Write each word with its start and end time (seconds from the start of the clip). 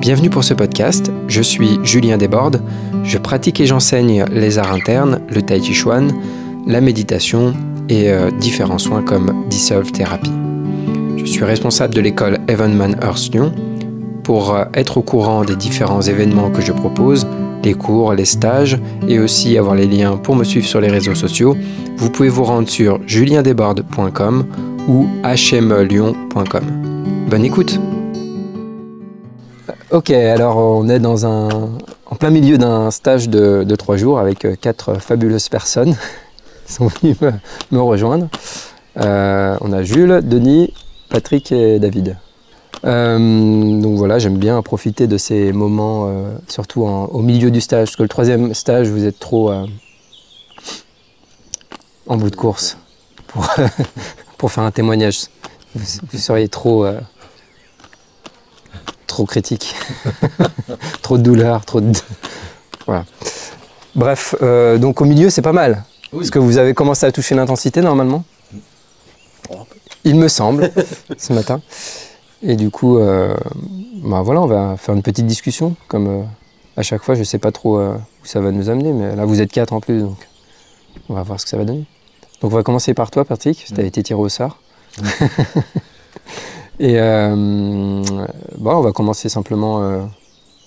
Bienvenue 0.00 0.30
pour 0.30 0.44
ce 0.44 0.54
podcast, 0.54 1.12
je 1.28 1.42
suis 1.42 1.78
Julien 1.82 2.16
Desbordes, 2.16 2.62
je 3.04 3.18
pratique 3.18 3.60
et 3.60 3.66
j'enseigne 3.66 4.24
les 4.32 4.56
arts 4.56 4.72
internes, 4.72 5.20
le 5.28 5.42
tai 5.42 5.60
chi 5.60 5.74
chuan, 5.74 6.08
la 6.66 6.80
méditation 6.80 7.52
et 7.90 8.10
euh, 8.10 8.30
différents 8.30 8.78
soins 8.78 9.02
comme 9.02 9.44
Dissolve 9.50 9.92
Therapy. 9.92 10.30
Je 11.18 11.26
suis 11.26 11.44
responsable 11.44 11.94
de 11.94 12.00
l'école 12.00 12.38
Evenman 12.48 12.96
Earth 13.02 13.28
Lyon. 13.34 13.52
Pour 14.24 14.54
euh, 14.54 14.64
être 14.72 14.96
au 14.96 15.02
courant 15.02 15.44
des 15.44 15.54
différents 15.54 16.00
événements 16.00 16.50
que 16.50 16.62
je 16.62 16.72
propose, 16.72 17.26
les 17.62 17.74
cours, 17.74 18.14
les 18.14 18.24
stages 18.24 18.78
et 19.06 19.18
aussi 19.18 19.58
avoir 19.58 19.74
les 19.74 19.86
liens 19.86 20.16
pour 20.16 20.34
me 20.34 20.44
suivre 20.44 20.66
sur 20.66 20.80
les 20.80 20.88
réseaux 20.88 21.14
sociaux, 21.14 21.58
vous 21.98 22.08
pouvez 22.08 22.30
vous 22.30 22.44
rendre 22.44 22.70
sur 22.70 23.00
juliendesbordes.com 23.06 24.46
ou 24.88 25.06
hmlyon.com. 25.22 26.64
Bonne 27.28 27.44
écoute 27.44 27.78
Ok, 29.90 30.10
alors 30.10 30.56
on 30.56 30.88
est 30.88 30.98
dans 30.98 31.26
un, 31.26 31.48
en 32.06 32.16
plein 32.16 32.30
milieu 32.30 32.58
d'un 32.58 32.90
stage 32.90 33.28
de, 33.28 33.76
trois 33.76 33.96
jours 33.96 34.18
avec 34.18 34.44
euh, 34.44 34.56
quatre 34.60 34.94
fabuleuses 34.94 35.48
personnes 35.48 35.96
qui 36.66 36.72
sont 36.72 36.86
venues 36.86 37.16
me, 37.70 37.80
rejoindre. 37.80 38.28
Euh, 38.98 39.56
on 39.60 39.72
a 39.72 39.82
Jules, 39.82 40.20
Denis, 40.22 40.72
Patrick 41.08 41.52
et 41.52 41.78
David. 41.78 42.16
Euh, 42.84 43.80
donc 43.80 43.96
voilà, 43.96 44.18
j'aime 44.18 44.38
bien 44.38 44.60
profiter 44.62 45.06
de 45.06 45.18
ces 45.18 45.52
moments, 45.52 46.12
surtout 46.48 46.82
au 46.82 47.20
milieu 47.20 47.50
du 47.50 47.60
stage, 47.60 47.88
parce 47.88 47.96
que 47.96 48.02
le 48.02 48.08
troisième 48.08 48.54
stage, 48.54 48.88
vous 48.88 49.04
êtes 49.04 49.18
trop 49.18 49.52
en 52.06 52.16
bout 52.16 52.30
de 52.30 52.36
course 52.36 52.78
pour, 53.26 53.48
pour 54.38 54.52
faire 54.52 54.64
un 54.64 54.70
témoignage. 54.70 55.26
Vous, 55.74 56.18
seriez 56.18 56.48
trop, 56.48 56.86
trop 59.06 59.24
critique, 59.24 59.74
trop 61.02 61.18
de 61.18 61.22
douleur, 61.22 61.64
trop 61.64 61.80
de. 61.80 61.92
Voilà. 62.86 63.04
Bref, 63.94 64.34
euh, 64.42 64.78
donc 64.78 65.00
au 65.00 65.04
milieu, 65.04 65.30
c'est 65.30 65.42
pas 65.42 65.52
mal. 65.52 65.84
Parce 66.12 66.30
que 66.30 66.38
vous 66.38 66.58
avez 66.58 66.74
commencé 66.74 67.06
à 67.06 67.12
toucher 67.12 67.34
l'intensité 67.34 67.82
normalement 67.82 68.24
Il 70.04 70.16
me 70.16 70.28
semble, 70.28 70.70
ce 71.18 71.32
matin. 71.32 71.60
Et 72.42 72.56
du 72.56 72.70
coup, 72.70 72.98
euh, 72.98 73.36
bah 74.02 74.22
voilà, 74.22 74.40
on 74.40 74.46
va 74.46 74.76
faire 74.76 74.94
une 74.94 75.02
petite 75.02 75.26
discussion. 75.26 75.76
Comme 75.88 76.26
à 76.76 76.82
chaque 76.82 77.02
fois, 77.02 77.14
je 77.14 77.22
sais 77.22 77.38
pas 77.38 77.52
trop 77.52 77.78
où 77.80 78.24
ça 78.24 78.40
va 78.40 78.50
nous 78.50 78.70
amener, 78.70 78.92
mais 78.92 79.14
là, 79.14 79.24
vous 79.24 79.40
êtes 79.40 79.52
quatre 79.52 79.72
en 79.72 79.80
plus, 79.80 80.00
donc 80.00 80.16
on 81.08 81.14
va 81.14 81.22
voir 81.22 81.38
ce 81.38 81.44
que 81.44 81.50
ça 81.50 81.56
va 81.56 81.64
donner. 81.64 81.84
Donc 82.40 82.52
on 82.52 82.56
va 82.56 82.62
commencer 82.62 82.94
par 82.94 83.10
toi, 83.10 83.24
Patrick. 83.24 83.66
Tu 83.74 83.80
as 83.80 83.84
été 83.84 84.02
tiré 84.02 84.18
au 84.18 84.28
sort. 84.28 84.58
Et 86.80 86.98
euh, 86.98 87.34
bon, 87.36 88.74
on 88.74 88.80
va 88.80 88.92
commencer 88.92 89.28
simplement. 89.28 89.82
Euh, 89.82 90.00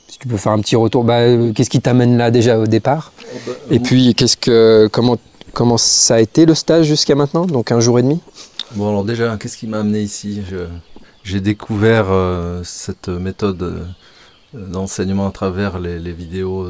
si 0.08 0.20
tu 0.20 0.28
peux 0.28 0.38
faire 0.38 0.52
un 0.52 0.59
petit 0.59 0.75
retour, 0.75 1.03
bah, 1.03 1.22
qu'est-ce 1.55 1.72
qui 1.72 1.81
t'amène 1.81 2.17
là 2.17 2.30
déjà 2.30 2.59
au 2.59 2.67
départ? 2.67 3.11
Oh, 3.20 3.38
bah, 3.47 3.53
Et 3.72 3.80
puis 3.80 4.14
qu'est-ce 4.14 4.38
que 4.38 4.88
comment 4.92 5.17
comment 5.53 5.78
ça 5.78 6.16
a 6.16 6.20
été 6.20 6.45
le 6.45 6.53
stage 6.53 6.86
jusqu'à 6.86 7.16
maintenant? 7.16 7.45
Donc 7.47 7.72
un 7.72 7.80
jour 7.80 7.97
et 7.97 8.03
demi? 8.03 8.20
Bon 8.75 8.89
alors 8.89 9.03
déjà, 9.03 9.36
qu'est-ce 9.38 9.58
qui 9.58 9.66
m'a 9.66 9.80
amené 9.80 10.02
ici? 10.02 10.44
J'ai 11.23 11.42
découvert 11.42 12.05
euh, 12.11 12.61
cette 12.64 13.08
méthode 13.08 13.88
d'enseignement 14.53 15.27
à 15.27 15.31
travers 15.31 15.80
les, 15.80 15.98
les 15.98 16.11
vidéos 16.11 16.67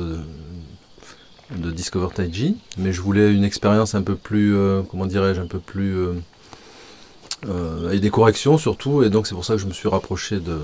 de 1.57 1.69
Discover 1.71 2.07
Taiji, 2.15 2.55
mais 2.77 2.93
je 2.93 3.01
voulais 3.01 3.33
une 3.33 3.43
expérience 3.43 3.93
un 3.93 4.03
peu 4.03 4.15
plus, 4.15 4.55
euh, 4.55 4.83
comment 4.89 5.05
dirais-je, 5.05 5.41
un 5.41 5.47
peu 5.47 5.59
plus 5.59 5.93
euh, 7.45 7.49
euh, 7.49 7.87
avec 7.87 8.01
des 8.01 8.09
corrections 8.09 8.57
surtout, 8.57 9.03
et 9.03 9.09
donc 9.09 9.27
c'est 9.27 9.35
pour 9.35 9.45
ça 9.45 9.53
que 9.53 9.59
je 9.59 9.67
me 9.67 9.73
suis 9.73 9.89
rapproché 9.89 10.39
de, 10.39 10.59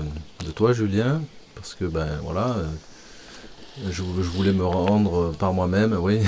toi, 0.54 0.72
Julien, 0.72 1.20
parce 1.54 1.74
que 1.74 1.84
ben 1.84 2.08
voilà, 2.22 2.56
je, 3.90 4.02
voulais 4.02 4.52
me 4.52 4.64
rendre 4.64 5.32
par 5.38 5.52
moi-même, 5.52 5.96
oui, 6.00 6.20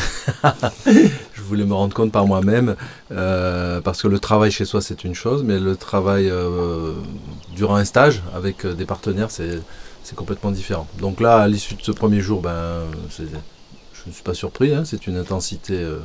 je 0.86 1.42
voulais 1.42 1.64
me 1.64 1.74
rendre 1.74 1.94
compte 1.94 2.12
par 2.12 2.26
moi-même, 2.26 2.76
parce 3.08 4.02
que 4.02 4.08
le 4.08 4.18
travail 4.18 4.50
chez 4.50 4.64
soi 4.64 4.80
c'est 4.80 5.04
une 5.04 5.14
chose, 5.14 5.42
mais 5.42 5.58
le 5.58 5.76
travail 5.76 6.32
durant 7.54 7.76
un 7.76 7.84
stage 7.84 8.22
avec 8.34 8.66
des 8.66 8.84
partenaires 8.84 9.30
c'est 9.30 9.60
c'est 10.02 10.16
complètement 10.16 10.50
différent. 10.50 10.86
Donc 10.98 11.20
là, 11.20 11.38
à 11.38 11.48
l'issue 11.48 11.74
de 11.74 11.82
ce 11.82 11.92
premier 11.92 12.20
jour, 12.20 12.42
ben, 12.42 12.80
je 13.18 13.22
ne 14.06 14.12
suis 14.12 14.22
pas 14.22 14.34
surpris, 14.34 14.74
hein, 14.74 14.82
c'est 14.84 15.06
une 15.06 15.16
intensité, 15.16 15.74
euh, 15.74 15.98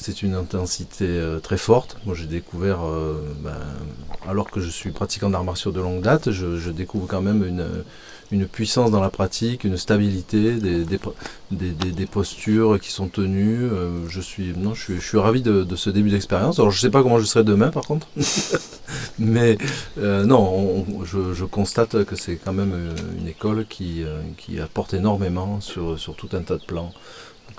c'est 0.00 0.22
une 0.22 0.34
intensité 0.34 1.04
euh, 1.06 1.40
très 1.40 1.58
forte. 1.58 1.98
Moi 2.06 2.14
j'ai 2.14 2.26
découvert, 2.26 2.84
euh, 2.84 3.22
ben, 3.42 3.56
alors 4.28 4.50
que 4.50 4.60
je 4.60 4.68
suis 4.68 4.90
pratiquant 4.90 5.30
d'arts 5.30 5.44
martiaux 5.44 5.72
de 5.72 5.80
longue 5.80 6.00
date, 6.00 6.30
je, 6.30 6.70
découvre 6.70 7.06
quand 7.06 7.20
même 7.20 7.44
une, 7.44 7.66
une, 8.30 8.46
puissance 8.46 8.90
dans 8.90 9.00
la 9.00 9.10
pratique, 9.10 9.64
une 9.64 9.76
stabilité, 9.76 10.54
des, 10.54 10.84
des, 11.50 12.06
postures 12.06 12.78
qui 12.80 12.90
sont 12.92 13.08
tenues. 13.08 13.68
je, 14.08 14.20
suis, 14.20 14.54
non, 14.56 14.72
je, 14.72 14.82
suis, 14.84 14.94
je 14.96 15.06
suis 15.06 15.18
ravi 15.18 15.42
de, 15.42 15.76
ce 15.76 15.90
début 15.90 16.10
d'expérience. 16.10 16.58
Alors 16.58 16.70
je 16.70 16.76
ne 16.76 16.80
sais 16.80 16.90
pas 16.90 17.02
comment 17.02 17.18
je 17.18 17.24
serai 17.24 17.44
demain 17.44 17.70
par 17.70 17.84
contre, 17.84 18.06
mais 19.18 19.58
non, 19.96 20.86
je, 21.04 21.44
constate 21.44 22.04
que 22.04 22.16
c'est 22.16 22.36
quand 22.36 22.52
même 22.52 22.74
une 23.18 23.26
école 23.26 23.66
qui, 23.68 24.04
qui 24.38 24.60
apporte 24.60 24.94
énormément 24.94 25.60
sur, 25.60 25.98
sur 25.98 26.14
tout 26.14 26.28
un 26.32 26.42
tas 26.42 26.56
de 26.56 26.64
plans 26.64 26.92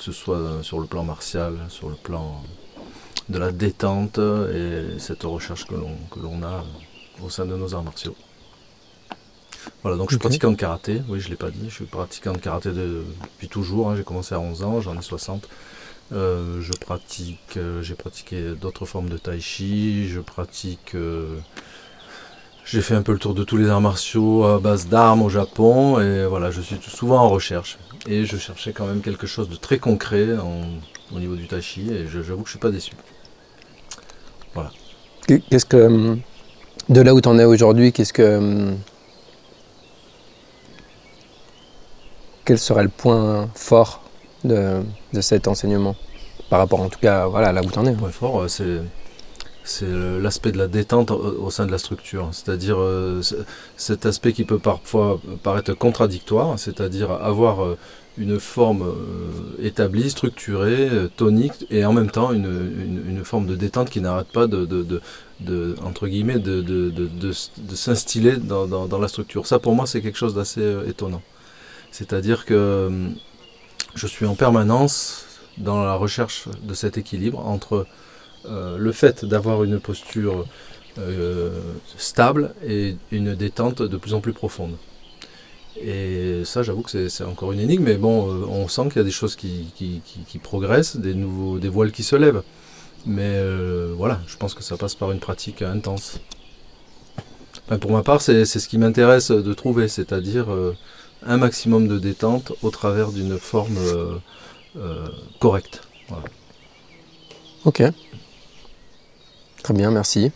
que 0.01 0.06
ce 0.06 0.12
soit 0.12 0.63
sur 0.63 0.79
le 0.79 0.88
plan 0.88 1.03
martial, 1.03 1.53
sur 1.69 1.88
le 1.88 1.94
plan 1.94 2.41
de 3.29 3.38
la 3.38 3.51
détente 3.51 4.17
et 4.17 4.97
cette 4.97 5.22
recherche 5.22 5.67
que 5.67 5.75
l'on 5.75 6.44
a 6.44 6.66
au 7.23 7.29
sein 7.29 7.45
de 7.45 7.56
nos 7.56 7.75
arts 7.75 7.84
martiaux. 7.84 8.16
Voilà, 9.84 9.97
donc 9.97 10.09
je 10.09 10.16
suis 10.16 10.19
pratiquant 10.19 10.50
de 10.50 10.56
karaté, 10.56 11.03
oui 11.07 11.19
je 11.19 11.25
ne 11.25 11.29
l'ai 11.29 11.35
pas 11.35 11.51
dit, 11.51 11.69
je 11.69 11.75
suis 11.75 11.85
pratiquant 11.85 12.34
de 12.34 12.39
karaté 12.39 12.72
depuis 12.72 13.47
toujours, 13.47 13.91
hein. 13.91 13.95
j'ai 13.95 14.03
commencé 14.03 14.34
à 14.34 14.39
11 14.39 14.63
ans, 14.63 14.81
j'en 14.81 14.97
ai 14.97 15.03
60. 15.03 15.47
Euh, 16.13 16.62
je 16.62 16.72
pratique, 16.72 17.57
euh, 17.57 17.83
j'ai 17.83 17.94
pratiqué 17.94 18.53
d'autres 18.59 18.88
formes 18.88 19.07
de 19.07 19.18
tai 19.18 19.39
chi, 19.39 20.09
je 20.09 20.19
pratique 20.19 20.95
euh, 20.95 21.38
j'ai 22.66 22.81
fait 22.81 22.95
un 22.95 23.03
peu 23.03 23.12
le 23.12 23.19
tour 23.19 23.35
de 23.35 23.44
tous 23.44 23.57
les 23.57 23.69
arts 23.69 23.81
martiaux 23.81 24.45
à 24.45 24.59
base 24.59 24.88
d'armes 24.88 25.22
au 25.22 25.29
Japon 25.29 26.01
et 26.01 26.25
voilà, 26.25 26.50
je 26.50 26.59
suis 26.59 26.78
souvent 26.81 27.19
en 27.19 27.29
recherche. 27.29 27.78
Et 28.07 28.25
je 28.25 28.38
cherchais 28.38 28.73
quand 28.73 28.88
même 28.88 29.01
quelque 29.01 29.28
chose 29.28 29.50
de 29.50 29.56
très 29.56 29.78
concret 29.78 30.28
au 31.13 31.19
niveau 31.19 31.35
du 31.35 31.47
tachi 31.47 31.89
et 31.91 32.07
j'avoue 32.07 32.41
que 32.41 32.47
je 32.47 32.53
suis 32.53 32.59
pas 32.59 32.72
déçu. 32.72 32.94
Voilà. 34.53 34.72
Qu'est-ce 35.28 35.66
que 35.66 35.78
hum, 35.78 36.22
de 36.89 37.01
là 37.01 37.13
où 37.13 37.22
tu 37.22 37.29
en 37.29 37.38
es 37.38 37.45
aujourd'hui, 37.45 37.94
qu'est-ce 37.94 38.13
que 38.13 38.38
hum, 38.38 38.78
quel 42.44 42.57
serait 42.57 42.84
le 42.84 42.89
point 42.89 43.50
fort 43.56 44.03
de, 44.44 44.81
cet 45.22 45.47
enseignement 45.47 45.95
par 46.50 46.59
rapport 46.59 46.81
en 46.81 46.89
tout 46.89 47.00
cas 47.00 47.28
voilà 47.28 47.53
là 47.53 47.62
où 47.62 47.69
tu 47.69 47.79
en 47.79 47.85
es? 47.85 47.91
Le 47.91 47.97
point 47.97 48.09
fort, 48.09 48.41
euh, 48.41 48.47
c'est 48.47 48.81
c'est 49.64 49.86
l'aspect 49.88 50.52
de 50.52 50.58
la 50.58 50.68
détente 50.68 51.12
au 51.12 51.50
sein 51.52 51.66
de 51.66 51.72
la 51.72 51.78
structure, 51.78 52.30
c'est-à-dire 52.32 52.78
euh, 52.80 53.22
cet 53.78 54.06
aspect 54.06 54.34
qui 54.34 54.44
peut 54.44 54.60
parfois 54.60 55.20
paraître 55.44 55.74
contradictoire, 55.74 56.58
c'est-à-dire 56.58 57.12
avoir 57.12 57.64
euh, 57.64 57.78
une 58.18 58.40
forme 58.40 58.82
euh, 58.82 59.66
établie, 59.66 60.10
structurée, 60.10 60.90
tonique, 61.16 61.68
et 61.70 61.86
en 61.86 61.94
même 61.94 62.10
temps 62.10 62.32
une, 62.34 63.22
forme 63.24 63.46
de 63.46 63.56
détente 63.56 63.90
qui 63.90 64.02
n'arrête 64.02 64.32
pas 64.32 64.48
de, 64.48 64.66
de, 64.66 65.76
entre 65.84 66.08
guillemets, 66.08 66.40
de, 66.40 66.62
de 66.62 67.76
s'instiller 67.76 68.38
dans, 68.38 68.66
dans, 68.68 69.00
la 69.00 69.08
structure. 69.08 69.46
Ça, 69.46 69.60
pour 69.60 69.76
moi, 69.76 69.86
c'est 69.86 70.02
quelque 70.02 70.18
chose 70.18 70.34
d'assez 70.34 70.76
étonnant. 70.88 71.22
C'est-à-dire 71.92 72.46
que 72.46 72.90
je 73.94 74.08
suis 74.08 74.26
en 74.26 74.36
permanence 74.36 75.26
dans 75.58 75.84
la 75.84 75.94
recherche 75.94 76.48
de 76.64 76.74
cet 76.74 76.98
équilibre 76.98 77.46
entre 77.46 77.86
euh, 78.46 78.78
le 78.78 78.91
fait 78.91 79.24
d'avoir 79.24 79.63
une 79.63 79.79
posture 79.79 80.46
euh, 80.97 81.59
stable 81.97 82.53
et 82.68 82.96
une 83.12 83.35
détente 83.35 83.84
de 83.84 83.97
plus 83.97 84.16
en 84.16 84.19
plus 84.19 84.34
profonde. 84.34 84.75
Et 85.79 86.42
ça, 86.44 86.63
j'avoue 86.63 86.81
que 86.81 87.07
c'est 87.07 87.24
encore 87.24 87.51
une 87.51 87.60
énigme, 87.60 87.83
mais 87.83 87.98
bon, 87.98 88.30
euh, 88.30 88.45
on 88.48 88.68
sent 88.68 88.88
qu'il 88.88 88.98
y 88.98 89.00
a 89.00 89.04
des 89.04 89.12
choses 89.12 89.36
qui, 89.36 89.71
progressent, 90.42 90.98
des, 90.98 91.13
nouveaux, 91.13 91.60
des 91.60 91.69
voiles 91.69 91.92
qui 91.92 92.04
se 92.04 92.16
lèvent. 92.16 92.44
Mais 93.06 93.42
voilà, 93.95 94.19
je 94.27 94.38
pense 94.38 94.54
que 94.54 94.63
ça 94.63 94.77
passe 94.77 94.94
par 94.94 95.12
une 95.12 95.19
pratique 95.19 95.62
intense. 95.63 96.19
pour 97.80 97.92
ma 97.92 98.04
part, 98.04 98.21
c'est 98.21 98.45
ce 98.45 98.68
qui 98.68 98.77
m'intéresse 98.77 99.31
de 99.31 99.54
trouver, 99.54 99.88
c'est-à-dire 99.88 100.48
un 101.25 101.38
maximum 101.38 101.88
de 101.88 101.98
détente 101.98 102.51
au 102.62 102.69
travers 102.69 103.12
d'une 103.12 103.39
forme 103.39 103.80
correcte. 105.39 105.81
Ok. 107.66 107.83
Très 109.63 109.74
bien, 109.74 109.92
merci. 109.92 110.31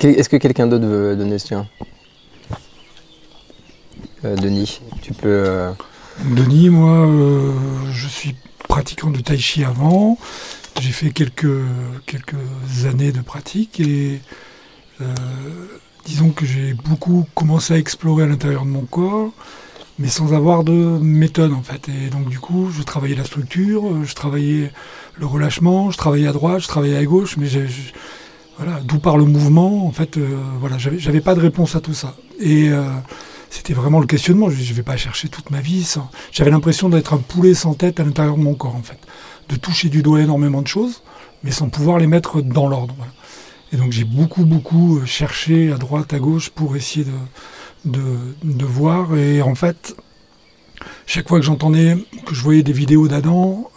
Est-ce 0.00 0.28
que 0.28 0.36
quelqu'un 0.36 0.68
d'autre 0.68 0.86
veut 0.86 1.16
donner 1.16 1.38
ce 1.38 1.54
lien 1.54 1.66
euh, 4.24 4.36
Denis, 4.36 4.80
tu 5.02 5.12
peux. 5.12 5.28
Euh, 5.28 5.72
Denis, 6.24 6.70
moi, 6.70 7.06
euh, 7.06 7.52
je 7.90 8.06
suis 8.06 8.36
pratiquant 8.68 9.10
de 9.10 9.20
tai 9.20 9.38
chi 9.38 9.64
avant. 9.64 10.18
J'ai 10.80 10.90
fait 10.92 11.10
quelques, 11.10 11.46
quelques 12.06 12.36
années 12.84 13.10
de 13.10 13.20
pratique 13.20 13.80
et 13.80 14.20
disons 16.04 16.30
que 16.30 16.46
j'ai 16.46 16.74
beaucoup 16.74 17.26
commencé 17.34 17.74
à 17.74 17.78
explorer 17.78 18.24
à 18.24 18.26
l'intérieur 18.26 18.64
de 18.64 18.70
mon 18.70 18.84
corps, 18.84 19.32
mais 19.98 20.06
sans 20.06 20.32
avoir 20.34 20.62
de 20.62 20.72
méthode 20.72 21.52
en 21.52 21.62
fait. 21.62 21.88
Et 21.88 22.10
donc 22.10 22.28
du 22.28 22.38
coup, 22.38 22.70
je 22.70 22.82
travaillais 22.82 23.16
la 23.16 23.24
structure, 23.24 24.04
je 24.04 24.14
travaillais 24.14 24.70
le 25.18 25.26
relâchement, 25.26 25.90
je 25.90 25.98
travaillais 25.98 26.28
à 26.28 26.32
droite, 26.32 26.60
je 26.60 26.68
travaillais 26.68 26.96
à 26.96 27.04
gauche, 27.04 27.36
mais 27.36 27.46
j'ai, 27.46 27.66
voilà, 28.58 28.80
d'où 28.80 28.98
par 28.98 29.16
le 29.16 29.24
mouvement, 29.24 29.86
en 29.86 29.92
fait, 29.92 30.16
euh, 30.16 30.36
voilà, 30.60 30.78
j'avais, 30.78 31.20
pas 31.20 31.34
de 31.34 31.40
réponse 31.40 31.76
à 31.76 31.80
tout 31.80 31.94
ça. 31.94 32.16
Et 32.40 32.68
euh, 32.70 32.88
c'était 33.50 33.72
vraiment 33.72 34.00
le 34.00 34.06
questionnement. 34.06 34.50
Je 34.50 34.56
ne 34.56 34.74
vais 34.74 34.82
pas 34.82 34.96
chercher 34.96 35.28
toute 35.28 35.50
ma 35.50 35.60
vie. 35.60 35.84
Sans... 35.84 36.10
J'avais 36.32 36.50
l'impression 36.50 36.88
d'être 36.88 37.14
un 37.14 37.18
poulet 37.18 37.54
sans 37.54 37.74
tête 37.74 38.00
à 38.00 38.04
l'intérieur 38.04 38.36
de 38.36 38.42
mon 38.42 38.54
corps, 38.54 38.74
en 38.74 38.82
fait, 38.82 38.98
de 39.48 39.56
toucher 39.56 39.88
du 39.88 40.02
doigt 40.02 40.20
énormément 40.20 40.60
de 40.60 40.66
choses, 40.66 41.02
mais 41.44 41.52
sans 41.52 41.68
pouvoir 41.68 41.98
les 41.98 42.08
mettre 42.08 42.40
dans 42.40 42.68
l'ordre. 42.68 42.96
Et 43.72 43.76
donc 43.76 43.92
j'ai 43.92 44.04
beaucoup, 44.04 44.44
beaucoup 44.44 44.98
euh, 44.98 45.06
cherché 45.06 45.70
à 45.72 45.76
droite, 45.76 46.12
à 46.12 46.18
gauche 46.18 46.50
pour 46.50 46.74
essayer 46.74 47.06
de, 47.84 48.00
de, 48.42 48.64
voir. 48.64 49.16
Et 49.16 49.40
en 49.40 49.54
fait, 49.54 49.94
chaque 51.06 51.28
fois 51.28 51.38
que 51.38 51.44
j'entendais, 51.44 51.96
que 52.26 52.34
je 52.34 52.42
voyais 52.42 52.62
des 52.62 52.72
vidéos 52.72 53.06
d'Adam, 53.08 53.70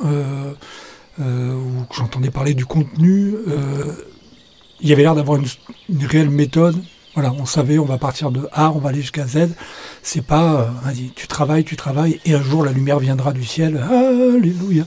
ou 1.20 1.84
que 1.90 1.96
j'entendais 1.96 2.32
parler 2.32 2.54
du 2.54 2.66
contenu, 2.66 3.36
euh, 3.48 3.94
il 4.82 4.90
y 4.90 4.94
avait 4.94 5.04
l'air 5.04 5.16
d'avoir 5.16 5.40
une, 5.40 6.06
réelle 6.06 6.30
méthode. 6.30 6.82
Voilà, 7.14 7.34
on 7.34 7.46
savait, 7.46 7.78
on 7.78 7.86
va 7.86 7.98
partir 7.98 8.32
de 8.32 8.48
A, 8.54 8.72
on 8.72 8.80
va 8.80 8.90
aller 8.90 9.02
jusqu'à 9.02 9.28
Z. 9.28 9.50
C'est 10.02 10.26
pas, 10.26 10.72
euh, 10.88 10.92
tu 11.16 11.28
travailles, 11.28 11.64
tu 11.64 11.76
travailles, 11.76 12.20
et 12.26 12.34
un 12.34 12.42
jour 12.42 12.64
la 12.64 12.72
lumière 12.72 13.00
viendra 13.00 13.34
du 13.34 13.44
ciel. 13.44 13.78
Alléluia. 13.78 14.86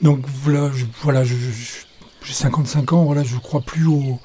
Donc 0.00 0.24
voilà, 0.42 0.70
voilà, 1.02 1.24
j'ai 1.24 1.36
55 2.22 2.92
ans, 2.92 3.04
voilà, 3.04 3.22
je 3.24 3.36
crois 3.36 3.60
plus 3.60 3.86
au, 3.86 4.20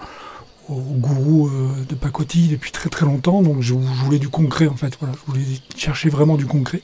gourou 0.70 1.48
euh, 1.48 1.84
de 1.88 1.96
pacotille 1.96 2.50
depuis 2.50 2.72
très 2.72 2.90
très 2.90 3.06
longtemps, 3.06 3.42
donc 3.42 3.62
je, 3.62 3.74
je, 3.74 4.04
voulais 4.04 4.20
du 4.20 4.30
concret 4.30 4.68
en 4.68 4.76
fait, 4.76 4.94
voilà, 5.00 5.16
je 5.16 5.32
voulais 5.32 5.46
chercher 5.76 6.10
vraiment 6.10 6.38
du 6.38 6.46
concret. 6.46 6.82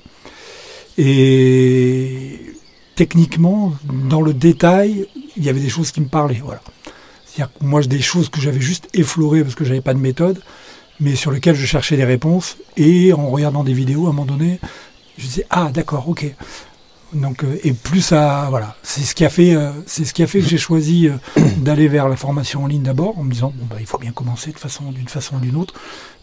Et 0.98 2.55
techniquement, 2.95 3.74
dans 4.09 4.21
le 4.21 4.33
détail, 4.33 5.07
il 5.38 5.44
y 5.44 5.50
avait 5.50 5.59
des 5.59 5.69
choses 5.69 5.92
qui 5.92 6.01
me 6.01 6.07
parlaient, 6.07 6.42
voilà. 6.44 6.62
C'est-à-dire 7.25 7.53
que 7.53 7.65
moi, 7.65 7.81
des 7.81 8.01
choses 8.01 8.30
que 8.30 8.39
j'avais 8.39 8.62
juste 8.62 8.88
effleurées 8.94 9.44
parce 9.44 9.56
que 9.56 9.65
j'avais 9.65 9.81
pas 9.81 9.94
de 9.94 10.00
méthode, 10.00 10.42
mais 11.00 11.15
sur 11.15 11.31
lesquelles 11.31 11.56
je 11.56 11.65
cherchais 11.65 11.97
des 11.97 12.06
réponses, 12.06 12.57
et 12.77 13.13
en 13.13 13.30
regardant 13.30 13.63
des 13.63 13.74
vidéos, 13.74 14.07
à 14.07 14.09
un 14.09 14.13
moment 14.13 14.25
donné, 14.25 14.59
je 15.18 15.25
disais, 15.25 15.45
ah 15.50 15.69
d'accord, 15.74 16.07
ok, 16.07 16.33
donc, 17.15 17.44
euh, 17.44 17.57
et 17.63 17.71
plus 17.74 18.01
ça, 18.01 18.47
voilà, 18.50 18.75
c'est 18.83 19.01
ce 19.01 19.15
qui 19.15 19.24
a 19.24 19.30
fait, 19.30 19.56
euh, 19.56 19.71
c'est 19.86 20.06
ce 20.06 20.13
qui 20.13 20.21
a 20.21 20.27
fait 20.27 20.39
que 20.39 20.47
j'ai 20.47 20.57
choisi 20.57 21.07
euh, 21.07 21.42
d'aller 21.57 21.88
vers 21.88 22.09
la 22.09 22.15
formation 22.15 22.63
en 22.63 22.68
ligne 22.68 22.81
d'abord, 22.81 23.18
en 23.18 23.24
me 23.24 23.31
disant 23.31 23.53
bon 23.56 23.65
bah 23.69 23.77
il 23.80 23.86
faut 23.86 23.97
bien 23.97 24.12
commencer 24.12 24.51
d'une 24.51 25.07
façon 25.07 25.36
ou 25.36 25.39
d'une 25.39 25.56
autre. 25.56 25.74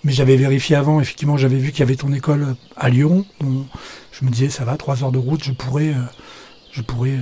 Mais 0.04 0.12
j'avais 0.12 0.36
vérifié 0.36 0.76
avant, 0.76 1.00
effectivement, 1.00 1.36
j'avais 1.36 1.56
vu 1.56 1.70
qu'il 1.70 1.80
y 1.80 1.82
avait 1.84 1.96
ton 1.96 2.12
école 2.12 2.56
à 2.76 2.88
Lyon. 2.88 3.24
Je 3.40 4.24
me 4.24 4.30
disais 4.30 4.50
ça 4.50 4.64
va, 4.64 4.76
trois 4.76 5.02
heures 5.02 5.12
de 5.12 5.19
route, 5.19 5.42
je 5.44 5.52
pourrais, 5.52 5.94
je 6.72 6.82
pourrais 6.82 7.19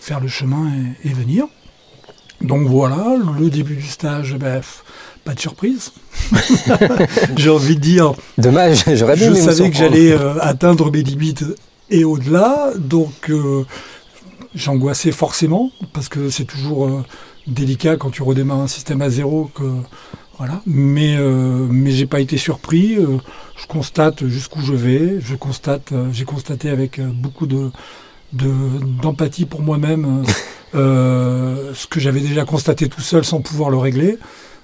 faire 0.00 0.20
le 0.20 0.28
chemin 0.28 0.72
et, 1.04 1.08
et, 1.10 1.12
venir. 1.12 1.46
Donc 2.40 2.66
voilà, 2.66 3.16
le 3.38 3.48
début 3.48 3.76
du 3.76 3.86
stage, 3.86 4.36
bref, 4.36 4.84
pas 5.24 5.34
de 5.34 5.40
surprise. 5.40 5.92
j'ai 7.36 7.50
envie 7.50 7.74
de 7.74 7.80
dire. 7.80 8.14
Dommage, 8.38 8.84
j'aurais 8.94 9.16
bien 9.16 9.34
Je 9.34 9.34
savais 9.34 9.70
que 9.70 9.76
j'allais 9.76 10.16
atteindre 10.40 10.90
mes 10.90 11.02
limites 11.02 11.44
et 11.90 12.04
au-delà. 12.04 12.70
Donc 12.78 13.30
euh, 13.30 13.64
j'angoissais 14.54 15.12
forcément 15.12 15.70
parce 15.92 16.08
que 16.08 16.30
c'est 16.30 16.44
toujours 16.44 16.86
euh, 16.86 17.04
délicat 17.46 17.96
quand 17.96 18.10
tu 18.10 18.22
redémarres 18.22 18.60
un 18.60 18.68
système 18.68 19.02
à 19.02 19.10
zéro 19.10 19.50
que 19.54 19.64
voilà. 20.38 20.60
Mais 20.66 21.16
euh, 21.16 21.66
mais 21.68 21.90
j'ai 21.90 22.06
pas 22.06 22.20
été 22.20 22.36
surpris. 22.36 22.96
je 22.96 23.66
constate 23.66 24.26
jusqu'où 24.26 24.60
je 24.60 24.74
vais. 24.74 25.16
Je 25.20 25.34
constate, 25.34 25.92
j'ai 26.12 26.24
constaté 26.24 26.70
avec 26.70 27.00
beaucoup 27.00 27.46
de 27.46 27.70
d'empathie 28.36 29.44
de, 29.44 29.48
pour 29.48 29.62
moi-même 29.62 30.24
ce 30.74 31.86
que 31.86 32.00
j'avais 32.00 32.20
déjà 32.20 32.44
constaté 32.44 32.88
tout 32.88 33.00
seul 33.00 33.24
sans 33.24 33.40
pouvoir 33.40 33.70
le 33.70 33.78
régler. 33.78 34.18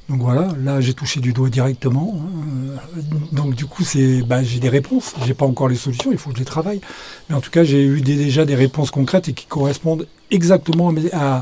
Donc 0.08 0.20
voilà, 0.20 0.48
là 0.62 0.80
j'ai 0.80 0.94
touché 0.94 1.20
du 1.20 1.32
doigt 1.32 1.48
directement. 1.48 2.14
Hein. 2.18 3.00
Donc 3.32 3.54
du 3.54 3.66
coup, 3.66 3.84
c'est, 3.84 4.22
bah, 4.22 4.42
j'ai 4.42 4.58
des 4.60 4.68
réponses. 4.68 5.14
J'ai 5.24 5.34
pas 5.34 5.46
encore 5.46 5.68
les 5.68 5.76
solutions, 5.76 6.10
il 6.12 6.18
faut 6.18 6.30
que 6.30 6.36
je 6.36 6.40
les 6.40 6.46
travaille. 6.46 6.80
Mais 7.28 7.34
en 7.34 7.40
tout 7.40 7.50
cas, 7.50 7.64
j'ai 7.64 7.82
eu 7.82 8.00
des, 8.00 8.16
déjà 8.16 8.44
des 8.44 8.54
réponses 8.54 8.90
concrètes 8.90 9.28
et 9.28 9.32
qui 9.32 9.46
correspondent 9.46 10.06
exactement 10.30 10.92
à, 11.12 11.36
à, 11.36 11.40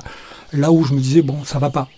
là 0.53 0.71
où 0.73 0.85
je 0.85 0.95
me 0.95 1.01
disais 1.01 1.23
bon, 1.23 1.43
ça 1.45 1.59
va 1.59 1.71
pas, 1.71 1.89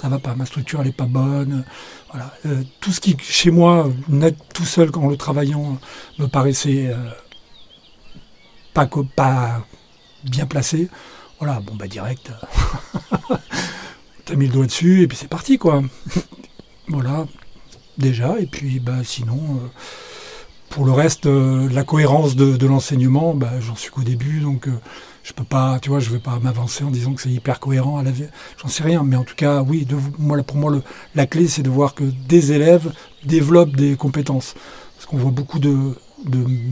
ça 0.00 0.08
va 0.08 0.18
pas. 0.18 0.34
Ma 0.34 0.46
structure 0.46 0.80
elle 0.80 0.88
est 0.88 0.92
pas 0.92 1.06
bonne. 1.06 1.64
Voilà, 2.10 2.32
euh, 2.46 2.62
tout 2.80 2.92
ce 2.92 3.00
qui 3.00 3.16
chez 3.20 3.50
moi, 3.50 3.90
net 4.08 4.36
tout 4.54 4.64
seul 4.64 4.90
en 4.94 5.08
le 5.08 5.16
travaillant, 5.16 5.78
me 6.18 6.26
paraissait 6.26 6.86
euh, 6.86 6.94
pas 8.74 9.64
bien 10.24 10.46
placé. 10.46 10.88
Voilà, 11.38 11.60
bon 11.60 11.74
bah 11.74 11.86
direct. 11.86 12.30
T'as 14.24 14.36
mis 14.36 14.46
le 14.46 14.52
doigt 14.52 14.66
dessus 14.66 15.02
et 15.02 15.08
puis 15.08 15.16
c'est 15.16 15.28
parti 15.28 15.58
quoi. 15.58 15.82
voilà, 16.88 17.26
déjà. 17.98 18.38
Et 18.40 18.46
puis 18.46 18.80
bah 18.80 19.04
sinon, 19.04 19.38
euh, 19.38 19.68
pour 20.70 20.86
le 20.86 20.92
reste, 20.92 21.26
euh, 21.26 21.68
la 21.70 21.84
cohérence 21.84 22.36
de, 22.36 22.66
l'enseignement, 22.66 23.34
bah, 23.34 23.60
j'en 23.60 23.76
suis 23.76 23.90
qu'au 23.90 24.02
début, 24.02 24.40
donc 24.40 24.68
euh, 24.68 24.72
je 25.22 25.32
peux 25.32 25.44
pas, 25.44 25.78
tu 25.80 25.90
vois, 25.90 26.00
je 26.00 26.10
vais 26.10 26.18
pas 26.18 26.38
m'avancer 26.40 26.84
en 26.84 26.90
disant 26.90 27.14
que 27.14 27.22
c'est 27.22 27.30
hyper 27.30 27.60
cohérent. 27.60 27.98
À 27.98 28.02
la 28.02 28.10
j'en 28.56 28.68
sais 28.68 28.82
rien, 28.82 29.02
mais 29.04 29.16
en 29.16 29.24
tout 29.24 29.36
cas, 29.36 29.62
oui, 29.62 29.86
moi, 30.18 30.42
pour 30.42 30.56
moi, 30.56 30.72
la 31.14 31.26
clé, 31.26 31.46
c'est 31.48 31.62
de 31.62 31.70
voir 31.70 31.94
que 31.94 32.04
des 32.04 32.52
élèves 32.52 32.92
développent 33.24 33.76
des 33.76 33.96
compétences, 33.96 34.54
parce 34.96 35.06
qu'on 35.06 35.16
voit 35.16 35.30
beaucoup 35.30 35.58
de 35.58 35.94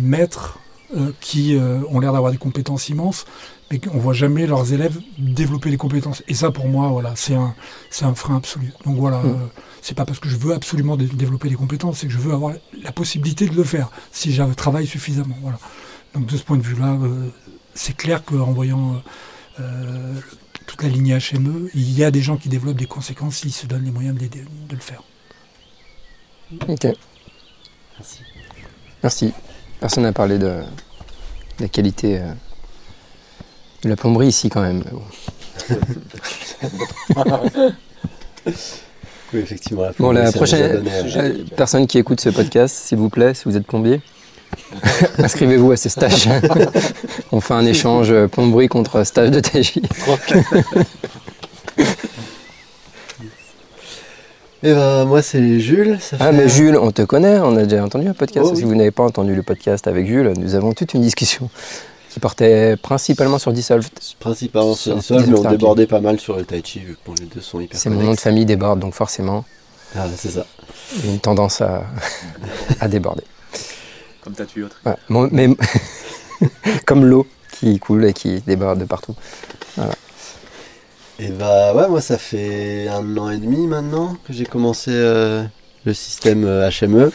maîtres 0.02 0.58
euh, 0.96 1.12
qui 1.20 1.56
ont 1.90 2.00
l'air 2.00 2.12
d'avoir 2.12 2.32
des 2.32 2.38
compétences 2.38 2.88
immenses, 2.88 3.24
mais 3.72 3.78
qu'on 3.78 3.98
voit 3.98 4.12
jamais 4.12 4.46
leurs 4.46 4.74
élèves 4.74 5.00
développer 5.18 5.70
des 5.70 5.78
compétences. 5.78 6.22
Et 6.28 6.34
ça, 6.34 6.50
pour 6.50 6.68
moi, 6.68 6.88
voilà, 6.88 7.14
c'est 7.16 7.34
un, 7.34 7.54
c'est 7.88 8.04
un 8.04 8.14
frein 8.14 8.36
absolu. 8.36 8.70
Donc 8.84 8.98
voilà, 8.98 9.22
mmh. 9.22 9.30
euh, 9.30 9.46
c'est 9.80 9.94
pas 9.96 10.04
parce 10.04 10.20
que 10.20 10.28
je 10.28 10.36
veux 10.36 10.52
absolument 10.52 10.98
dé 10.98 11.06
développer 11.06 11.48
des 11.48 11.54
compétences, 11.54 12.00
c'est 12.00 12.06
que 12.06 12.12
je 12.12 12.18
veux 12.18 12.34
avoir 12.34 12.52
la 12.82 12.92
possibilité 12.92 13.48
de 13.48 13.54
le 13.54 13.64
faire 13.64 13.90
si 14.12 14.30
je 14.30 14.42
travaille 14.52 14.86
suffisamment. 14.86 15.36
Voilà. 15.40 15.58
Donc 16.14 16.26
de 16.26 16.36
ce 16.36 16.42
point 16.42 16.58
de 16.58 16.62
vue-là, 16.62 16.98
euh, 17.02 17.28
c'est 17.72 17.96
clair 17.96 18.22
qu'en 18.22 18.52
voyant 18.52 19.02
euh, 19.58 20.14
toute 20.66 20.82
la 20.82 20.90
ligne 20.90 21.18
HME, 21.18 21.70
il 21.72 21.98
y 21.98 22.04
a 22.04 22.10
des 22.10 22.20
gens 22.20 22.36
qui 22.36 22.50
développent 22.50 22.76
des 22.76 22.84
conséquences 22.84 23.36
s'ils 23.36 23.54
se 23.54 23.66
donnent 23.66 23.86
les 23.86 23.90
moyens 23.90 24.14
de, 24.14 24.26
de, 24.26 24.44
de 24.68 24.74
le 24.74 24.82
faire. 24.82 25.02
Ok. 26.68 26.86
Merci. 27.98 28.18
Merci. 29.02 29.32
Personne 29.82 30.04
n'a 30.04 30.12
parlé 30.12 30.38
de 30.38 30.62
la 31.60 31.68
qualité. 31.68 32.20
Euh 32.20 32.32
de 33.82 33.88
la 33.88 33.96
plomberie 33.96 34.28
ici 34.28 34.48
quand 34.48 34.62
même. 34.62 34.84
oui, 38.46 39.40
effectivement. 39.40 39.82
La 39.82 39.92
bon, 39.98 40.12
la 40.12 40.30
prochaine 40.32 40.84
euh, 40.86 41.34
personne 41.56 41.86
qui 41.86 41.98
écoute 41.98 42.20
ce 42.20 42.28
podcast, 42.28 42.74
s'il 42.74 42.98
vous 42.98 43.08
plaît, 43.08 43.34
si 43.34 43.44
vous 43.44 43.56
êtes 43.56 43.66
plombier, 43.66 44.00
inscrivez-vous 45.18 45.72
à 45.72 45.76
ce 45.76 45.88
stage. 45.88 46.28
On 47.32 47.40
fait 47.40 47.54
un 47.54 47.66
échange 47.66 48.14
plomberie 48.26 48.68
contre 48.68 49.04
stage 49.04 49.30
de 49.30 49.40
TJ. 49.40 49.80
Eh 54.64 54.72
ben, 54.72 55.04
moi, 55.06 55.22
c'est 55.22 55.58
Jules. 55.58 55.98
Ça 56.00 56.16
ah, 56.20 56.30
mais 56.30 56.48
Jules, 56.48 56.76
on 56.76 56.92
te 56.92 57.02
connaît, 57.02 57.40
on 57.40 57.56
a 57.56 57.64
déjà 57.64 57.84
entendu 57.84 58.06
un 58.06 58.14
podcast. 58.14 58.46
Oh, 58.48 58.52
oui. 58.52 58.58
Si 58.58 58.64
vous 58.64 58.76
n'avez 58.76 58.92
pas 58.92 59.02
entendu 59.02 59.34
le 59.34 59.42
podcast 59.42 59.88
avec 59.88 60.06
Jules, 60.06 60.32
nous 60.38 60.54
avons 60.54 60.72
toute 60.72 60.94
une 60.94 61.02
discussion 61.02 61.50
qui 62.10 62.20
portait 62.20 62.76
principalement 62.76 63.38
sur 63.38 63.52
Dissolved. 63.52 63.90
Principalement 64.20 64.74
sur, 64.74 65.02
sur 65.02 65.16
Dissolved, 65.16 65.30
mais 65.30 65.46
on 65.46 65.50
débordait 65.50 65.86
pas 65.86 66.00
mal 66.00 66.20
sur 66.20 66.36
le 66.36 66.44
Tai 66.44 66.62
Chi, 66.64 66.78
vu 66.78 66.94
que 66.94 67.00
bon, 67.04 67.14
les 67.18 67.26
deux 67.26 67.40
sont 67.40 67.58
hyper 67.58 67.78
C'est 67.78 67.90
mon 67.90 68.02
nom 68.02 68.12
de 68.12 68.20
famille 68.20 68.44
déborde, 68.44 68.78
donc 68.78 68.94
forcément. 68.94 69.44
Ah, 69.96 70.06
c'est 70.16 70.30
ça. 70.30 70.46
Une 71.04 71.18
tendance 71.18 71.60
à, 71.60 71.82
à 72.80 72.86
déborder. 72.86 73.24
Comme 74.22 74.34
ta 74.34 74.46
tuyauterie. 74.46 74.78
Ouais, 74.86 74.96
mon, 75.08 75.28
mais, 75.32 75.48
comme 76.86 77.04
l'eau 77.04 77.26
qui 77.50 77.80
coule 77.80 78.04
et 78.04 78.12
qui 78.12 78.40
déborde 78.42 78.78
de 78.78 78.84
partout. 78.84 79.16
Voilà. 79.76 79.94
Et 81.22 81.28
bah 81.28 81.72
ouais, 81.72 81.86
moi 81.88 82.00
ça 82.00 82.18
fait 82.18 82.88
un 82.88 83.16
an 83.16 83.30
et 83.30 83.38
demi 83.38 83.68
maintenant 83.68 84.16
que 84.26 84.32
j'ai 84.32 84.44
commencé 84.44 84.90
euh, 84.92 85.44
le 85.84 85.94
système 85.94 86.44
HME. 86.44 87.12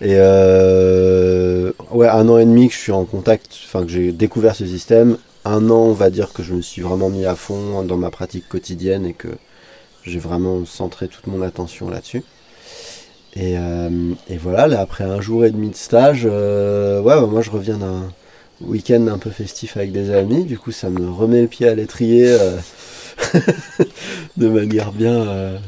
Et 0.00 0.16
euh, 0.16 1.70
ouais, 1.90 2.08
un 2.08 2.26
an 2.30 2.38
et 2.38 2.46
demi 2.46 2.68
que 2.68 2.74
je 2.74 2.78
suis 2.78 2.92
en 2.92 3.04
contact, 3.04 3.50
enfin 3.66 3.82
que 3.84 3.90
j'ai 3.90 4.12
découvert 4.12 4.56
ce 4.56 4.64
système. 4.64 5.18
Un 5.44 5.68
an, 5.68 5.76
on 5.76 5.92
va 5.92 6.08
dire 6.08 6.32
que 6.32 6.42
je 6.42 6.54
me 6.54 6.62
suis 6.62 6.80
vraiment 6.80 7.10
mis 7.10 7.26
à 7.26 7.34
fond 7.34 7.82
dans 7.82 7.98
ma 7.98 8.10
pratique 8.10 8.48
quotidienne 8.48 9.04
et 9.04 9.12
que 9.12 9.28
j'ai 10.04 10.18
vraiment 10.18 10.64
centré 10.64 11.08
toute 11.08 11.26
mon 11.26 11.42
attention 11.42 11.90
là-dessus. 11.90 12.22
Et, 13.36 13.58
euh, 13.58 13.90
voilà, 14.40 14.68
là, 14.68 14.80
après 14.80 15.04
un 15.04 15.20
jour 15.20 15.44
et 15.44 15.50
demi 15.50 15.68
de 15.68 15.76
stage, 15.76 16.22
euh, 16.24 17.02
ouais, 17.02 17.14
bah, 17.14 17.26
moi 17.26 17.42
je 17.42 17.50
reviens 17.50 17.76
d'un 17.76 18.10
week-end 18.62 19.06
un 19.08 19.18
peu 19.18 19.30
festif 19.30 19.76
avec 19.76 19.92
des 19.92 20.10
amis. 20.10 20.44
Du 20.44 20.58
coup, 20.58 20.72
ça 20.72 20.88
me 20.88 21.10
remet 21.10 21.42
le 21.42 21.48
pied 21.48 21.68
à 21.68 21.74
l'étrier 21.74 22.26
euh, 22.28 22.56
de 24.36 24.48
manière 24.48 24.92
bien, 24.92 25.60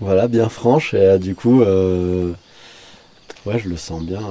Voilà, 0.00 0.28
bien 0.28 0.48
franche. 0.48 0.94
Et 0.94 1.18
du 1.18 1.34
coup, 1.34 1.60
ouais, 1.62 3.58
je 3.58 3.68
le 3.68 3.76
sens 3.76 4.02
bien 4.02 4.22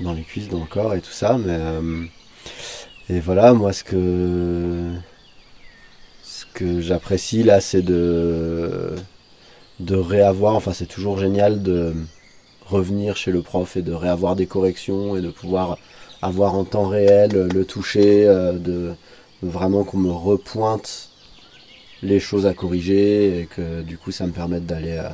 dans 0.00 0.12
les 0.12 0.22
cuisses, 0.22 0.48
dans 0.48 0.60
le 0.60 0.66
corps 0.66 0.94
et 0.94 1.00
tout 1.00 1.12
ça. 1.12 1.38
Mais 1.38 1.58
et 3.10 3.20
voilà, 3.20 3.54
moi, 3.54 3.72
ce 3.72 3.84
que 3.84 4.92
ce 6.22 6.44
que 6.54 6.80
j'apprécie 6.80 7.42
là, 7.42 7.60
c'est 7.60 7.82
de 7.82 8.94
de 9.80 9.96
réavoir. 9.96 10.54
Enfin, 10.56 10.72
c'est 10.72 10.86
toujours 10.86 11.18
génial 11.18 11.62
de 11.62 11.94
revenir 12.66 13.16
chez 13.16 13.32
le 13.32 13.42
prof 13.42 13.76
et 13.76 13.82
de 13.82 13.92
réavoir 13.92 14.36
des 14.36 14.46
corrections 14.46 15.16
et 15.16 15.22
de 15.22 15.30
pouvoir 15.30 15.78
avoir 16.22 16.54
en 16.54 16.64
temps 16.64 16.88
réel 16.88 17.48
le 17.52 17.64
toucher, 17.64 18.26
euh, 18.26 18.52
de 18.54 18.94
vraiment 19.42 19.84
qu'on 19.84 19.98
me 19.98 20.10
repointe 20.12 21.07
les 22.02 22.20
choses 22.20 22.46
à 22.46 22.54
corriger 22.54 23.40
et 23.40 23.46
que 23.46 23.82
du 23.82 23.98
coup 23.98 24.12
ça 24.12 24.26
me 24.26 24.32
permette 24.32 24.66
d'aller 24.66 24.98
euh, 24.98 25.08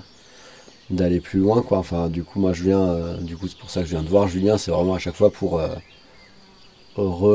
d'aller 0.91 1.21
plus 1.21 1.41
loin 1.41 1.63
quoi. 1.63 1.79
Enfin 1.79 2.09
du 2.09 2.25
coup 2.25 2.41
moi 2.41 2.53
je 2.53 2.65
viens 2.65 2.83
euh, 2.83 3.17
du 3.19 3.37
coup 3.37 3.49
c'est 3.49 3.59
pour 3.59 3.71
ça 3.71 3.81
que 3.81 3.87
je 3.87 3.93
viens 3.93 4.03
de 4.03 4.09
voir. 4.09 4.29
Julien 4.29 4.59
c'est 4.59 4.71
vraiment 4.71 4.95
à 4.95 4.99
chaque 4.99 5.17
fois 5.17 5.31
pour 5.31 5.61
re 6.97 7.29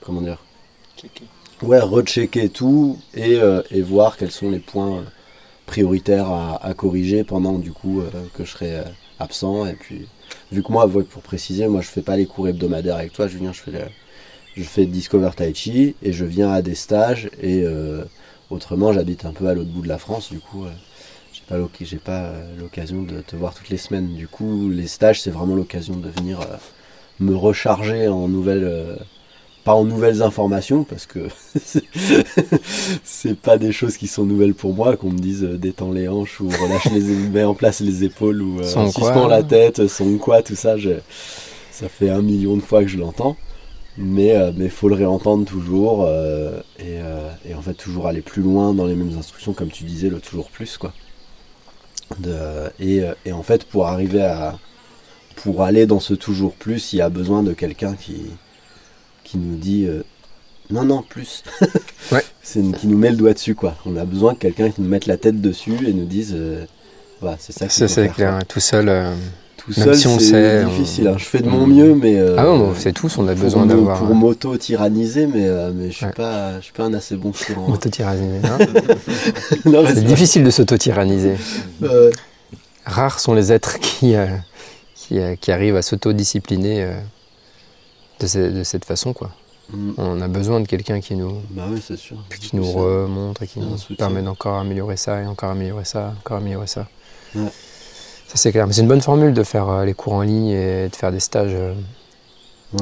comment 0.00 0.20
dire? 0.20 0.38
Ouais 1.62 1.80
rechecker 1.80 2.48
tout 2.48 2.98
et, 3.14 3.38
et 3.70 3.82
voir 3.82 4.16
quels 4.16 4.30
sont 4.30 4.50
les 4.50 4.58
points 4.58 5.04
prioritaire 5.66 6.30
à, 6.30 6.72
corriger 6.74 7.24
pendant 7.24 7.58
du 7.58 7.72
coup 7.72 8.00
euh, 8.00 8.10
que 8.34 8.44
je 8.44 8.50
serai 8.52 8.76
euh, 8.76 8.84
absent. 9.18 9.66
Et 9.66 9.74
puis, 9.74 10.06
vu 10.52 10.62
que 10.62 10.72
moi, 10.72 10.88
pour 10.88 11.22
préciser, 11.22 11.66
moi 11.68 11.82
je 11.82 11.88
fais 11.88 12.02
pas 12.02 12.16
les 12.16 12.26
cours 12.26 12.48
hebdomadaires 12.48 12.96
avec 12.96 13.12
toi, 13.12 13.28
Julien, 13.28 13.52
je 13.52 13.60
fais, 13.60 13.86
je 14.56 14.62
fais 14.62 14.86
Discover 14.86 15.30
Tai 15.36 15.54
Chi 15.54 15.94
et 16.02 16.12
je 16.12 16.24
viens 16.24 16.50
à 16.50 16.62
des 16.62 16.74
stages. 16.74 17.30
Et 17.40 17.62
euh, 17.64 18.04
autrement, 18.50 18.92
j'habite 18.92 19.24
un 19.24 19.32
peu 19.32 19.46
à 19.46 19.54
l'autre 19.54 19.70
bout 19.70 19.82
de 19.82 19.88
la 19.88 19.98
France, 19.98 20.30
du 20.30 20.40
coup, 20.40 20.64
j'ai 21.32 21.42
pas 21.48 21.56
j'ai 21.80 21.98
pas 21.98 22.32
l'occasion 22.58 23.02
de 23.02 23.20
te 23.20 23.36
voir 23.36 23.54
toutes 23.54 23.68
les 23.68 23.76
semaines. 23.76 24.14
Du 24.14 24.28
coup, 24.28 24.68
les 24.70 24.86
stages, 24.86 25.20
c'est 25.20 25.30
vraiment 25.30 25.54
l'occasion 25.54 25.96
de 25.96 26.08
venir 26.08 26.40
me 27.20 27.34
recharger 27.34 28.08
en 28.08 28.28
nouvelles 28.28 28.98
pas 29.66 29.74
en 29.74 29.84
nouvelles 29.84 30.22
informations 30.22 30.84
parce 30.84 31.06
que 31.06 31.26
c'est 33.04 33.36
pas 33.36 33.58
des 33.58 33.72
choses 33.72 33.96
qui 33.96 34.06
sont 34.06 34.24
nouvelles 34.24 34.54
pour 34.54 34.72
moi 34.72 34.96
qu'on 34.96 35.10
me 35.10 35.18
dise 35.18 35.42
euh, 35.42 35.58
détends 35.58 35.90
les 35.90 36.06
hanches 36.06 36.40
ou 36.40 36.48
relâche 36.48 36.84
les 36.94 37.02
mets 37.02 37.42
en 37.42 37.54
place 37.54 37.80
les 37.80 38.04
épaules 38.04 38.40
ou 38.40 38.60
euh, 38.60 38.62
suspends 38.62 39.26
la 39.26 39.42
tête 39.42 39.88
son 39.88 40.18
quoi 40.18 40.40
tout 40.42 40.54
ça 40.54 40.76
ça 41.72 41.88
fait 41.88 42.10
un 42.10 42.22
million 42.22 42.56
de 42.56 42.62
fois 42.62 42.82
que 42.82 42.88
je 42.88 42.96
l'entends 42.96 43.36
mais 43.98 44.36
euh, 44.36 44.52
mais 44.54 44.68
faut 44.68 44.88
le 44.88 44.94
réentendre 44.94 45.44
toujours 45.44 46.08
et, 46.78 47.54
en 47.54 47.62
fait 47.62 47.74
toujours 47.74 48.06
aller 48.06 48.22
plus 48.22 48.42
loin 48.42 48.74
dans 48.74 48.86
les 48.86 48.94
mêmes 48.94 49.16
instructions 49.18 49.52
comme 49.52 49.70
tu 49.70 49.84
disais 49.84 50.10
le 50.10 50.20
toujours 50.20 50.50
plus 50.50 50.76
quoi 50.78 50.92
et, 52.78 53.02
et 53.24 53.32
en 53.32 53.42
fait 53.42 53.64
pour 53.64 53.86
arriver 53.86 54.22
à 54.22 54.58
pour 55.36 55.62
aller 55.62 55.86
dans 55.86 56.00
ce 56.00 56.14
toujours 56.14 56.54
plus 56.54 56.92
il 56.92 56.96
y 56.96 57.00
a 57.00 57.08
besoin 57.08 57.42
de 57.42 57.52
quelqu'un 57.52 57.94
qui 57.94 58.26
qui 59.26 59.38
nous 59.38 59.56
dit 59.56 59.86
euh, 59.86 60.02
non, 60.70 60.84
non, 60.84 61.02
plus. 61.02 61.44
ouais. 62.12 62.24
C'est 62.42 62.60
qui 62.76 62.86
nous 62.86 62.98
met 62.98 63.10
le 63.10 63.16
doigt 63.16 63.34
dessus, 63.34 63.54
quoi. 63.54 63.76
On 63.86 63.96
a 63.96 64.04
besoin 64.04 64.32
de 64.32 64.38
quelqu'un 64.38 64.70
qui 64.70 64.80
nous 64.80 64.88
mette 64.88 65.06
la 65.06 65.16
tête 65.16 65.40
dessus 65.40 65.76
et 65.86 65.92
nous 65.92 66.06
dise 66.06 66.32
euh, 66.36 66.64
voilà, 67.20 67.36
c'est 67.38 67.52
ça 67.52 67.68
Ça, 67.68 67.88
c'est 67.88 68.08
clair. 68.08 68.38
Tout 68.48 68.60
seul. 68.60 68.88
Euh, 69.68 69.94
seul, 69.94 70.20
c'est 70.20 70.64
difficile. 70.64 71.08
Hein. 71.08 71.16
Je 71.18 71.24
fais 71.24 71.40
de 71.40 71.48
mon 71.48 71.66
mieux, 71.66 71.94
mais. 71.94 72.18
ah 72.36 72.44
non, 72.44 72.72
c'est 72.76 72.92
tous, 72.92 73.18
on 73.18 73.26
a 73.28 73.34
besoin 73.34 73.66
d'avoir. 73.66 73.98
Pour 73.98 74.14
m'auto-tyranniser, 74.14 75.26
mais, 75.26 75.48
mais 75.74 75.90
je 75.90 76.06
je 76.06 76.62
suis 76.62 76.72
pas 76.72 76.84
un 76.84 76.94
assez 76.94 77.16
bon 77.16 77.32
tyran. 77.32 77.66
Auto-tyranniser, 77.72 78.46
hein 78.46 78.58
C'est 79.94 80.04
difficile 80.04 80.44
de 80.44 80.50
s'auto-tyranniser. 80.50 81.36
Rares 82.84 83.18
sont 83.18 83.34
les 83.34 83.52
êtres 83.52 83.80
qui, 83.80 84.14
qui, 84.94 85.18
qui, 85.40 85.52
arrivent 85.52 85.76
à 85.76 85.82
s'auto-discipliner 85.82 86.88
de, 88.20 88.62
cette 88.62 88.84
façon, 88.84 89.12
quoi. 89.12 89.32
Mm. 89.70 89.92
On 89.98 90.20
a 90.20 90.28
besoin 90.28 90.60
de 90.60 90.68
quelqu'un 90.68 91.00
qui 91.00 91.16
nous, 91.16 91.40
bah 91.50 91.66
qui 92.40 92.54
nous 92.54 92.70
remontre 92.70 93.42
et 93.42 93.48
qui 93.48 93.58
nous 93.58 93.76
permet 93.98 94.22
d'encore 94.22 94.58
améliorer 94.58 94.96
ça 94.96 95.20
et 95.20 95.26
encore 95.26 95.50
améliorer 95.50 95.84
ça, 95.84 96.14
encore 96.20 96.36
améliorer 96.36 96.68
ça. 96.68 96.86
Ça 97.32 97.40
c'est 98.36 98.52
clair. 98.52 98.66
Mais 98.66 98.72
c'est 98.72 98.82
une 98.82 98.88
bonne 98.88 99.00
formule 99.00 99.32
de 99.32 99.42
faire 99.42 99.68
euh, 99.68 99.84
les 99.84 99.94
cours 99.94 100.14
en 100.14 100.22
ligne 100.22 100.48
et 100.48 100.88
de 100.88 100.96
faire 100.96 101.12
des 101.12 101.20
stages 101.20 101.54
euh, 101.54 101.74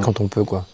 quand 0.01 0.19
on 0.21 0.27
peut, 0.27 0.43
quoi. 0.43 0.65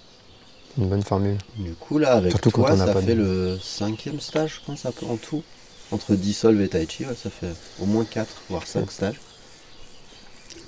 Une 0.78 0.88
bonne 0.88 1.04
formule. 1.04 1.38
Du 1.58 1.74
coup 1.74 1.98
là, 1.98 2.14
avec 2.14 2.32
Surtout 2.32 2.52
toi, 2.52 2.76
ça 2.78 2.94
fait 3.02 3.16
le 3.16 3.58
cinquième 3.62 4.20
stage, 4.20 4.62
je 4.62 4.66
pense, 4.66 4.86
en 4.86 5.18
tout. 5.18 5.44
Entre 5.92 6.16
Dissolve 6.16 6.62
et 6.62 6.70
Tai 6.70 6.88
Chi, 6.88 7.04
ça 7.04 7.30
fait 7.30 7.54
au 7.82 7.86
moins 7.86 8.06
4, 8.06 8.44
voire 8.50 8.66
5 8.66 8.90
stages. 8.90 9.20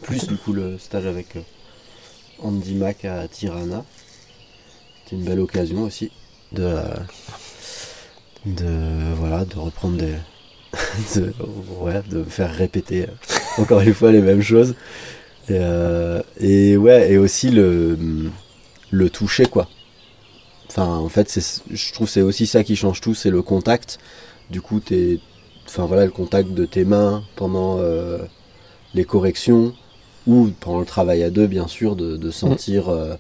Plus 0.02 0.28
du 0.28 0.36
coup 0.36 0.52
le 0.52 0.78
stage 0.78 1.06
avec 1.06 1.38
euh, 1.38 1.42
Andy 2.40 2.76
Mac 2.76 3.06
à 3.06 3.26
Tirana. 3.30 3.86
C'était 5.04 5.16
une 5.16 5.24
belle 5.24 5.40
occasion 5.40 5.84
aussi 5.84 6.12
de, 6.52 6.76
de, 8.46 9.14
voilà, 9.16 9.46
de 9.46 9.58
reprendre 9.58 9.98
des. 9.98 10.16
de, 11.16 11.34
ouais, 11.82 12.02
de 12.10 12.24
faire 12.24 12.54
répéter 12.54 13.08
encore 13.58 13.82
une 13.82 13.94
fois 13.94 14.12
les 14.12 14.22
mêmes 14.22 14.42
choses. 14.42 14.76
Et, 15.50 15.58
euh, 15.60 16.22
et, 16.40 16.78
ouais, 16.78 17.12
et 17.12 17.18
aussi 17.18 17.52
le, 17.52 17.98
le 18.92 19.10
toucher, 19.10 19.46
quoi. 19.46 19.68
Enfin, 20.70 20.88
en 20.88 21.10
fait, 21.10 21.40
je 21.70 21.94
trouve 21.94 22.10
c'est 22.10 22.22
aussi 22.22 22.48
ça 22.48 22.64
qui 22.64 22.76
change 22.76 23.02
tout, 23.02 23.14
c'est 23.14 23.30
le 23.30 23.42
contact. 23.42 24.00
Du 24.50 24.62
coup, 24.62 24.82
es, 24.92 25.20
enfin 25.68 25.86
voilà, 25.86 26.06
le 26.06 26.12
contact 26.12 26.50
de 26.52 26.66
tes 26.66 26.86
mains 26.86 27.24
pendant 27.36 27.78
euh, 27.80 28.18
les 28.94 29.04
corrections, 29.04 29.74
ou 30.26 30.50
pendant 30.60 30.80
le 30.80 30.86
travail 30.86 31.24
à 31.24 31.30
deux, 31.30 31.48
bien 31.48 31.68
sûr, 31.68 31.96
de, 31.96 32.32
sentir, 32.32 32.90
euh, 32.90 33.16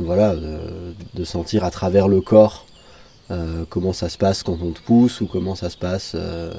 voilà, 0.00 0.34
de, 0.34 1.24
sentir 1.24 1.64
à 1.64 1.70
travers 1.70 2.08
le 2.08 2.20
corps 2.20 2.66
euh, 3.30 3.64
comment 3.68 3.92
ça 3.92 4.08
se 4.08 4.18
passe 4.18 4.42
quand 4.42 4.58
on 4.62 4.72
te 4.72 4.80
pousse 4.80 5.20
ou 5.20 5.26
comment 5.26 5.54
ça 5.54 5.70
se 5.70 5.76
passe, 5.76 6.12
euh, 6.14 6.52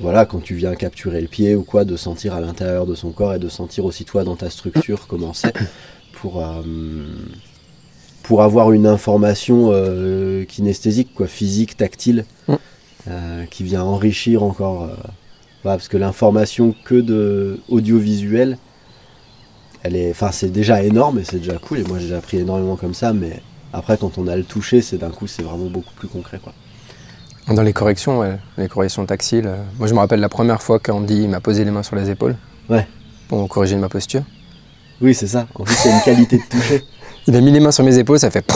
voilà, 0.00 0.26
quand 0.26 0.40
tu 0.40 0.54
viens 0.54 0.74
capturer 0.74 1.20
le 1.20 1.28
pied 1.28 1.54
ou 1.54 1.62
quoi, 1.62 1.84
de 1.84 1.96
sentir 1.96 2.34
à 2.34 2.40
l'intérieur 2.40 2.86
de 2.86 2.94
son 2.94 3.10
corps 3.10 3.34
et 3.34 3.38
de 3.38 3.48
sentir 3.48 3.84
aussi 3.84 4.04
toi 4.04 4.24
dans 4.24 4.36
ta 4.36 4.50
structure 4.50 5.06
comment 5.06 5.32
c'est 5.32 5.54
pour 6.12 6.44
pour 8.22 8.42
avoir 8.42 8.72
une 8.72 8.86
information 8.86 9.72
kinesthésique, 10.48 11.14
quoi, 11.14 11.26
physique, 11.26 11.76
tactile, 11.76 12.24
qui 13.50 13.64
vient 13.64 13.82
enrichir 13.82 14.42
encore 14.42 14.90
parce 15.62 15.88
que 15.88 15.96
l'information 15.96 16.74
que 16.84 16.94
de 16.94 17.58
audiovisuel, 17.68 18.56
elle 19.82 19.96
est, 19.96 20.10
enfin 20.10 20.30
c'est 20.30 20.50
déjà 20.50 20.82
énorme 20.82 21.18
et 21.18 21.24
c'est 21.24 21.38
déjà 21.38 21.58
cool. 21.58 21.80
Et 21.80 21.84
moi 21.84 21.98
j'ai 21.98 22.14
appris 22.14 22.38
énormément 22.38 22.76
comme 22.76 22.94
ça, 22.94 23.12
mais 23.12 23.42
après 23.76 23.98
quand 23.98 24.16
on 24.16 24.26
a 24.26 24.36
le 24.36 24.42
touché, 24.42 24.80
c'est 24.80 24.96
d'un 24.96 25.10
coup 25.10 25.26
c'est 25.26 25.42
vraiment 25.42 25.66
beaucoup 25.66 25.92
plus 25.94 26.08
concret 26.08 26.40
quoi. 26.42 26.54
Dans 27.54 27.62
les 27.62 27.72
corrections, 27.72 28.24
les 28.58 28.68
corrections 28.68 29.06
tactiles. 29.06 29.46
Euh, 29.46 29.62
moi 29.78 29.86
je 29.86 29.94
me 29.94 29.98
rappelle 29.98 30.18
la 30.18 30.28
première 30.28 30.62
fois 30.62 30.80
qu'Andy 30.80 31.28
m'a 31.28 31.40
posé 31.40 31.64
les 31.64 31.70
mains 31.70 31.82
sur 31.82 31.94
les 31.94 32.10
épaules. 32.10 32.36
Ouais. 32.68 32.86
Pour 33.28 33.46
corriger 33.48 33.76
ma 33.76 33.88
posture. 33.88 34.22
Oui 35.00 35.14
c'est 35.14 35.26
ça. 35.26 35.46
En 35.54 35.64
plus 35.64 35.74
c'est 35.74 35.90
une 35.90 36.00
qualité 36.00 36.38
de 36.38 36.42
toucher. 36.50 36.84
Il 37.28 37.36
a 37.36 37.40
mis 37.40 37.52
les 37.52 37.60
mains 37.60 37.70
sur 37.70 37.84
mes 37.84 37.98
épaules, 37.98 38.18
ça 38.18 38.30
fait 38.30 38.50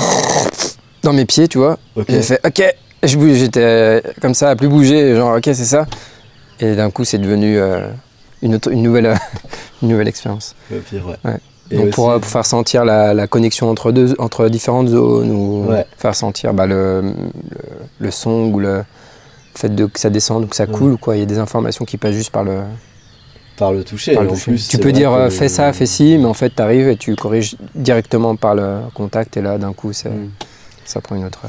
dans 1.02 1.12
mes 1.12 1.26
pieds, 1.26 1.48
tu 1.48 1.58
vois. 1.58 1.78
J'ai 2.08 2.22
fait 2.22 2.40
OK. 2.44 2.62
J'étais 3.02 3.60
euh, 3.60 4.00
comme 4.20 4.34
ça, 4.34 4.50
à 4.50 4.56
plus 4.56 4.68
bouger, 4.68 5.14
genre 5.16 5.36
OK 5.36 5.44
c'est 5.44 5.54
ça. 5.54 5.86
Et 6.60 6.74
d'un 6.76 6.90
coup, 6.90 7.04
c'est 7.04 7.18
devenu 7.18 7.58
euh, 7.58 7.88
une, 8.42 8.58
une, 8.70 8.82
nouvelle, 8.82 9.18
une 9.82 9.88
nouvelle 9.88 10.08
expérience. 10.08 10.54
Donc 11.70 11.90
pour, 11.90 12.12
pour, 12.20 12.24
faire 12.24 12.46
sentir 12.46 12.84
la, 12.84 13.26
connexion 13.26 13.70
entre, 13.70 13.92
deux, 13.92 14.14
entre 14.18 14.48
différentes 14.48 14.88
zones 14.88 15.30
ou 15.30 15.66
faire 15.96 16.14
sentir 16.14 16.52
bah, 16.52 16.66
le, 16.66 17.14
le, 17.98 18.10
son 18.10 18.52
ou 18.52 18.58
le 18.58 18.82
fait 19.54 19.74
de, 19.74 19.86
que 19.86 20.00
ça 20.00 20.10
descende 20.10 20.44
ou 20.44 20.46
que 20.46 20.56
ça 20.56 20.66
coule, 20.66 20.96
quoi. 20.96 21.16
il 21.16 21.20
y 21.20 21.22
a 21.22 21.26
des 21.26 21.38
informations 21.38 21.84
qui 21.84 21.96
passent 21.96 22.14
juste 22.14 22.30
par 22.30 22.44
le, 22.44 22.58
par 23.56 23.72
le 23.72 23.84
toucher. 23.84 24.16
en 24.16 24.26
Plus, 24.26 24.68
tu 24.68 24.78
peux 24.78 24.92
dire 24.92 25.12
euh, 25.12 25.30
fais 25.30 25.48
ça, 25.48 25.72
fais 25.72 25.86
ci, 25.86 26.16
mais 26.18 26.26
en 26.26 26.34
fait 26.34 26.50
tu 26.54 26.62
arrives 26.62 26.88
et 26.88 26.96
tu 26.96 27.14
corriges 27.14 27.56
directement 27.74 28.34
par 28.34 28.54
le 28.54 28.78
contact 28.94 29.36
et 29.36 29.42
là 29.42 29.58
d'un 29.58 29.72
coup 29.72 29.90
mm. 29.90 30.30
ça 30.84 31.00
prend 31.00 31.14
une 31.14 31.24
autre. 31.24 31.42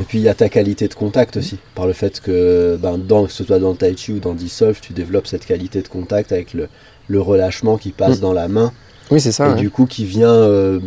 Et 0.00 0.04
puis 0.04 0.18
il 0.18 0.24
y 0.24 0.28
a 0.28 0.34
ta 0.34 0.48
qualité 0.48 0.88
de 0.88 0.94
contact 0.94 1.36
aussi, 1.36 1.58
par 1.74 1.86
le 1.86 1.92
fait 1.92 2.20
que, 2.20 2.78
ben, 2.80 2.96
dans, 2.98 3.26
que 3.26 3.32
ce 3.32 3.44
soit 3.44 3.58
dans 3.58 3.70
le 3.70 3.76
tai 3.76 3.94
chi 3.96 4.12
ou 4.12 4.20
dans 4.20 4.32
Dissolve, 4.32 4.80
tu 4.80 4.94
développes 4.94 5.26
cette 5.26 5.44
qualité 5.44 5.82
de 5.82 5.88
contact 5.88 6.32
avec 6.32 6.54
le, 6.54 6.68
le 7.08 7.20
relâchement 7.20 7.76
qui 7.76 7.92
passe 7.92 8.18
mm. 8.18 8.22
dans 8.22 8.32
la 8.32 8.48
main. 8.48 8.72
Oui, 9.12 9.20
c'est 9.20 9.32
ça. 9.32 9.52
Et 9.52 9.54
du 9.60 9.70
coup, 9.70 9.84
qui 9.84 10.04
vient. 10.06 10.32
Euh, 10.32 10.80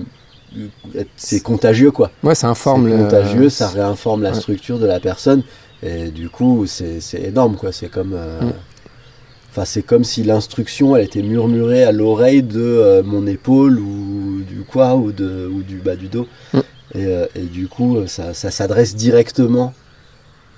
c'est 1.15 1.41
contagieux, 1.41 1.91
quoi. 1.91 2.11
Ouais, 2.23 2.33
ça 2.33 2.49
informe. 2.49 2.89
C'est 2.89 2.97
contagieux, 2.97 3.49
ça 3.49 3.67
réinforme 3.67 4.23
la 4.23 4.33
structure 4.33 4.79
de 4.79 4.87
la 4.87 4.99
personne. 4.99 5.43
Et 5.83 6.09
du 6.09 6.29
coup, 6.29 6.65
c'est 6.65 6.99
énorme, 7.13 7.55
quoi. 7.55 7.71
C'est 7.71 7.87
comme. 7.89 8.13
Euh, 8.15 8.41
mm. 8.41 8.53
Enfin, 9.51 9.63
c'est 9.63 9.83
comme 9.83 10.03
si 10.03 10.23
l'instruction, 10.23 10.97
elle 10.97 11.05
était 11.05 11.21
murmurée 11.21 11.83
à 11.83 11.91
l'oreille 11.91 12.43
de 12.43 12.59
euh, 12.59 13.03
mon 13.03 13.25
épaule 13.25 13.79
ou 13.79 14.41
du 14.41 14.63
quoi, 14.63 14.95
ou, 14.95 15.13
de, 15.13 15.49
ou 15.49 15.61
du 15.61 15.77
bas 15.77 15.95
du 15.95 16.07
dos. 16.07 16.27
Mm. 16.53 16.59
Euh, 16.97 17.27
et, 17.35 17.43
du 17.43 17.67
coup, 17.67 18.05
ça, 18.07 18.33
s'adresse 18.33 18.95
directement 18.95 19.73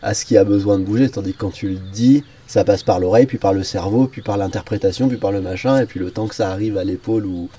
à 0.01 0.13
ce 0.13 0.25
qui 0.25 0.37
a 0.37 0.43
besoin 0.45 0.79
de 0.79 0.83
bouger. 0.83 1.09
Tandis 1.09 1.33
que 1.33 1.39
quand 1.39 1.51
tu 1.51 1.67
le 1.67 1.79
dis, 1.93 2.23
ça 2.47 2.63
passe 2.63 2.81
par 2.83 2.99
l'oreille, 2.99 3.25
puis 3.25 3.37
par 3.37 3.53
le 3.53 3.63
cerveau, 3.63 4.07
puis 4.11 4.21
par 4.21 4.37
l'interprétation, 4.37 5.07
puis 5.07 5.17
par 5.17 5.31
le 5.31 5.41
machin, 5.41 5.79
et 5.81 5.85
puis 5.85 5.99
le 5.99 6.11
temps 6.11 6.27
que 6.27 6.35
ça 6.35 6.49
arrive 6.49 6.77
à 6.77 6.83
l'épaule 6.83 7.25
ou 7.25 7.49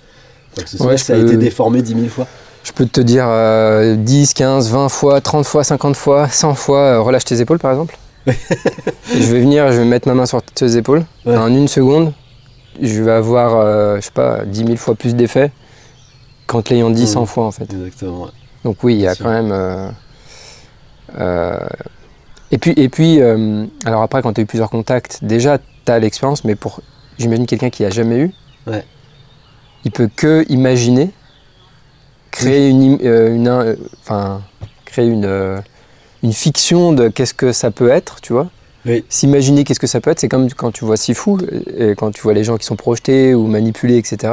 quoi 0.55 0.65
que 0.65 0.71
ce 0.71 0.79
soit, 0.79 0.87
Ouais, 0.87 0.97
ça 0.97 1.15
a 1.15 1.17
été 1.19 1.37
déformé 1.37 1.83
dix 1.83 1.95
mille 1.95 2.11
fois. 2.11 2.27
Je 2.65 2.73
peux 2.73 2.87
te 2.87 3.01
dire 3.01 3.25
euh, 3.29 3.97
10, 3.97 4.35
15, 4.35 4.71
20 4.71 4.89
fois, 4.89 5.21
30 5.21 5.45
fois, 5.47 5.63
50 5.65 5.97
fois, 5.97 6.29
100 6.29 6.55
fois, 6.55 6.79
euh, 6.81 7.01
relâche 7.01 7.25
tes 7.25 7.41
épaules 7.41 7.59
par 7.59 7.71
exemple. 7.71 7.97
Et 8.27 8.33
je 9.15 9.33
vais 9.33 9.41
venir, 9.41 9.71
je 9.73 9.79
vais 9.79 9.85
mettre 9.85 10.09
ma 10.09 10.15
main 10.15 10.27
sur 10.27 10.43
tes 10.43 10.77
épaules. 10.77 11.05
Ouais. 11.25 11.37
En 11.37 11.49
une 11.49 11.69
seconde, 11.69 12.13
je 12.83 13.03
vais 13.03 13.13
avoir, 13.13 13.57
euh, 13.57 13.97
je 13.97 14.01
sais 14.03 14.11
pas, 14.11 14.45
10 14.45 14.65
000 14.65 14.77
fois 14.77 14.95
plus 14.95 15.15
d'effet 15.15 15.51
qu'en 16.47 16.61
te 16.63 16.71
l'ayant 16.75 16.91
dit 16.91 17.03
Mhm. 17.03 17.09
100 17.09 17.27
fois 17.27 17.45
en 17.47 17.51
fait. 17.53 17.65
Exactement. 17.73 18.25
ouais. 18.25 18.31
Donc 18.65 18.83
oui, 18.83 18.95
il 18.95 19.01
y 19.01 19.07
a 19.07 19.15
quand 19.15 19.31
même. 19.31 19.93
Et 22.51 22.59
puis, 22.59 22.73
et 22.77 22.89
puis 22.89 23.21
euh, 23.21 23.67
alors 23.85 24.03
après, 24.03 24.23
quand 24.23 24.33
tu 24.33 24.41
as 24.41 24.45
eu 24.45 24.47
plusieurs 24.47 24.71
contacts, 24.71 25.19
déjà, 25.23 25.59
tu 25.59 25.93
as 25.93 25.99
l'expérience, 25.99 26.45
mais 26.45 26.55
pour, 26.55 26.81
j'imagine, 27.19 27.47
quelqu'un 27.47 27.71
qui 27.71 27.85
a 27.85 27.91
jamais 27.91 28.19
eu, 28.19 28.33
Ouais. 28.67 28.85
il 29.85 29.91
peut 29.91 30.09
que 30.15 30.45
imaginer, 30.49 31.11
créer 32.31 32.69
une, 32.69 32.99
euh, 33.05 33.35
une, 33.35 33.49
euh, 33.49 33.77
enfin, 34.01 34.43
créer 34.85 35.07
une, 35.07 35.61
une 36.23 36.33
fiction 36.33 36.93
de 36.93 37.09
qu'est-ce 37.09 37.35
que 37.35 37.53
ça 37.53 37.71
peut 37.71 37.89
être, 37.91 38.21
tu 38.21 38.33
vois. 38.33 38.49
Oui. 38.87 39.05
S'imaginer 39.09 39.65
qu'est-ce 39.65 39.81
que 39.81 39.87
ça 39.87 40.01
peut 40.01 40.11
être, 40.11 40.21
c'est 40.21 40.29
comme 40.29 40.51
quand 40.53 40.71
tu 40.73 40.85
vois 40.85 40.97
Sifu, 40.97 41.33
et 41.77 41.91
quand 41.97 42.11
tu 42.13 42.21
vois 42.23 42.33
les 42.33 42.45
gens 42.45 42.57
qui 42.57 42.65
sont 42.65 42.77
projetés 42.77 43.35
ou 43.35 43.47
manipulés, 43.47 43.97
etc. 43.99 44.33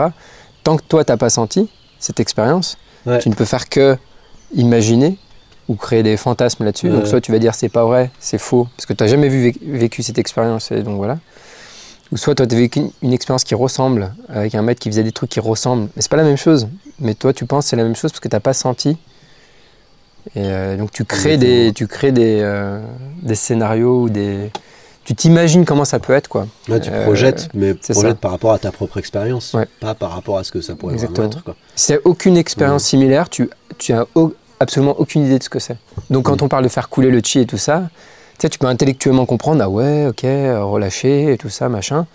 Tant 0.63 0.77
que 0.77 0.83
toi, 0.87 1.03
t'as 1.03 1.17
pas 1.17 1.29
senti 1.29 1.69
cette 1.99 2.19
expérience, 2.19 2.77
Ouais. 3.05 3.19
tu 3.19 3.29
ne 3.29 3.35
peux 3.35 3.45
faire 3.45 3.69
que 3.69 3.97
imaginer 4.53 5.17
ou 5.67 5.75
créer 5.75 6.03
des 6.03 6.17
fantasmes 6.17 6.63
là-dessus. 6.65 6.89
Donc 6.89 7.07
soit 7.07 7.21
tu 7.21 7.31
vas 7.31 7.39
dire 7.39 7.55
c'est 7.55 7.69
pas 7.69 7.83
vrai, 7.85 8.11
c'est 8.19 8.37
faux, 8.37 8.67
parce 8.75 8.85
que 8.85 8.93
tu 8.93 9.03
n'as 9.03 9.09
jamais 9.09 9.29
vu, 9.29 9.51
vécu- 9.65 10.03
cette 10.03 10.17
expérience, 10.19 10.71
et 10.71 10.81
donc 10.83 10.97
voilà. 10.97 11.17
Ou 12.11 12.17
soit 12.17 12.35
toi 12.35 12.45
tu 12.45 12.55
as 12.55 12.57
vécu 12.57 12.79
une, 12.79 12.91
une 13.01 13.13
expérience 13.13 13.43
qui 13.43 13.55
ressemble, 13.55 14.13
avec 14.29 14.53
un 14.55 14.61
maître 14.61 14.79
qui 14.79 14.89
faisait 14.89 15.03
des 15.03 15.11
trucs 15.11 15.29
qui 15.31 15.39
ressemblent, 15.39 15.89
mais 15.95 16.01
c'est 16.01 16.11
pas 16.11 16.17
la 16.17 16.23
même 16.23 16.37
chose. 16.37 16.67
Mais 16.99 17.15
toi 17.15 17.33
tu 17.33 17.45
penses 17.45 17.65
que 17.65 17.69
c'est 17.71 17.75
la 17.75 17.83
même 17.83 17.95
chose 17.95 18.11
parce 18.11 18.19
que 18.19 18.27
tu 18.29 18.35
n'as 18.35 18.39
pas 18.39 18.53
senti. 18.53 18.97
Et 20.35 20.41
euh, 20.43 20.77
donc 20.77 20.91
tu 20.91 21.05
crées 21.05 21.37
des, 21.37 21.71
tu 21.73 21.87
crées 21.87 22.11
des, 22.11 22.39
euh, 22.41 22.79
des 23.21 23.35
scénarios 23.35 24.01
ou 24.03 24.09
des... 24.09 24.51
Tu 25.03 25.13
t'imagines 25.13 25.65
comment 25.65 25.85
ça 25.85 25.99
peut 25.99 26.13
être, 26.13 26.27
quoi. 26.27 26.47
Ouais, 26.67 26.79
tu 26.79 26.89
Euh, 26.91 27.03
projettes, 27.03 27.49
mais 27.53 27.75
projettes 27.75 28.03
ça. 28.13 28.15
par 28.15 28.31
rapport 28.31 28.53
à 28.53 28.57
ta 28.57 28.71
propre 28.71 28.97
expérience, 28.97 29.53
Ouais. 29.53 29.67
pas 29.79 29.93
par 29.93 30.09
rapport 30.11 30.39
à 30.39 30.43
ce 30.43 30.51
que 30.51 30.61
ça 30.61 30.75
pourrait 30.75 30.93
Exactement. 30.95 31.27
vraiment 31.27 31.37
être. 31.37 31.43
Quoi. 31.43 31.55
Si 31.75 31.87
tu 31.87 31.93
n'as 31.93 31.99
aucune 32.05 32.37
expérience 32.37 32.83
similaire, 32.85 33.29
tu, 33.29 33.47
tu 33.77 33.93
as 33.93 34.07
absolument 34.59 34.95
aucune 34.99 35.25
idée 35.25 35.37
de 35.39 35.43
ce 35.43 35.49
que 35.49 35.59
c'est. 35.59 35.77
Donc 36.09 36.25
quand 36.25 36.41
on 36.41 36.47
parle 36.47 36.63
de 36.63 36.69
faire 36.69 36.89
couler 36.89 37.09
le 37.11 37.21
chi 37.23 37.39
et 37.39 37.45
tout 37.45 37.57
ça, 37.57 37.89
tu 38.37 38.41
sais, 38.41 38.49
tu 38.49 38.59
peux 38.59 38.67
intellectuellement 38.67 39.25
comprendre, 39.25 39.61
ah 39.63 39.69
ouais, 39.69 40.07
ok, 40.07 40.23
euh, 40.25 40.63
relâcher 40.63 41.31
et 41.33 41.37
tout 41.37 41.49
ça, 41.49 41.69
machin. 41.69 42.05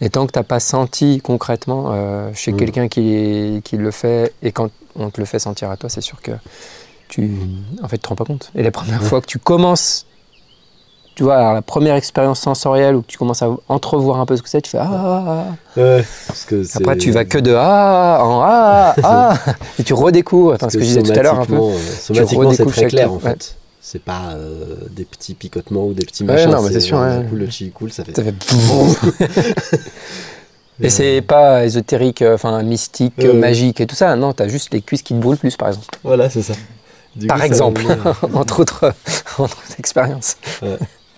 Et 0.00 0.10
tant 0.10 0.26
que 0.26 0.32
tu 0.32 0.38
n'as 0.38 0.42
pas 0.44 0.60
senti 0.60 1.20
concrètement 1.22 1.86
euh, 1.92 2.30
chez 2.34 2.52
Mm. 2.52 2.56
quelqu'un 2.56 2.88
qui, 2.88 3.60
qui 3.64 3.76
le 3.76 3.90
fait, 3.90 4.32
et 4.42 4.52
quand 4.52 4.70
on 4.94 5.10
te 5.10 5.20
le 5.20 5.26
fait 5.26 5.38
sentir 5.38 5.70
à 5.70 5.76
toi, 5.76 5.88
c'est 5.90 6.00
sûr 6.00 6.20
que 6.22 6.32
tu 7.08 7.30
en 7.82 7.88
fait, 7.88 7.98
te 7.98 8.08
rends 8.08 8.16
pas 8.16 8.24
compte. 8.24 8.50
Et 8.54 8.62
la 8.62 8.70
première 8.70 9.02
fois 9.02 9.20
que 9.20 9.26
tu 9.26 9.38
commences, 9.38 10.06
tu 11.16 11.22
vois, 11.22 11.36
alors 11.38 11.54
la 11.54 11.62
première 11.62 11.96
expérience 11.96 12.40
sensorielle 12.40 12.94
où 12.94 13.02
tu 13.06 13.16
commences 13.16 13.42
à 13.42 13.48
entrevoir 13.68 14.20
un 14.20 14.26
peu 14.26 14.36
ce 14.36 14.42
que 14.42 14.48
c'est, 14.50 14.60
tu 14.60 14.70
fais 14.70 14.78
ah, 14.78 14.88
ah, 14.92 15.24
ah. 15.26 15.80
Ouais, 15.80 16.04
parce 16.26 16.44
que 16.44 16.62
Après, 16.76 16.96
tu 16.98 17.10
vas 17.10 17.24
que 17.24 17.38
de 17.38 17.54
ah 17.56 18.20
en 18.22 18.42
ah 18.44 18.94
ah 19.02 19.34
et 19.78 19.82
tu 19.82 19.94
redécouvres. 19.94 20.52
Attends, 20.52 20.68
ce 20.68 20.76
que 20.76 20.84
je 20.84 20.88
disais 20.88 21.02
tout 21.02 21.18
à 21.18 21.22
l'heure 21.22 21.40
un 21.40 21.46
peu. 21.46 21.58
somatiquement, 22.00 22.50
euh, 22.50 22.54
c'est 22.54 22.66
très 22.66 22.80
chaque 22.82 22.90
clair 22.90 23.10
en 23.10 23.18
fait. 23.18 23.56
C'est 23.80 24.02
pas 24.02 24.32
euh, 24.34 24.76
des 24.90 25.04
petits 25.04 25.34
picotements 25.34 25.86
ou 25.86 25.94
des 25.94 26.04
petits 26.04 26.24
Ouais, 26.24 26.34
machins. 26.34 26.50
non, 26.50 26.60
mais 26.60 26.72
c'est 26.72 26.80
sûr, 26.80 26.98
ouais. 26.98 27.24
coup, 27.30 27.36
le 27.36 27.48
chi 27.48 27.70
coule, 27.70 27.92
ça 27.92 28.04
fait. 28.04 28.14
Ça 28.14 28.22
fait 28.22 28.34
Et 30.82 30.90
c'est 30.90 31.22
pas 31.22 31.64
ésotérique, 31.64 32.20
euh, 32.20 32.34
enfin 32.34 32.62
mystique, 32.62 33.14
Ouais, 33.18 33.26
euh, 33.26 33.32
ouais. 33.32 33.38
magique 33.38 33.80
et 33.80 33.86
tout 33.86 33.94
ça. 33.94 34.14
Non, 34.16 34.32
t'as 34.34 34.48
juste 34.48 34.74
les 34.74 34.82
cuisses 34.82 35.02
qui 35.02 35.14
te 35.14 35.18
brûlent 35.18 35.38
plus, 35.38 35.56
par 35.56 35.68
exemple. 35.68 35.98
Voilà, 36.02 36.28
c'est 36.28 36.42
ça. 36.42 36.54
Du 37.14 37.28
par 37.28 37.38
coup, 37.38 37.44
exemple, 37.44 37.82
entre 38.34 38.60
autres, 38.60 38.92
entre 39.38 39.44
autres 39.44 39.62
expériences. 39.78 40.36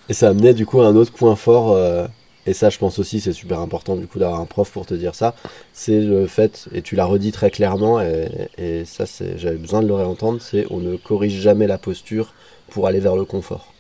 Et 0.09 0.15
ça 0.15 0.29
amenait 0.29 0.55
du 0.55 0.65
coup 0.65 0.81
à 0.81 0.87
un 0.87 0.97
autre 0.97 1.13
point 1.13 1.37
fort, 1.37 1.73
euh, 1.73 2.07
et 2.47 2.55
ça 2.55 2.71
je 2.71 2.79
pense 2.79 2.99
aussi 2.99 3.21
c'est 3.21 3.35
super 3.35 3.61
important 3.61 3.95
du 3.95 4.07
coup 4.07 4.19
d'avoir 4.19 4.41
un 4.41 4.47
prof 4.47 4.71
pour 4.71 4.87
te 4.87 4.95
dire 4.95 5.15
ça, 5.15 5.35
c'est 5.75 6.01
le 6.01 6.27
fait, 6.27 6.67
et 6.73 6.81
tu 6.81 6.97
l'as 6.97 7.05
redit 7.05 7.31
très 7.31 7.51
clairement, 7.51 8.01
et, 8.01 8.49
et 8.57 8.85
ça 8.87 9.05
j'avais 9.37 9.59
besoin 9.59 9.83
de 9.83 9.87
le 9.87 9.95
réentendre, 9.95 10.41
c'est 10.41 10.67
on 10.71 10.79
ne 10.79 10.97
corrige 10.97 11.39
jamais 11.41 11.67
la 11.67 11.77
posture 11.77 12.33
pour 12.71 12.87
aller 12.87 13.01
vers 13.01 13.17
le 13.17 13.25
confort. 13.25 13.75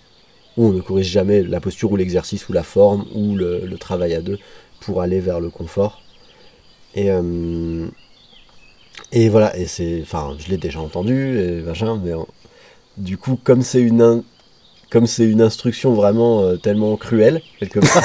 Ou 0.56 0.66
on 0.66 0.72
ne 0.72 0.80
corrige 0.80 1.06
jamais 1.08 1.42
la 1.42 1.60
posture 1.60 1.92
ou 1.92 1.96
l'exercice 1.96 2.48
ou 2.48 2.52
la 2.52 2.62
forme 2.64 3.06
ou 3.14 3.34
le, 3.36 3.76
travail 3.78 4.14
à 4.14 4.20
deux 4.20 4.38
pour 4.80 5.00
aller 5.02 5.20
vers 5.20 5.40
le 5.40 5.50
confort. 5.50 6.02
Et, 6.94 7.10
euh, 7.10 7.86
et 9.12 9.28
voilà, 9.28 9.56
et 9.56 9.66
c'est, 9.66 10.00
enfin 10.02 10.36
je 10.38 10.48
l'ai 10.48 10.56
déjà 10.58 10.80
entendu, 10.80 11.38
et 11.38 11.62
machin, 11.62 11.98
mais 12.04 12.12
du 12.98 13.16
coup 13.16 13.38
comme 13.42 13.62
c'est 13.62 13.80
une... 13.80 14.22
comme 14.90 15.06
c'est 15.06 15.24
une 15.26 15.42
instruction 15.42 15.92
vraiment 15.92 16.42
euh, 16.44 16.56
tellement 16.56 16.96
cruelle, 16.96 17.42
quelque 17.58 17.80
part, 17.80 18.02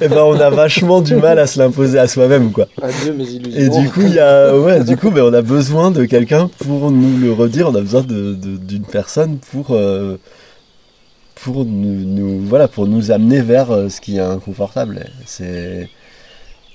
et 0.02 0.08
ben 0.08 0.22
on 0.22 0.40
a 0.40 0.48
vachement 0.50 1.00
du 1.02 1.14
mal 1.16 1.38
à 1.38 1.46
se 1.46 1.58
l'imposer 1.58 1.98
à 1.98 2.08
soi-même, 2.08 2.52
quoi. 2.52 2.68
Adieu 2.80 3.12
mes 3.12 3.24
illusions. 3.24 3.60
Et 3.60 3.68
du 3.82 3.90
coup, 3.90 4.00
il 4.02 4.14
y 4.14 4.18
a, 4.18 4.56
ouais, 4.56 4.82
du 4.82 4.96
coup, 4.96 5.10
ben, 5.10 5.22
on 5.24 5.32
a 5.34 5.42
besoin 5.42 5.90
de 5.90 6.04
quelqu'un 6.06 6.48
pour 6.58 6.90
nous 6.90 7.18
le 7.18 7.32
redire. 7.32 7.68
On 7.68 7.74
a 7.74 7.80
besoin 7.80 8.00
de- 8.02 8.34
de- 8.34 8.56
d'une 8.56 8.84
personne 8.84 9.38
pour, 9.50 9.68
euh, 9.72 10.16
pour 11.44 11.64
nous, 11.64 12.04
nous- 12.04 12.40
voilà, 12.46 12.68
pour 12.68 12.86
nous 12.86 13.10
amener 13.10 13.40
vers 13.42 13.70
euh, 13.72 13.88
ce 13.88 14.00
qui 14.00 14.16
est 14.16 14.20
inconfortable. 14.20 15.06
C'est, 15.26 15.88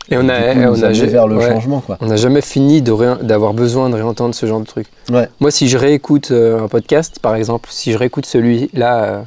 Et 0.10 0.18
on 0.18 0.30
a, 0.30 0.54
coup, 0.54 0.60
nous 0.60 0.80
on 0.80 0.84
a, 0.84 0.88
amener 0.88 1.06
vers 1.08 1.28
le 1.28 1.36
ouais. 1.38 1.50
changement, 1.50 1.82
quoi. 1.82 1.98
On 2.02 2.06
n'a 2.08 2.16
jamais 2.16 2.42
fini 2.42 2.82
d'avoir 2.82 3.54
besoin 3.54 3.90
de 3.90 3.96
réentendre 3.96 4.34
ce 4.34 4.46
genre 4.46 4.60
de 4.62 4.66
truc. 4.66 4.88
Ouais. 5.12 5.28
Moi, 5.40 5.52
si 5.52 5.68
je 5.68 5.78
réécoute 5.78 6.32
euh, 6.32 6.64
un 6.64 6.68
podcast, 6.68 7.20
par 7.22 7.36
exemple, 7.36 7.70
si 7.72 7.92
je 7.92 7.98
réécoute 7.98 8.26
celui-là 8.26 9.04
euh, 9.04 9.22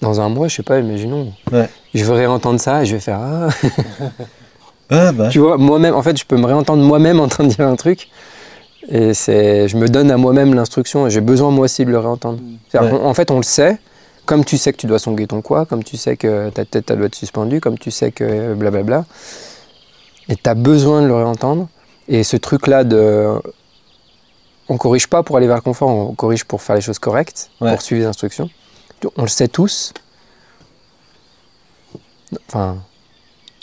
dans 0.00 0.20
un 0.20 0.28
mois, 0.28 0.48
je 0.48 0.56
sais 0.56 0.62
pas, 0.62 0.78
imaginons, 0.80 1.32
Ouais. 1.52 1.68
je 1.94 2.04
vais 2.04 2.14
réentendre 2.14 2.58
ça 2.58 2.82
et 2.82 2.86
je 2.86 2.94
vais 2.94 3.00
faire 3.00 3.20
ah. 3.20 3.48
Ah, 4.92 5.12
bah, 5.12 5.28
Tu 5.30 5.38
vois, 5.38 5.56
moi-même, 5.56 5.94
en 5.94 6.02
fait, 6.02 6.18
je 6.18 6.24
peux 6.24 6.36
me 6.36 6.46
réentendre 6.46 6.82
moi-même 6.82 7.20
en 7.20 7.28
train 7.28 7.44
de 7.44 7.50
dire 7.50 7.66
un 7.66 7.76
truc. 7.76 8.08
Et 8.88 9.14
c'est, 9.14 9.68
je 9.68 9.76
me 9.76 9.88
donne 9.88 10.10
à 10.10 10.16
moi-même 10.16 10.54
l'instruction 10.54 11.06
et 11.06 11.10
j'ai 11.10 11.20
besoin 11.20 11.50
moi 11.52 11.66
aussi 11.66 11.84
de 11.84 11.90
le 11.90 11.98
réentendre. 11.98 12.40
En 12.74 13.14
fait, 13.14 13.30
on 13.30 13.36
le 13.36 13.44
sait. 13.44 13.78
Comme 14.26 14.44
tu 14.44 14.58
sais 14.58 14.72
que 14.72 14.78
tu 14.78 14.86
dois 14.86 14.98
songuer 14.98 15.26
ton 15.26 15.42
quoi, 15.42 15.64
comme 15.64 15.82
tu 15.82 15.96
sais 15.96 16.16
que 16.16 16.50
ta 16.50 16.64
tête 16.64 16.90
elle 16.90 16.98
doit 16.98 17.06
être 17.06 17.14
suspendue, 17.16 17.60
comme 17.60 17.78
tu 17.78 17.90
sais 17.90 18.12
que 18.12 18.54
blablabla. 18.54 19.04
Et 20.30 20.36
tu 20.36 20.48
as 20.48 20.54
besoin 20.54 21.02
de 21.02 21.06
le 21.08 21.14
réentendre. 21.14 21.68
Et 22.08 22.22
ce 22.24 22.36
truc-là 22.38 22.84
de. 22.84 23.28
On 24.68 24.78
corrige 24.78 25.08
pas 25.08 25.22
pour 25.24 25.36
aller 25.36 25.48
vers 25.48 25.56
le 25.56 25.62
confort, 25.62 25.88
on 25.88 26.14
corrige 26.14 26.44
pour 26.44 26.62
faire 26.62 26.76
les 26.76 26.80
choses 26.80 27.00
correctes, 27.00 27.50
Ouais. 27.60 27.72
pour 27.72 27.82
suivre 27.82 28.00
les 28.02 28.06
instructions. 28.06 28.48
On 29.16 29.22
le 29.22 29.28
sait 29.28 29.48
tous. 29.48 29.92
Enfin, 32.46 32.76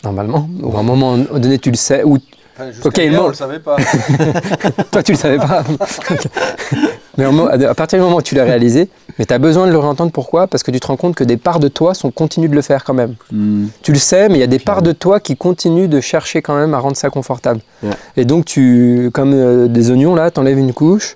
normalement. 0.04 0.50
Ou 0.62 0.76
à 0.76 0.82
un 0.82 0.84
moment 0.84 1.18
donné, 1.18 1.60
tu 1.60 1.72
le 1.72 1.78
sais. 1.78 2.04
Ou 2.04 2.18
Enfin, 2.60 2.72
Ok, 2.86 2.98
hier, 2.98 3.12
non. 3.12 3.26
on 3.26 3.28
le 3.28 3.34
savait 3.34 3.60
pas. 3.60 3.76
toi, 4.92 5.04
tu 5.04 5.12
le 5.12 5.18
savais 5.18 5.38
pas. 5.38 5.64
mais 7.18 7.26
à 7.66 7.76
partir 7.76 8.00
du 8.00 8.04
moment 8.04 8.18
où 8.18 8.22
tu 8.22 8.36
l'as 8.36 8.44
réalisé, 8.44 8.90
mais 9.20 9.26
tu 9.26 9.34
as 9.34 9.38
besoin 9.38 9.68
de 9.68 9.72
le 9.72 9.78
réentendre. 9.78 10.12
Pourquoi? 10.12 10.48
Parce 10.48 10.64
que 10.64 10.72
tu 10.72 10.80
te 10.80 10.88
rends 10.88 10.98
compte 10.98 11.16
que 11.16 11.24
des 11.24 11.38
parts 11.38 11.60
de 11.60 11.68
toi 11.68 11.94
sont 11.94 12.12
continuent 12.12 12.50
de 12.50 12.56
le 12.56 12.62
faire 12.62 12.84
quand 12.84 12.94
même. 12.94 13.16
hmm, 13.32 13.68
Tu 13.84 13.92
le 13.94 14.00
sais, 14.00 14.28
mais 14.30 14.36
il 14.36 14.40
y 14.42 14.44
a 14.44 14.48
des 14.48 14.60
parts 14.60 14.82
de 14.82 14.92
toi 14.92 15.20
qui 15.20 15.36
continuent 15.38 15.88
de 15.90 16.02
chercher 16.02 16.42
quand 16.42 16.56
même 16.56 16.74
à 16.74 16.80
rendre 16.80 16.98
ça 16.98 17.10
confortable. 17.10 17.60
Et 18.16 18.26
donc, 18.26 18.46
tu, 18.46 19.12
comme 19.14 19.34
euh, 19.34 19.68
des 19.68 19.92
oignons, 19.92 20.16
là, 20.16 20.32
tu 20.32 20.40
enlèves 20.40 20.58
une 20.60 20.74
couche. 20.74 21.16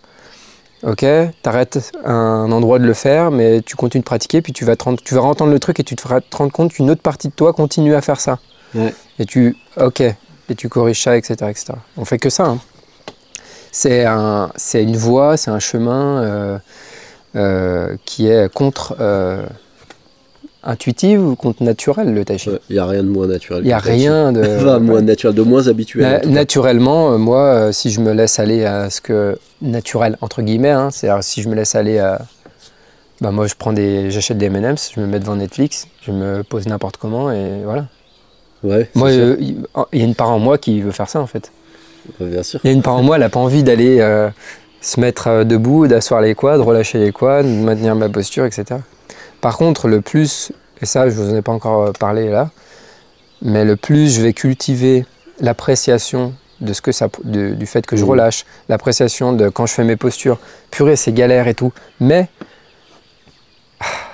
Ok, 0.83 1.05
t'arrêtes 1.43 1.91
un 2.05 2.51
endroit 2.51 2.79
de 2.79 2.85
le 2.85 2.93
faire, 2.93 3.29
mais 3.29 3.61
tu 3.61 3.75
continues 3.75 3.99
de 4.01 4.05
pratiquer, 4.05 4.41
puis 4.41 4.51
tu 4.51 4.65
vas 4.65 4.75
te 4.75 4.83
rendre, 4.83 4.99
tu 5.03 5.13
vas 5.13 5.21
entendre 5.21 5.51
le 5.51 5.59
truc 5.59 5.79
et 5.79 5.83
tu 5.83 5.95
te 5.95 6.01
feras 6.01 6.21
te 6.21 6.35
rendre 6.35 6.51
compte 6.51 6.73
qu'une 6.73 6.89
autre 6.89 7.03
partie 7.03 7.27
de 7.27 7.33
toi 7.33 7.53
continue 7.53 7.93
à 7.93 8.01
faire 8.01 8.19
ça. 8.19 8.39
Ouais. 8.73 8.91
Et 9.19 9.25
tu, 9.25 9.55
ok, 9.79 10.01
et 10.51 10.55
tu 10.55 10.69
corriges 10.69 11.01
ça, 11.01 11.17
etc., 11.17 11.33
etc. 11.49 11.65
On 11.97 12.05
fait 12.05 12.19
que 12.19 12.29
ça. 12.29 12.45
hein. 12.45 12.59
C'est 13.71 14.05
un, 14.05 14.51
c'est 14.57 14.83
une 14.83 14.97
voie, 14.97 15.37
c'est 15.37 15.49
un 15.51 15.59
chemin 15.59 16.21
euh, 16.23 16.57
euh, 17.37 17.95
qui 18.05 18.27
est 18.27 18.51
contre 18.53 18.97
euh, 18.99 19.45
intuitive 20.63 21.25
ou 21.25 21.35
contre 21.35 21.63
naturel 21.63 22.13
le 22.13 22.23
tai 22.25 22.37
chi? 22.37 22.49
il 22.69 22.73
n'y 22.73 22.79
a 22.79 22.85
rien 22.85 23.01
de 23.03 23.07
moins 23.07 23.27
naturel. 23.27 23.63
Il 23.63 23.67
n'y 23.67 23.73
a 23.73 23.79
rien 23.79 24.31
de. 24.31 24.41
Enfin, 24.59 24.79
moins 24.79 25.01
naturel, 25.01 25.35
de 25.35 25.41
moins 25.41 25.67
habituel. 25.67 26.03
Na- 26.25 26.29
naturellement, 26.29 27.13
euh, 27.13 27.17
moi, 27.17 27.39
euh, 27.45 27.71
si 27.71 27.91
je 27.91 28.01
me 28.01 28.11
laisse 28.13 28.39
aller 28.39 28.65
à 28.65 28.89
ce 28.89 28.99
que 29.01 29.37
naturel 29.61 30.17
entre 30.21 30.41
guillemets, 30.41 30.69
hein, 30.71 30.89
c'est-à-dire 30.91 31.23
si 31.23 31.41
je 31.41 31.47
me 31.49 31.55
laisse 31.55 31.73
aller 31.75 31.97
à, 31.99 32.21
bah 33.21 33.31
moi 33.31 33.47
je 33.47 33.53
prends 33.57 33.71
des, 33.73 34.11
j'achète 34.11 34.37
des 34.37 34.47
M&M's, 34.47 34.91
je 34.95 34.99
me 34.99 35.05
mets 35.07 35.19
devant 35.19 35.35
Netflix, 35.37 35.87
je 36.01 36.11
me 36.11 36.43
pose 36.43 36.67
n'importe 36.67 36.97
comment 36.97 37.31
et 37.31 37.61
voilà. 37.63 37.85
Ouais, 38.63 38.89
Moi, 38.95 39.09
euh, 39.09 39.35
il 39.39 39.63
il 39.91 39.99
y 39.99 40.03
a 40.03 40.05
une 40.05 40.15
part 40.15 40.29
en 40.29 40.39
moi 40.39 40.57
qui 40.57 40.81
veut 40.81 40.91
faire 40.91 41.09
ça 41.09 41.19
en 41.19 41.27
fait. 41.27 41.51
Ouais, 42.19 42.27
bien 42.27 42.43
sûr. 42.43 42.59
Il 42.63 42.67
y 42.67 42.69
a 42.69 42.73
une 42.73 42.81
part 42.83 42.95
en 42.95 43.03
moi, 43.03 43.15
elle 43.15 43.21
n'a 43.21 43.29
pas 43.29 43.39
envie 43.39 43.63
d'aller 43.63 43.99
euh, 43.99 44.29
se 44.81 44.99
mettre 44.99 45.27
euh, 45.27 45.43
debout, 45.43 45.87
d'asseoir 45.87 46.21
les 46.21 46.35
quads, 46.35 46.57
de 46.57 46.61
relâcher 46.63 46.99
les 46.99 47.11
quads, 47.11 47.43
de 47.43 47.47
maintenir 47.49 47.95
ma 47.95 48.09
posture, 48.09 48.45
etc. 48.45 48.79
Par 49.41 49.57
contre, 49.57 49.87
le 49.87 50.01
plus, 50.01 50.51
et 50.81 50.85
ça 50.85 51.09
je 51.09 51.15
vous 51.15 51.33
en 51.33 51.35
ai 51.35 51.41
pas 51.41 51.51
encore 51.51 51.91
parlé 51.93 52.29
là, 52.29 52.49
mais 53.41 53.65
le 53.65 53.75
plus 53.75 54.13
je 54.15 54.21
vais 54.21 54.33
cultiver 54.33 55.05
l'appréciation 55.39 56.33
de 56.59 56.73
ce 56.73 56.81
que 56.81 56.91
ça, 56.91 57.07
de- 57.23 57.55
du 57.55 57.65
fait 57.65 57.85
que 57.87 57.95
je 57.95 58.03
Mhm. 58.03 58.09
relâche, 58.11 58.45
l'appréciation 58.69 59.33
de 59.33 59.49
quand 59.49 59.65
je 59.65 59.73
fais 59.73 59.83
mes 59.83 59.95
postures, 59.95 60.37
purée 60.69 60.95
c'est 60.95 61.11
galère 61.11 61.47
et 61.47 61.55
tout, 61.55 61.71
mais 61.99 62.29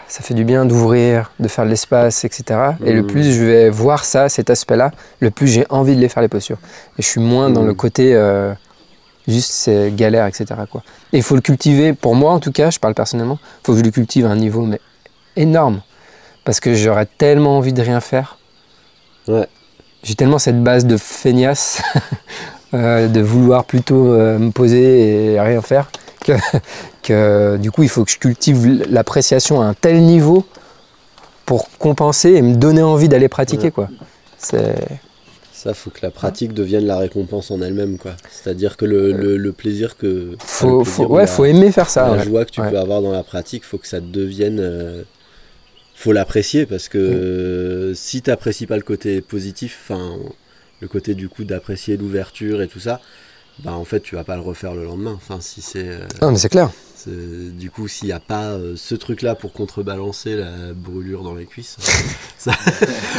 ça 0.08 0.22
fait 0.24 0.34
du 0.34 0.44
bien 0.46 0.66
d'ouvrir, 0.66 1.32
de 1.40 1.48
faire 1.48 1.66
de 1.66 1.70
l'espace, 1.70 2.24
etc. 2.26 2.44
Et 2.86 2.94
le 2.94 3.02
Mhm. 3.02 3.08
plus 3.08 3.34
je 3.38 3.44
vais 3.44 3.70
voir 3.70 4.06
ça, 4.06 4.30
cet 4.30 4.50
aspect-là, 4.50 4.92
le 5.20 5.32
plus 5.32 5.48
j'ai 5.48 5.66
envie 5.70 5.96
de 5.96 6.02
les 6.02 6.10
faire 6.10 6.22
les 6.24 6.30
postures. 6.30 6.58
Et 6.98 7.02
je 7.02 7.08
suis 7.08 7.20
moins 7.22 7.50
dans 7.50 7.62
Mhm. 7.62 7.68
le 7.68 7.74
côté 7.74 8.16
euh, 8.16 8.54
juste 9.28 9.52
c'est 9.52 9.92
galère, 9.96 10.26
etc. 10.26 10.46
Quoi. 10.72 10.84
Et 11.14 11.18
il 11.18 11.24
faut 11.24 11.36
le 11.36 11.42
cultiver, 11.42 11.94
pour 11.94 12.16
moi 12.16 12.32
en 12.32 12.40
tout 12.40 12.52
cas, 12.52 12.70
je 12.70 12.80
parle 12.80 12.94
personnellement, 12.94 13.38
il 13.42 13.66
faut 13.66 13.72
que 13.74 13.80
je 13.80 13.84
le 13.84 13.92
cultive 13.92 14.26
à 14.26 14.30
un 14.30 14.36
niveau 14.38 14.62
mais 14.62 14.80
énorme. 15.36 15.82
Parce 16.46 16.62
que 16.62 16.74
j'aurais 16.74 17.08
tellement 17.18 17.58
envie 17.58 17.74
de 17.74 17.82
rien 17.82 18.00
faire. 18.00 18.38
Ouais. 19.28 19.48
J'ai 20.04 20.16
tellement 20.16 20.40
cette 20.40 20.64
base 20.64 20.86
de 20.86 20.96
feignasse, 20.96 21.82
euh, 22.74 23.10
de 23.10 23.20
vouloir 23.20 23.66
plutôt 23.66 24.14
euh, 24.14 24.38
me 24.40 24.52
poser 24.52 25.34
et 25.34 25.42
rien 25.42 25.62
faire, 25.62 25.90
que, 26.28 26.34
que 27.04 27.58
du 27.58 27.72
coup 27.72 27.84
il 27.84 27.90
faut 27.90 28.04
que 28.06 28.12
je 28.12 28.18
cultive 28.20 28.86
l'appréciation 28.90 29.62
à 29.62 29.66
un 29.66 29.74
tel 29.74 30.02
niveau 30.02 30.46
pour 31.46 31.70
compenser 31.78 32.32
et 32.32 32.42
me 32.42 32.56
donner 32.56 32.82
envie 32.84 33.08
d'aller 33.10 33.30
pratiquer. 33.30 33.72
Quoi. 33.72 33.90
C'est... 34.38 34.76
Ça, 35.54 35.74
faut 35.74 35.90
que 35.90 36.00
la 36.04 36.12
pratique 36.12 36.54
devienne 36.54 36.86
la 36.86 36.98
récompense 37.00 37.50
en 37.50 37.62
elle-même, 37.62 37.98
quoi. 37.98 38.12
C'est-à-dire 38.30 38.78
que 38.78 38.86
le, 38.86 39.12
le- 39.12 39.38
le 39.38 39.52
plaisir 39.54 39.98
que. 39.98 40.36
Faut, 40.46 40.84
plaisir 40.84 41.10
ouais, 41.10 41.22
la- 41.22 41.28
faut 41.28 41.46
aimer 41.46 41.72
faire 41.72 41.90
ça. 41.90 42.08
la 42.10 42.18
ouais. 42.18 42.24
joie 42.26 42.46
que 42.46 42.52
tu 42.52 42.62
Ouais. 42.62 42.70
peux 42.70 42.78
avoir 42.78 43.02
dans 43.02 43.12
la 43.12 43.24
pratique, 43.24 43.64
faut 43.66 43.80
que 43.80 43.88
ça 43.88 44.00
devienne. 44.00 44.60
euh, 44.60 45.02
faut 45.96 46.12
l'apprécier 46.12 46.68
parce 46.68 46.90
que 46.90 47.00
euh, 47.00 47.94
si 47.96 48.22
tu 48.22 48.30
n'apprécies 48.30 48.68
pas 48.68 48.76
le 48.76 48.84
côté 48.84 49.20
positif, 49.22 49.80
enfin, 49.90 50.18
le 50.80 50.88
côté 50.88 51.16
du 51.16 51.28
coup 51.28 51.44
d'apprécier 51.44 51.98
l'ouverture 51.98 52.62
et 52.62 52.68
tout 52.68 52.80
ça, 52.80 53.02
bah 53.60 53.74
en 53.74 53.86
fait 53.86 54.02
tu 54.02 54.16
vas 54.16 54.24
pas 54.24 54.36
le 54.36 54.42
refaire 54.42 54.74
le 54.76 54.84
lendemain. 54.86 55.14
Enfin, 55.16 55.38
si 55.42 55.62
c'est. 55.62 55.88
euh, 55.88 56.00
Non, 56.22 56.32
mais 56.32 56.38
c'est 56.38 56.50
clair. 56.50 56.70
c'est- 56.96 57.10
du 57.58 57.72
coup, 57.72 57.88
s'il 57.88 58.08
n'y 58.08 58.14
a 58.14 58.20
pas 58.20 58.44
euh, 58.52 58.76
ce 58.76 58.96
truc-là 58.96 59.36
pour 59.36 59.54
contrebalancer 59.54 60.36
la 60.36 60.74
brûlure 60.76 61.24
dans 61.24 61.34
les 61.36 61.46
cuisses, 61.46 61.78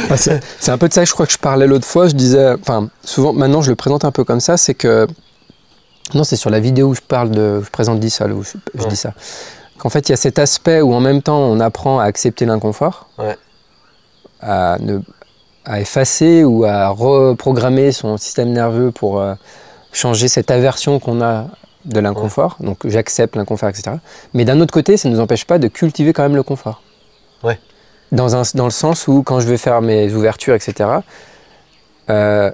Ah, 0.09 0.17
c'est 0.17 0.39
c'est 0.59 0.71
un 0.71 0.77
peu 0.77 0.87
de 0.87 0.93
ça 0.93 1.01
que 1.01 1.07
je 1.07 1.13
crois 1.13 1.25
que 1.25 1.31
je 1.33 1.37
parlais 1.37 1.67
l'autre 1.67 1.85
fois. 1.85 2.07
Je 2.07 2.13
disais, 2.15 2.53
enfin, 2.53 2.89
souvent, 3.03 3.33
maintenant 3.33 3.61
je 3.61 3.69
le 3.69 3.75
présente 3.75 4.05
un 4.05 4.11
peu 4.11 4.23
comme 4.23 4.39
ça, 4.39 4.57
c'est 4.57 4.73
que. 4.75 5.07
Non, 6.15 6.23
c'est 6.23 6.37
sur 6.37 6.49
la 6.49 6.59
vidéo 6.59 6.87
où 6.87 6.95
je 6.95 7.01
parle 7.01 7.29
de. 7.31 7.61
je 7.63 7.69
présente 7.69 7.99
dis 7.99 8.09
ça, 8.09 8.27
là, 8.27 8.33
où 8.33 8.43
je, 8.43 8.51
je 8.75 8.81
Ouais. 8.83 8.89
dis 8.89 8.95
ça. 8.95 9.13
Qu'en 9.77 9.89
fait, 9.89 10.09
il 10.09 10.11
y 10.11 10.13
a 10.13 10.17
cet 10.17 10.39
aspect 10.39 10.81
où 10.81 10.93
en 10.93 10.99
même 10.99 11.21
temps 11.21 11.39
on 11.39 11.59
apprend 11.59 11.99
à 11.99 12.03
accepter 12.05 12.45
l'inconfort, 12.45 13.07
Ouais. 13.19 13.37
à, 14.41 14.77
ne, 14.79 14.99
à 15.65 15.79
effacer 15.81 16.43
ou 16.43 16.65
à 16.65 16.89
reprogrammer 16.89 17.91
son 17.91 18.17
système 18.17 18.51
nerveux 18.51 18.91
pour 18.91 19.21
euh, 19.21 19.35
changer 19.91 20.27
cette 20.27 20.51
aversion 20.51 20.99
qu'on 20.99 21.21
a 21.21 21.47
de 21.85 21.99
l'inconfort. 21.99 22.57
Donc 22.59 22.79
j'accepte 22.85 23.35
l'inconfort, 23.35 23.69
etc. 23.69 23.97
Mais 24.33 24.45
d'un 24.45 24.59
autre 24.59 24.73
côté, 24.73 24.97
ça 24.97 25.09
ne 25.09 25.15
nous 25.15 25.19
empêche 25.19 25.45
pas 25.45 25.59
de 25.59 25.67
cultiver 25.67 26.13
quand 26.13 26.23
même 26.23 26.35
le 26.35 26.43
confort. 26.43 26.81
Ouais. 27.43 27.59
Dans, 28.11 28.35
un, 28.35 28.43
dans 28.55 28.65
le 28.65 28.71
sens 28.71 29.07
où 29.07 29.23
quand 29.23 29.39
je 29.39 29.47
vais 29.47 29.57
faire 29.57 29.81
mes 29.81 30.13
ouvertures, 30.13 30.55
etc., 30.55 30.89
euh, 32.09 32.51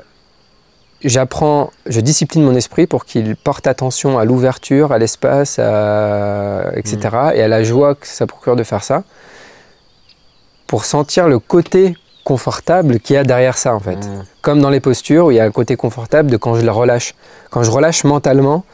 j'apprends, 1.04 1.71
je 1.86 2.02
discipline 2.02 2.43
mon 2.43 2.56
esprit 2.56 2.88
pour 2.88 3.06
qu'il 3.06 3.36
porte 3.36 3.67
attention 3.67 4.19
à 4.19 4.26
l'ouverture, 4.26 4.91
à 4.91 4.98
l'espace, 4.98 5.60
etc., 5.60 6.98
et 7.34 7.41
à 7.41 7.48
la 7.48 7.63
joie 7.63 7.95
que 7.95 8.08
ça 8.08 8.28
procure 8.28 8.56
de 8.56 8.63
faire 8.63 8.84
ça, 8.84 9.04
pour 10.67 10.86
sentir 10.86 11.28
le 11.28 11.39
côté 11.39 11.95
confortable 12.26 13.00
qu'il 13.00 13.16
y 13.16 13.18
a 13.20 13.24
derrière 13.24 13.58
ça, 13.58 13.74
en 13.74 13.80
fait. 13.80 14.00
Comme 14.42 14.60
dans 14.60 14.70
les 14.70 14.82
postures, 14.82 15.28
où 15.28 15.32
il 15.32 15.38
y 15.38 15.40
a 15.40 15.46
un 15.46 15.52
côté 15.52 15.78
confortable 15.78 16.30
de 16.30 16.36
quand 16.36 16.56
je 16.56 16.64
le 16.66 16.72
relâche. 16.72 17.14
Quand 17.52 17.64
je 17.64 17.72
relâche 17.72 18.04
mentalement, 18.04 18.66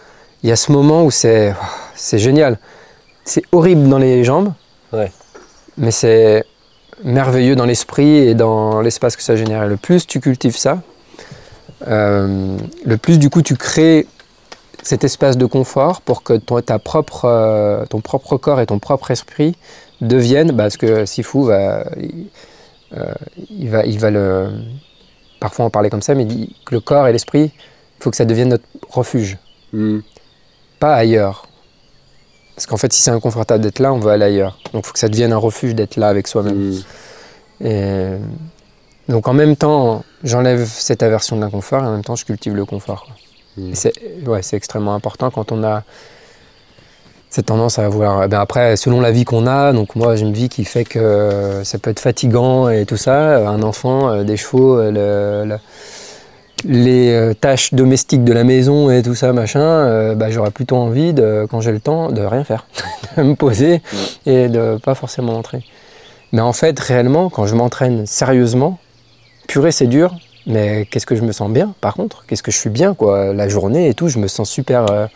il 0.41 0.49
y 0.49 0.51
a 0.51 0.55
ce 0.55 0.71
moment 0.71 1.03
où 1.05 1.11
c'est 1.11 1.53
c'est 1.93 2.17
génial. 2.17 2.57
C'est 3.25 3.43
horrible 3.51 3.87
dans 3.87 3.99
les 3.99 4.23
jambes, 4.23 4.53
Ouais. 4.91 5.11
mais 5.77 5.91
c'est 5.91 6.43
merveilleux 7.03 7.55
dans 7.55 7.65
l'esprit 7.65 8.17
et 8.29 8.33
dans 8.33 8.81
l'espace 8.81 9.15
que 9.15 9.21
ça 9.21 9.35
génère. 9.35 9.63
Et 9.65 9.67
le 9.67 9.77
plus 9.77 10.07
tu 10.07 10.19
cultives 10.19 10.57
ça, 10.57 10.79
euh, 11.87 12.57
le 12.85 12.97
plus 12.97 13.19
du 13.19 13.29
coup 13.29 13.41
tu 13.41 13.55
crées 13.55 14.07
cet 14.83 15.03
espace 15.03 15.37
de 15.37 15.45
confort 15.45 16.01
pour 16.01 16.23
que 16.23 16.33
ton, 16.33 16.59
ta 16.61 16.79
propre, 16.79 17.25
euh, 17.25 17.85
ton 17.85 18.01
propre 18.01 18.37
corps 18.37 18.59
et 18.61 18.65
ton 18.65 18.79
propre 18.79 19.11
esprit 19.11 19.55
deviennent, 19.99 20.51
bah, 20.51 20.63
parce 20.63 20.77
que 20.77 21.05
Sifu 21.05 21.45
va, 21.45 21.85
il, 22.91 22.97
euh, 22.99 23.13
il 23.49 23.69
va, 23.69 23.85
il 23.85 23.99
va 23.99 24.09
le, 24.09 24.49
parfois 25.39 25.65
en 25.65 25.69
parler 25.69 25.89
comme 25.89 26.01
ça, 26.01 26.15
mais 26.15 26.23
il 26.23 26.27
dit 26.27 26.55
que 26.65 26.75
le 26.75 26.81
corps 26.81 27.07
et 27.07 27.11
l'esprit, 27.11 27.51
il 27.53 28.03
faut 28.03 28.11
que 28.11 28.17
ça 28.17 28.25
devienne 28.25 28.49
notre 28.49 28.65
refuge, 28.89 29.37
Hmm. 29.73 29.99
pas 30.79 30.95
ailleurs. 30.95 31.47
Parce 32.55 32.65
qu'en 32.65 32.77
fait, 32.77 32.91
si 32.91 33.01
c'est 33.01 33.11
inconfortable 33.11 33.63
d'être 33.63 33.79
là, 33.79 33.93
on 33.93 33.99
veut 33.99 34.11
aller 34.11 34.25
ailleurs. 34.25 34.59
Donc 34.73 34.83
il 34.83 34.87
faut 34.87 34.93
que 34.93 34.99
ça 34.99 35.07
devienne 35.07 35.31
un 35.31 35.37
refuge 35.37 35.75
d'être 35.75 35.95
là 35.95 36.09
avec 36.09 36.27
soi-même. 36.27 36.71
Hmm. 37.61 37.65
Et 37.65 38.17
donc 39.07 39.27
en 39.27 39.33
même 39.33 39.55
temps, 39.55 40.03
j'enlève 40.23 40.65
cette 40.65 41.03
aversion 41.03 41.35
de 41.37 41.41
l'inconfort 41.41 41.83
et 41.83 41.87
en 41.87 41.91
même 41.91 42.03
temps, 42.03 42.15
je 42.15 42.25
cultive 42.25 42.55
le 42.55 42.65
confort. 42.65 43.07
Mm. 43.57 43.71
C'est 43.73 43.93
ouais, 44.25 44.41
c'est 44.41 44.57
extrêmement 44.57 44.95
important 44.95 45.29
quand 45.31 45.51
on 45.51 45.63
a 45.63 45.83
cette 47.31 47.47
tendance 47.47 47.79
à 47.79 47.87
vouloir. 47.89 48.27
Ben 48.29 48.39
après, 48.39 48.75
selon 48.75 49.01
la 49.01 49.11
vie 49.11 49.23
qu'on 49.23 49.47
a, 49.47 49.71
donc 49.73 49.95
moi 49.95 50.15
j'ai 50.15 50.25
une 50.25 50.33
vie 50.33 50.49
qui 50.49 50.65
fait 50.65 50.83
que 50.83 51.61
ça 51.63 51.79
peut 51.79 51.89
être 51.89 51.99
fatigant 52.01 52.69
et 52.69 52.85
tout 52.85 52.97
ça. 52.97 53.37
Un 53.47 53.63
enfant, 53.63 54.09
euh, 54.11 54.23
des 54.23 54.37
chevaux, 54.37 54.77
euh, 54.77 54.91
le- 55.45 55.49
le- 55.49 55.57
les 56.65 57.11
euh, 57.11 57.33
tâches 57.33 57.73
domestiques 57.73 58.23
de 58.23 58.33
la 58.33 58.43
maison 58.43 58.91
et 58.91 59.01
tout 59.01 59.15
ça, 59.15 59.33
machin, 59.33 59.61
euh, 59.61 60.13
bah, 60.13 60.29
j'aurais 60.29 60.51
plutôt 60.51 60.75
envie, 60.75 61.13
de, 61.13 61.47
quand 61.49 61.59
j'ai 61.61 61.71
le 61.71 61.79
temps, 61.79 62.11
de 62.11 62.21
rien 62.21 62.43
faire, 62.43 62.67
de 63.17 63.23
me 63.23 63.35
poser 63.35 63.81
et 64.27 64.47
de 64.47 64.77
pas 64.77 64.93
forcément 64.93 65.33
m'entraîner. 65.33 65.63
Mais 66.33 66.41
en 66.41 66.53
fait, 66.53 66.79
réellement, 66.79 67.29
quand 67.29 67.47
je 67.47 67.55
m'entraîne 67.55 68.05
sérieusement, 68.05 68.77
purée, 69.47 69.71
c'est 69.71 69.87
dur, 69.87 70.15
mais 70.45 70.85
qu'est-ce 70.91 71.05
que 71.07 71.15
je 71.15 71.23
me 71.23 71.31
sens 71.31 71.49
bien, 71.49 71.73
par 71.81 71.95
contre? 71.95 72.25
Qu'est-ce 72.27 72.43
que 72.43 72.51
je 72.51 72.57
suis 72.57 72.69
bien, 72.69 72.93
quoi? 72.93 73.33
La 73.33 73.49
journée 73.49 73.87
et 73.89 73.93
tout, 73.95 74.07
je 74.07 74.19
me 74.19 74.27
sens 74.27 74.49
super 74.49 74.85
euh, 74.91 75.07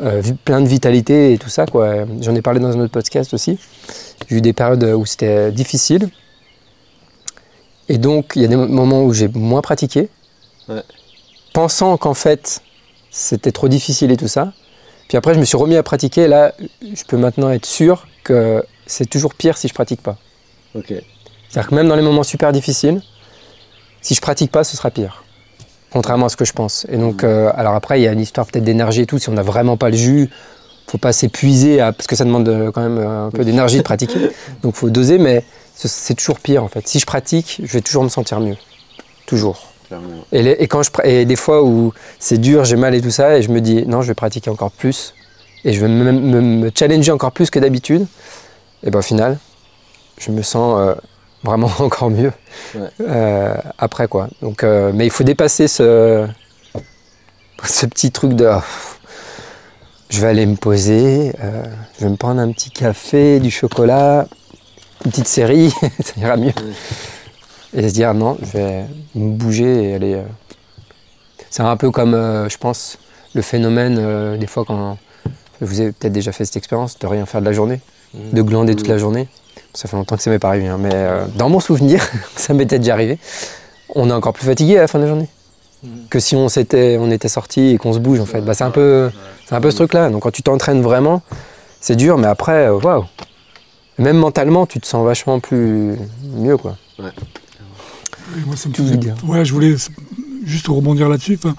euh, 0.00 0.22
plein 0.44 0.60
de 0.60 0.66
vitalité 0.68 1.32
et 1.32 1.38
tout 1.38 1.48
ça, 1.48 1.66
quoi. 1.66 2.04
J'en 2.20 2.34
ai 2.34 2.42
parlé 2.42 2.60
dans 2.60 2.76
un 2.76 2.80
autre 2.80 2.92
podcast 2.92 3.32
aussi. 3.34 3.58
J'ai 4.28 4.36
eu 4.36 4.40
des 4.40 4.52
périodes 4.52 4.82
où 4.84 5.04
c'était 5.06 5.52
difficile. 5.52 6.08
Et 7.88 7.98
donc, 7.98 8.32
il 8.36 8.42
y 8.42 8.44
a 8.44 8.48
des 8.48 8.56
moments 8.56 9.02
où 9.04 9.12
j'ai 9.12 9.28
moins 9.28 9.60
pratiqué, 9.60 10.08
Ouais. 10.68 10.82
pensant 11.52 11.96
qu'en 11.98 12.14
fait, 12.14 12.62
c'était 13.10 13.52
trop 13.52 13.68
difficile 13.68 14.10
et 14.10 14.16
tout 14.16 14.28
ça. 14.28 14.52
Puis 15.08 15.18
après, 15.18 15.34
je 15.34 15.38
me 15.40 15.44
suis 15.44 15.58
remis 15.58 15.76
à 15.76 15.82
pratiquer. 15.82 16.22
Et 16.22 16.28
là, 16.28 16.54
je 16.82 17.04
peux 17.06 17.18
maintenant 17.18 17.50
être 17.50 17.66
sûr 17.66 18.06
que 18.24 18.64
c'est 18.86 19.08
toujours 19.08 19.34
pire 19.34 19.58
si 19.58 19.68
je 19.68 19.74
pratique 19.74 20.02
pas. 20.02 20.16
Ok. 20.74 20.86
C'est-à-dire 21.48 21.68
que 21.70 21.74
même 21.74 21.88
dans 21.88 21.96
les 21.96 22.02
moments 22.02 22.22
super 22.22 22.52
difficiles, 22.52 23.02
si 24.00 24.14
je 24.14 24.20
pratique 24.22 24.50
pas, 24.50 24.64
ce 24.64 24.76
sera 24.76 24.90
pire. 24.90 25.23
Contrairement 25.94 26.26
à 26.26 26.28
ce 26.28 26.36
que 26.36 26.44
je 26.44 26.52
pense. 26.52 26.86
Et 26.90 26.96
donc, 26.96 27.22
euh, 27.22 27.52
alors 27.54 27.74
après, 27.74 28.00
il 28.00 28.02
y 28.02 28.08
a 28.08 28.12
une 28.12 28.20
histoire 28.20 28.46
peut-être 28.48 28.64
d'énergie 28.64 29.02
et 29.02 29.06
tout. 29.06 29.18
Si 29.20 29.28
on 29.28 29.32
n'a 29.32 29.42
vraiment 29.42 29.76
pas 29.76 29.90
le 29.90 29.96
jus, 29.96 30.28
faut 30.88 30.98
pas 30.98 31.12
s'épuiser, 31.12 31.80
à- 31.80 31.92
parce 31.92 32.08
que 32.08 32.16
ça 32.16 32.24
demande 32.24 32.48
euh, 32.48 32.72
quand 32.72 32.82
même 32.82 32.98
euh, 32.98 33.26
un 33.26 33.30
peu 33.30 33.44
d'énergie 33.44 33.78
de 33.78 33.82
pratiquer. 33.92 34.18
Donc, 34.62 34.74
faut 34.74 34.90
doser, 34.90 35.18
mais 35.18 35.44
ce- 35.76 35.86
c'est 35.86 36.14
toujours 36.14 36.40
pire 36.40 36.64
en 36.64 36.68
fait. 36.68 36.86
Si 36.88 36.98
je 36.98 37.06
pratique, 37.06 37.60
je 37.62 37.72
vais 37.72 37.80
toujours 37.80 38.02
me 38.02 38.08
sentir 38.08 38.40
mieux. 38.40 38.56
Toujours. 39.26 39.68
Et, 40.32 40.42
les- 40.42 40.56
et 40.58 40.66
quand 40.66 40.82
je, 40.82 40.90
et 41.04 41.24
des 41.26 41.36
fois 41.36 41.62
où 41.62 41.92
c'est 42.18 42.38
dur, 42.38 42.64
j'ai 42.64 42.74
mal 42.76 42.96
et 42.96 43.00
tout 43.00 43.10
ça, 43.12 43.38
et 43.38 43.42
je 43.42 43.50
me 43.50 43.60
dis 43.60 43.86
non, 43.86 44.02
je 44.02 44.08
vais 44.08 44.14
pratiquer 44.14 44.50
encore 44.50 44.72
plus, 44.72 45.14
et 45.64 45.72
je 45.72 45.80
vais 45.80 45.86
me, 45.88 46.10
me- 46.10 46.40
me 46.40 46.70
challenger 46.76 47.12
encore 47.12 47.30
plus 47.30 47.50
que 47.50 47.60
d'habitude, 47.60 48.04
et 48.84 48.90
ben 48.90 48.98
au 48.98 49.02
final, 49.02 49.38
je 50.18 50.32
me 50.32 50.42
sens 50.42 50.76
euh, 50.80 50.94
vraiment 51.44 51.70
encore 51.78 52.10
mieux 52.10 52.32
Ouais. 52.74 52.88
euh, 53.00 53.54
après 53.78 54.08
quoi. 54.08 54.28
Donc, 54.42 54.64
euh, 54.64 54.90
mais 54.94 55.06
il 55.06 55.10
faut 55.10 55.24
dépasser 55.24 55.68
ce, 55.68 56.26
ce 57.64 57.86
petit 57.86 58.10
truc 58.10 58.32
de 58.34 58.46
ah, 58.46 58.64
je 60.10 60.20
vais 60.20 60.28
aller 60.28 60.46
me 60.46 60.56
poser, 60.56 61.32
euh, 61.42 61.62
je 61.98 62.04
vais 62.04 62.10
me 62.10 62.16
prendre 62.16 62.40
un 62.40 62.50
petit 62.52 62.70
café, 62.70 63.40
du 63.40 63.50
chocolat, 63.50 64.26
une 65.04 65.10
petite 65.10 65.28
série, 65.28 65.70
ça 66.00 66.12
ira 66.18 66.36
mieux. 66.36 66.52
Et 67.76 67.88
se 67.88 67.94
dire 67.94 68.14
non, 68.14 68.36
je 68.40 68.58
vais 68.58 68.84
me 69.14 69.30
bouger 69.32 69.90
et 69.90 69.94
aller. 69.94 70.22
C'est 71.50 71.62
un 71.62 71.76
peu 71.76 71.90
comme, 71.90 72.12
je 72.48 72.56
pense, 72.56 72.98
le 73.34 73.42
phénomène, 73.42 74.36
des 74.38 74.46
fois, 74.46 74.64
quand 74.64 74.96
vous 75.60 75.80
avez 75.80 75.90
peut-être 75.92 76.12
déjà 76.12 76.30
fait 76.30 76.44
cette 76.44 76.56
expérience, 76.56 76.98
de 77.00 77.06
rien 77.08 77.26
faire 77.26 77.40
de 77.40 77.46
la 77.46 77.52
journée, 77.52 77.80
de 78.14 78.42
glander 78.42 78.76
toute 78.76 78.86
la 78.88 78.98
journée. 78.98 79.26
Ça 79.74 79.88
fait 79.88 79.96
longtemps 79.96 80.16
que 80.16 80.22
ça 80.22 80.30
m'est 80.30 80.38
pas 80.38 80.48
arrivé, 80.48 80.68
hein, 80.68 80.78
mais 80.78 80.90
euh, 80.94 81.24
dans 81.36 81.48
mon 81.48 81.60
souvenir, 81.60 82.00
ça 82.36 82.54
m'était 82.54 82.78
déjà 82.78 82.92
arrivé. 82.94 83.18
On 83.94 84.08
est 84.08 84.12
encore 84.12 84.32
plus 84.32 84.46
fatigué 84.46 84.78
à 84.78 84.82
la 84.82 84.88
fin 84.88 84.98
de 84.98 85.04
la 85.04 85.10
journée 85.10 85.28
que 86.08 86.18
si 86.18 86.34
on 86.34 86.48
s'était, 86.48 86.96
on 86.98 87.10
était 87.10 87.28
sorti 87.28 87.72
et 87.72 87.76
qu'on 87.78 87.92
se 87.92 87.98
bouge 87.98 88.18
en 88.18 88.24
fait. 88.24 88.40
Bah, 88.40 88.54
c'est 88.54 88.64
un 88.64 88.70
peu, 88.70 89.10
c'est 89.46 89.54
un 89.54 89.60
peu 89.60 89.70
ce 89.70 89.76
truc-là. 89.76 90.08
Donc 90.08 90.22
quand 90.22 90.30
tu 90.30 90.42
t'entraînes 90.42 90.80
vraiment, 90.80 91.20
c'est 91.80 91.94
dur, 91.96 92.16
mais 92.16 92.26
après, 92.26 92.68
euh, 92.68 92.78
waouh, 92.78 93.04
Même 93.98 94.16
mentalement, 94.16 94.64
tu 94.64 94.80
te 94.80 94.86
sens 94.86 95.04
vachement 95.04 95.40
plus 95.40 95.96
mieux, 96.22 96.56
quoi. 96.56 96.76
Ouais, 96.98 97.10
moi, 98.46 98.56
ça 98.56 98.70
me 98.70 98.74
Tu 98.74 98.82
faisait- 98.82 98.96
dire 98.96 99.14
Ouais, 99.26 99.44
je 99.44 99.52
voulais 99.52 99.74
juste 100.44 100.68
rebondir 100.68 101.08
là-dessus. 101.10 101.38
Enfin, 101.42 101.54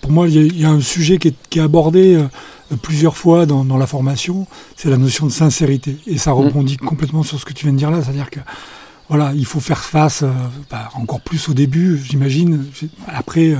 pour 0.00 0.10
moi, 0.12 0.28
il 0.28 0.34
y, 0.34 0.38
a- 0.38 0.42
il 0.42 0.60
y 0.60 0.64
a 0.64 0.70
un 0.70 0.80
sujet 0.80 1.18
qui 1.18 1.28
est, 1.28 1.34
qui 1.50 1.58
est 1.58 1.62
abordé 1.62 2.14
euh, 2.14 2.76
plusieurs 2.82 3.16
fois 3.16 3.46
dans, 3.46 3.64
dans 3.64 3.76
la 3.78 3.86
formation, 3.86 4.46
c'est 4.76 4.88
la 4.90 4.96
notion 4.96 5.26
de 5.26 5.32
sincérité. 5.32 5.96
Et 6.06 6.18
ça 6.18 6.32
rebondit 6.32 6.76
complètement 6.76 7.22
sur 7.22 7.38
ce 7.40 7.44
que 7.44 7.52
tu 7.52 7.64
viens 7.66 7.72
de 7.72 7.78
dire 7.78 7.90
là, 7.90 8.02
c'est-à-dire 8.02 8.30
que 8.30 8.40
voilà, 9.08 9.32
il 9.34 9.44
faut 9.44 9.58
faire 9.58 9.82
face, 9.82 10.22
euh, 10.22 10.30
bah, 10.70 10.88
encore 10.94 11.20
plus 11.20 11.48
au 11.48 11.52
début, 11.52 12.00
j'imagine. 12.08 12.64
Après, 13.08 13.50
euh, 13.50 13.56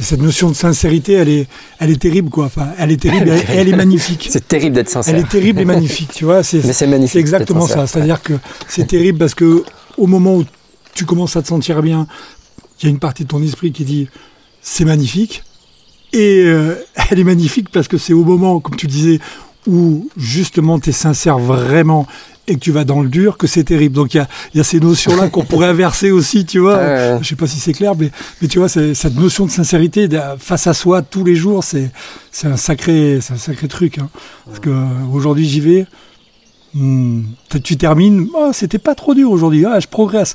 cette 0.00 0.20
notion 0.20 0.48
de 0.48 0.54
sincérité, 0.56 1.12
elle 1.12 1.28
est, 1.28 1.46
elle 1.78 1.90
est 1.90 2.00
terrible, 2.02 2.30
quoi. 2.30 2.46
Enfin, 2.46 2.70
elle 2.78 2.90
est 2.90 2.96
terrible, 3.00 3.28
et 3.28 3.40
elle 3.48 3.68
est 3.68 3.76
magnifique. 3.76 4.26
C'est 4.32 4.48
terrible 4.48 4.74
d'être 4.74 4.88
sincère. 4.88 5.14
Elle 5.14 5.20
est 5.20 5.28
terrible 5.28 5.60
et 5.60 5.64
magnifique, 5.64 6.10
tu 6.12 6.24
vois. 6.24 6.42
C'est 6.42 6.64
Mais 6.64 6.72
c'est 6.72 6.88
magnifique. 6.88 7.12
c'est 7.12 7.20
exactement 7.20 7.68
ça. 7.68 7.86
C'est-à-dire 7.86 8.20
que 8.22 8.32
c'est 8.66 8.88
terrible 8.88 9.18
parce 9.20 9.34
que 9.36 9.62
au 9.96 10.08
moment 10.08 10.34
où 10.34 10.44
tu 10.94 11.04
commences 11.04 11.36
à 11.36 11.42
te 11.42 11.46
sentir 11.46 11.80
bien, 11.80 12.08
il 12.80 12.86
y 12.86 12.88
a 12.88 12.90
une 12.90 12.98
partie 12.98 13.22
de 13.22 13.28
ton 13.28 13.40
esprit 13.40 13.70
qui 13.70 13.84
dit 13.84 14.08
c'est 14.62 14.84
magnifique. 14.84 15.44
Et 16.12 16.42
euh, 16.46 16.74
elle 17.10 17.18
est 17.18 17.24
magnifique 17.24 17.68
parce 17.70 17.88
que 17.88 17.98
c'est 17.98 18.12
au 18.14 18.24
moment, 18.24 18.60
comme 18.60 18.76
tu 18.76 18.86
disais, 18.86 19.20
où 19.66 20.08
justement 20.16 20.78
tu 20.80 20.90
es 20.90 20.92
sincère 20.92 21.38
vraiment 21.38 22.06
et 22.50 22.54
que 22.54 22.60
tu 22.60 22.72
vas 22.72 22.84
dans 22.84 23.02
le 23.02 23.10
dur 23.10 23.36
que 23.36 23.46
c'est 23.46 23.64
terrible. 23.64 23.94
Donc 23.94 24.14
il 24.14 24.16
y 24.16 24.20
a, 24.20 24.28
y 24.54 24.60
a 24.60 24.64
ces 24.64 24.80
notions-là 24.80 25.28
qu'on 25.28 25.44
pourrait 25.44 25.66
inverser 25.66 26.10
aussi, 26.10 26.46
tu 26.46 26.60
vois. 26.60 26.78
Ouais. 26.78 27.18
Je 27.20 27.28
sais 27.28 27.36
pas 27.36 27.46
si 27.46 27.60
c'est 27.60 27.74
clair, 27.74 27.92
mais, 27.98 28.10
mais 28.40 28.48
tu 28.48 28.58
vois, 28.58 28.70
cette 28.70 29.16
notion 29.16 29.44
de 29.44 29.50
sincérité 29.50 30.08
de- 30.08 30.18
face 30.38 30.66
à 30.66 30.72
soi 30.72 31.02
tous 31.02 31.24
les 31.24 31.34
jours, 31.34 31.62
c'est 31.62 31.90
un 32.44 32.56
sacré, 32.56 33.18
c'est 33.20 33.34
un 33.34 33.38
sacré 33.38 33.68
truc. 33.68 33.98
hein. 33.98 34.08
Parce 34.46 34.60
que 34.60 34.70
euh, 34.70 34.84
aujourd'hui 35.12 35.46
j'y 35.46 35.60
vais, 35.60 35.86
hmm, 36.72 37.22
tu 37.62 37.76
termines, 37.76 38.28
oh, 38.34 38.50
c'était 38.54 38.78
pas 38.78 38.94
trop 38.94 39.12
dur 39.14 39.30
aujourd'hui, 39.30 39.66
ah, 39.66 39.78
je 39.80 39.86
progresse. 39.88 40.34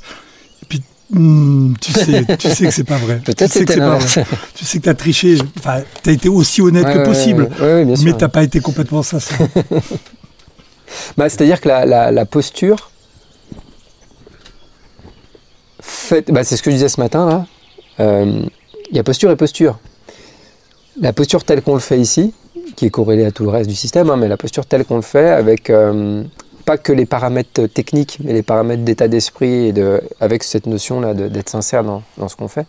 Hmm, 1.14 1.74
tu 1.80 1.92
sais, 1.92 2.24
tu 2.38 2.48
sais 2.50 2.64
que 2.66 2.70
c'est 2.72 2.84
pas 2.84 2.96
vrai. 2.96 3.20
Peut-être 3.24 3.52
tu 3.52 3.58
sais 3.60 3.64
que 3.64 3.78
pas 3.78 3.96
vrai. 3.98 4.24
Tu 4.54 4.64
sais 4.64 4.78
que 4.78 4.84
t'as 4.84 4.94
triché. 4.94 5.38
Enfin, 5.58 5.82
t'as 6.02 6.12
été 6.12 6.28
aussi 6.28 6.60
honnête 6.60 6.84
Ouais, 6.86 6.94
que 6.94 7.04
possible, 7.04 7.48
ouais, 7.60 7.84
ouais, 7.84 7.94
mais 8.04 8.12
t'as 8.14 8.28
pas 8.28 8.42
été 8.42 8.60
complètement 8.60 9.02
sincère. 9.02 9.38
Bah, 11.16 11.28
C'est-à-dire 11.28 11.60
que 11.60 11.68
la, 11.68 11.84
la- 11.86 12.12
la 12.12 12.24
posture, 12.24 12.90
fait, 15.80 16.30
bah, 16.30 16.44
c'est 16.44 16.56
ce 16.56 16.62
que 16.62 16.70
je 16.70 16.76
disais 16.76 16.88
ce 16.88 17.00
matin 17.00 17.26
là. 17.26 17.46
Euh, 18.00 18.42
Il 18.90 18.96
y 18.96 19.00
a 19.00 19.02
posture 19.02 19.30
et 19.30 19.36
posture. 19.36 19.78
La 21.00 21.12
posture 21.12 21.42
telle 21.44 21.62
qu'on 21.62 21.74
le 21.74 21.80
fait 21.80 21.98
ici, 21.98 22.32
qui 22.76 22.86
est 22.86 22.90
corrélée 22.90 23.24
à 23.24 23.32
tout 23.32 23.42
le 23.44 23.50
reste 23.50 23.68
du 23.68 23.74
système, 23.74 24.08
hein, 24.10 24.16
mais 24.16 24.28
la 24.28 24.36
posture 24.36 24.66
telle 24.66 24.84
qu'on 24.84 24.96
le 24.96 25.02
fait 25.02 25.30
avec 25.30 25.68
euh, 25.70 26.22
pas 26.64 26.78
que 26.78 26.92
les 26.92 27.06
paramètres 27.06 27.66
techniques, 27.66 28.18
mais 28.24 28.32
les 28.32 28.42
paramètres 28.42 28.82
d'état 28.82 29.08
d'esprit 29.08 29.68
et 29.68 29.74
avec 30.20 30.42
cette 30.44 30.66
notion 30.66 31.00
là 31.00 31.14
de- 31.14 31.28
d'être 31.28 31.48
sincère 31.50 31.84
dans, 31.84 32.02
dans 32.18 32.28
ce 32.28 32.36
qu'on 32.36 32.48
fait, 32.48 32.66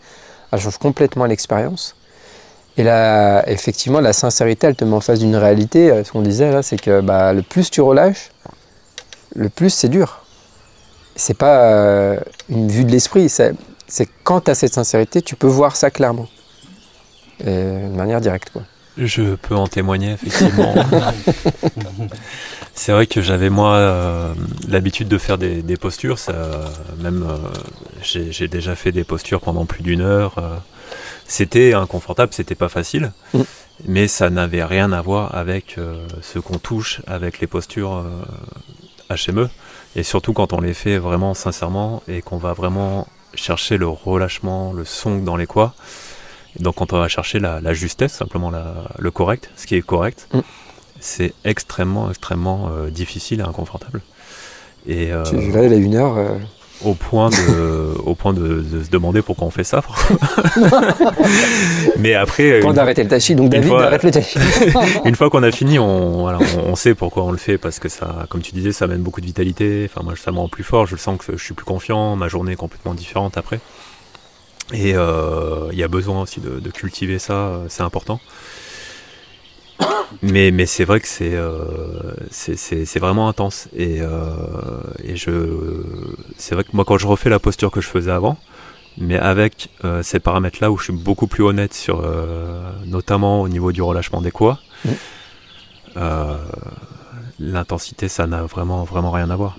elle 0.52 0.60
change 0.60 0.78
complètement 0.78 1.26
l'expérience. 1.26 1.96
Et 2.78 2.84
là, 2.84 3.48
effectivement, 3.50 4.02
la 4.02 4.12
sincérité, 4.14 4.68
elle 4.68 4.76
te 4.76 4.84
met 4.84 4.94
en 4.94 5.00
face 5.00 5.20
d'une 5.20 5.36
réalité. 5.38 5.90
Euh, 5.92 6.04
Ce 6.04 6.12
qu'on 6.12 6.22
disait 6.22 6.52
là, 6.52 6.62
c'est 6.62 6.80
que 6.80 7.00
bah, 7.02 7.32
le 7.32 7.42
plus 7.42 7.72
tu 7.72 7.80
relâches, 7.82 8.32
le 9.36 9.50
plus 9.50 9.70
c'est 9.70 9.88
dur. 9.90 10.26
C'est 11.16 11.38
pas 11.38 11.62
euh, 11.64 12.20
une 12.50 12.68
vue 12.70 12.84
de 12.84 12.92
l'esprit, 12.92 13.30
c'est 13.30 13.56
quand 14.26 14.42
tu 14.42 14.52
as 14.52 14.56
cette 14.56 14.74
sincérité, 14.74 15.22
tu 15.22 15.36
peux 15.38 15.48
voir 15.48 15.76
ça 15.78 15.90
clairement. 15.90 16.28
De 17.40 17.96
manière 17.96 18.22
directe. 18.22 18.52
Je 18.98 19.36
peux 19.36 19.56
en 19.56 19.68
témoigner, 19.68 20.14
effectivement. 20.14 20.74
c'est 22.74 22.92
vrai 22.92 23.08
que 23.08 23.22
j'avais, 23.22 23.50
moi, 23.50 23.76
euh, 23.76 24.34
l'habitude 24.68 25.08
de 25.08 25.18
faire 25.18 25.38
des, 25.38 25.62
des 25.62 25.76
postures. 25.76 26.18
Ça, 26.18 26.34
même, 27.00 27.26
euh, 27.28 27.38
j'ai 28.02 28.48
déjà 28.48 28.76
fait 28.76 28.92
des 28.92 29.04
postures 29.04 29.42
pendant 29.42 29.66
plus 29.66 29.84
d'une 29.84 30.02
heure. 30.02 30.36
euh. 30.38 30.56
c'était 31.28 31.74
inconfortable, 31.74 32.34
c'était 32.34 32.56
pas 32.56 32.70
facile. 32.70 33.12
Mm. 33.34 33.42
Mais 33.88 34.08
ça 34.08 34.30
n'avait 34.30 34.64
rien 34.64 34.94
à 34.94 35.02
voir 35.02 35.36
avec 35.36 35.76
ce 36.22 36.40
qu'on 36.40 36.60
touche 36.60 37.02
avec 37.08 37.42
les 37.42 37.48
postures 37.48 38.06
HME. 39.10 39.50
Et 39.98 40.04
surtout 40.04 40.32
quand 40.32 40.54
on 40.54 40.62
les 40.62 40.74
fait 40.74 40.98
vraiment 40.98 41.34
sincèrement 41.34 42.02
et 42.08 42.22
qu'on 42.22 42.38
va 42.38 42.54
vraiment 42.54 43.06
chercher 43.34 43.78
le 43.78 43.88
relâchement, 43.88 44.72
le 44.72 44.86
son 44.86 45.18
dans 45.18 45.36
les 45.36 45.46
quoi. 45.46 45.74
Donc 46.60 46.76
quand 46.76 46.94
on 46.94 47.00
va 47.00 47.08
chercher 47.08 47.40
la, 47.40 47.60
la 47.62 47.74
justesse, 47.74 48.14
simplement 48.14 48.50
la- 48.50 48.86
le 48.98 49.12
correct, 49.12 49.50
ce 49.56 49.66
qui 49.68 49.76
est 49.76 49.82
correct, 49.82 50.28
Mm. 50.34 50.40
c'est 51.00 51.34
extrêmement, 51.44 52.10
extrêmement 52.10 52.70
euh, 52.72 52.90
difficile 52.90 53.40
et 53.40 53.44
inconfortable. 53.44 54.02
Et 54.88 55.12
euh, 55.12 55.24
Tu- 55.24 55.52
Là, 55.52 55.64
il 55.66 55.74
a 55.74 55.78
une 55.78 55.96
heure. 55.96 56.18
euh, 56.18 56.38
au 56.84 56.94
point 56.94 57.30
de, 57.30 57.94
au 58.06 58.16
point 58.16 58.34
de, 58.34 58.62
de 58.62 58.84
se 58.84 58.90
demander 58.90 59.22
pourquoi 59.22 59.48
on 59.48 59.50
fait 59.50 59.64
ça. 59.64 59.82
Mais 61.98 62.14
après, 62.16 62.60
Quand 62.62 62.74
d'arrêter 62.74 63.04
le 63.04 63.10
tachi, 63.10 63.36
donc 63.36 63.50
David 63.50 63.70
fois- 63.70 63.86
arrête 63.86 64.04
le 64.04 64.12
tachi. 64.12 64.38
une 65.06 65.16
fois 65.16 65.30
qu'on 65.30 65.44
a 65.44 65.52
fini, 65.52 65.80
on, 65.80 66.22
voilà, 66.22 66.40
on, 66.58 66.72
on 66.72 66.76
sait 66.76 66.94
pourquoi 66.96 67.24
on 67.24 67.32
le 67.32 67.38
fait 67.38 67.58
parce 67.58 67.80
que 67.80 67.90
ça, 67.90 68.26
comme 68.30 68.42
tu 68.42 68.54
disais, 68.54 68.72
ça 68.72 68.86
amène 68.86 69.02
beaucoup 69.02 69.22
de 69.22 69.26
vitalité. 69.26 69.90
Enfin, 69.90 70.04
moi, 70.04 70.14
ça 70.22 70.32
me 70.32 70.38
rend 70.38 70.50
plus 70.50 70.64
fort. 70.64 70.86
Je 70.86 70.94
le 70.96 71.00
sens 71.00 71.18
que 71.18 71.38
je 71.38 71.44
suis 71.44 71.54
plus 71.54 71.66
confiant. 71.66 72.16
Ma 72.16 72.28
journée 72.28 72.54
est 72.54 72.58
complètement 72.58 72.94
différente 72.94 73.38
après. 73.38 73.60
Et 74.74 74.94
euh, 74.96 75.70
il 75.72 75.78
y 75.78 75.84
a 75.84 75.88
besoin 75.88 76.22
aussi 76.24 76.40
de, 76.40 76.60
de 76.60 76.70
cultiver 76.72 77.20
ça. 77.20 77.34
euh, 77.34 77.66
C'est 77.70 77.84
important. 77.84 78.20
Mais, 80.22 80.52
mais 80.52 80.66
c'est 80.66 80.86
vrai 80.86 81.00
que 81.02 81.08
c'est 81.08 81.34
euh, 81.36 82.14
c'est- 82.32 83.00
vraiment 83.00 83.28
intense. 83.28 83.68
Et, 83.76 83.98
euh, 84.02 84.32
et 85.04 85.16
je 85.18 85.32
c'est 86.38 86.56
vrai 86.56 86.64
que 86.64 86.70
moi, 86.74 86.86
quand 86.86 86.98
je 86.98 87.08
refais 87.08 87.30
la 87.30 87.40
posture 87.40 87.70
que 87.72 87.82
je 87.82 87.88
faisais 87.90 88.12
avant, 88.12 88.38
mais 88.98 89.18
avec 89.18 89.70
euh, 89.84 90.02
ces 90.04 90.20
paramètres-là 90.20 90.72
où 90.72 90.78
je 90.78 90.86
suis 90.86 90.94
beaucoup 90.94 91.28
plus 91.28 91.44
honnête 91.44 91.74
sur, 91.74 92.02
euh, 92.04 92.72
notamment 92.86 93.42
au 93.42 93.50
niveau 93.50 93.72
du 93.74 93.82
relâchement 93.82 94.22
des 94.22 94.32
quoi, 94.32 94.60
Mm. 94.86 94.90
euh, 95.98 96.38
l'intensité, 97.40 98.08
ça 98.08 98.28
n'a 98.28 98.44
vraiment, 98.44 98.84
vraiment 98.84 99.12
rien 99.12 99.30
à 99.30 99.36
voir. 99.36 99.58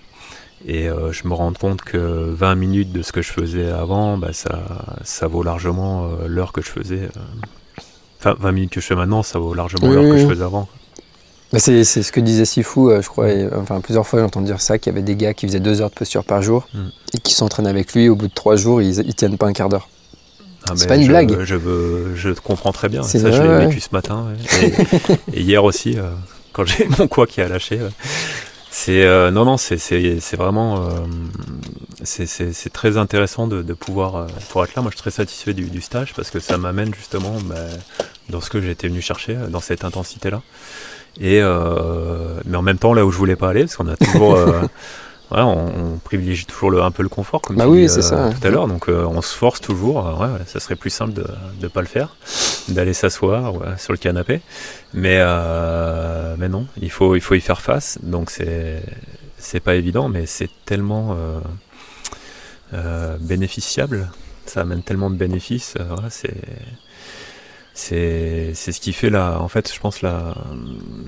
Et 0.69 0.89
euh, 0.89 1.13
je 1.13 1.29
me 1.29 1.35
rends 1.35 1.53
compte 1.53 1.83
que 1.83 1.97
20 2.33 2.55
minutes 2.57 2.93
de 2.93 3.03
ce 3.03 3.13
que 3.13 3.23
je 3.23 3.31
faisais 3.31 3.71
avant, 3.71 4.19
bah, 4.19 4.33
ça, 4.33 4.59
ça 5.05 5.29
vaut 5.29 5.43
largement 5.45 6.07
euh, 6.07 6.27
l'heure 6.27 6.53
que 6.53 6.61
je 6.63 6.69
faisais. 6.71 7.03
euh, 7.03 7.81
Enfin, 8.19 8.35
20 8.41 8.53
minutes 8.53 8.71
que 8.73 8.81
je 8.81 8.87
fais 8.87 8.97
maintenant, 8.97 9.23
ça 9.23 9.39
vaut 9.39 9.55
largement 9.55 9.87
Oui, 9.89 9.95
l'heure 9.95 10.05
oui, 10.05 10.11
que 10.13 10.19
je 10.19 10.27
faisais 10.27 10.43
avant. 10.43 10.67
C'est 11.57 11.85
ce 11.85 12.11
que 12.11 12.19
disait 12.19 12.45
Sifu, 12.45 12.81
euh, 12.91 13.01
je 13.01 13.09
crois. 13.09 13.29
et, 13.31 13.49
enfin, 13.55 13.81
plusieurs 13.81 14.07
fois, 14.07 14.19
j'ai 14.19 14.25
entendu 14.25 14.47
dire 14.47 14.61
ça 14.61 14.79
qu'il 14.79 14.93
y 14.93 14.97
avait 14.97 15.05
des 15.05 15.15
gars 15.15 15.33
qui 15.35 15.47
faisaient 15.47 15.61
deux 15.61 15.81
heures 15.81 15.91
de 15.91 15.95
posture 15.95 16.25
par 16.25 16.43
jour 16.43 16.67
Mm. 16.75 16.79
et 17.15 17.19
qui 17.19 17.33
s'entraînent 17.35 17.69
avec 17.69 17.93
lui. 17.95 18.09
Au 18.09 18.17
bout 18.17 18.27
de 18.27 18.35
trois 18.35 18.57
jours, 18.57 18.83
ils, 18.83 18.99
ils 19.07 19.15
tiennent 19.15 19.39
pas 19.39 19.47
un 19.47 19.53
quart 19.53 19.69
d'heure. 19.69 19.89
Ah, 20.69 20.73
C'est 20.75 20.89
pas 20.89 20.97
une 20.97 21.03
je, 21.05 21.09
blague. 21.09 21.45
Je, 21.45 21.55
veux, 21.55 22.17
je 22.17 22.31
te 22.31 22.41
comprends 22.41 22.73
très 22.73 22.89
bien. 22.89 23.05
Ça, 23.05 23.19
je 23.21 23.27
vrai, 23.29 23.41
l'ai 23.43 23.49
ouais. 23.49 23.67
vécu 23.69 23.81
ce 23.81 23.91
matin. 23.93 24.27
ouais. 24.61 24.73
Et, 25.33 25.39
et 25.39 25.43
hier 25.43 25.63
aussi, 25.63 25.97
euh, 25.97 26.11
quand 26.53 26.65
j'ai 26.65 26.89
mon 26.99 27.07
quoi 27.07 27.29
qui 27.29 27.41
a 27.41 27.47
lâché. 27.49 27.77
ouais. 27.77 27.91
C'est 28.79 29.07
euh, 29.07 29.31
non 29.31 29.47
non 29.47 29.57
c'est 29.57 30.37
vraiment 30.37 30.85
euh, 30.85 30.91
c'est 32.05 32.73
très 32.75 32.99
intéressant 32.99 33.47
de, 33.47 33.63
de 33.63 33.73
pouvoir 33.73 34.17
euh, 34.17 34.27
pour 34.51 34.63
être 34.63 34.75
là. 34.75 34.83
Moi 34.83 34.91
je 34.91 34.97
suis 34.97 35.03
très 35.03 35.11
satisfait 35.11 35.55
du, 35.55 35.65
du 35.65 35.81
stage 35.81 36.13
parce 36.13 36.31
que 36.31 36.41
ça 36.41 36.59
m'amène 36.59 36.95
justement 36.95 37.33
bah, 37.47 37.57
dans 38.29 38.43
ce 38.43 38.51
que 38.51 38.61
j'étais 38.61 38.89
venu 38.89 39.01
chercher 39.01 39.35
euh, 39.35 39.47
dans 39.47 39.61
cette 39.61 39.83
intensité 39.83 40.29
là. 40.29 40.43
Et 41.19 41.41
euh, 41.41 42.39
mais 42.45 42.59
en 42.59 42.63
même 42.63 42.77
temps 42.77 42.93
là 42.93 43.07
où 43.07 43.11
je 43.11 43.17
voulais 43.17 43.35
pas 43.35 43.49
aller 43.49 43.61
parce 43.61 43.77
qu'on 43.77 43.89
a 43.89 43.97
toujours 43.97 44.39
Ouais, 45.31 45.41
on, 45.41 45.95
on 45.95 45.99
privilégie 45.99 46.47
toujours 46.47 46.71
le, 46.71 46.83
un 46.83 46.91
peu 46.93 47.03
le 47.03 47.09
confort, 47.09 47.43
comme 47.43 47.57
Bah 47.57 47.65
tu 47.65 47.71
oui, 47.71 47.87
dis, 47.87 47.89
c'est 47.89 47.99
euh, 47.99 48.03
ça. 48.03 48.31
tout 48.31 48.47
à 48.47 48.51
l'heure. 48.51 48.69
Donc, 48.69 48.89
euh, 48.89 49.05
on 49.07 49.23
se 49.23 49.35
force 49.37 49.61
toujours. 49.61 50.07
euh, 50.07 50.15
ouais, 50.37 50.45
ça 50.47 50.61
serait 50.61 50.77
plus 50.77 50.91
simple 50.91 51.15
de 51.15 51.27
ne 51.61 51.69
pas 51.69 51.81
le 51.81 51.87
faire, 51.89 52.17
d'aller 52.69 52.95
s'asseoir 52.95 53.55
ouais, 53.55 53.77
sur 53.79 53.93
le 53.93 53.99
canapé. 53.99 54.41
Mais, 54.95 55.19
euh, 55.21 56.37
mais 56.39 56.49
non, 56.49 56.67
il 56.81 56.91
faut, 56.91 57.17
il 57.17 57.21
faut 57.21 57.35
y 57.35 57.41
faire 57.41 57.61
face. 57.61 57.99
Donc, 58.03 58.31
c'est 58.31 58.83
c'est 59.39 59.61
pas 59.61 59.75
évident, 59.75 60.09
mais 60.09 60.27
c'est 60.27 60.51
tellement 60.65 61.15
euh, 61.19 61.41
euh, 62.75 63.17
bénéficiable. 63.21 64.11
Ça 64.47 64.61
amène 64.61 64.83
tellement 64.83 65.11
de 65.11 65.17
bénéfices. 65.17 65.75
c'est 66.11 66.35
c'est 67.75 68.53
c'est 68.55 68.73
ce 68.73 68.81
qui 68.81 68.93
fait 68.93 69.11
la 69.11 69.41
en 69.41 69.49
fait 69.49 69.73
je 69.73 69.79
pense 69.79 70.01
la 70.01 70.35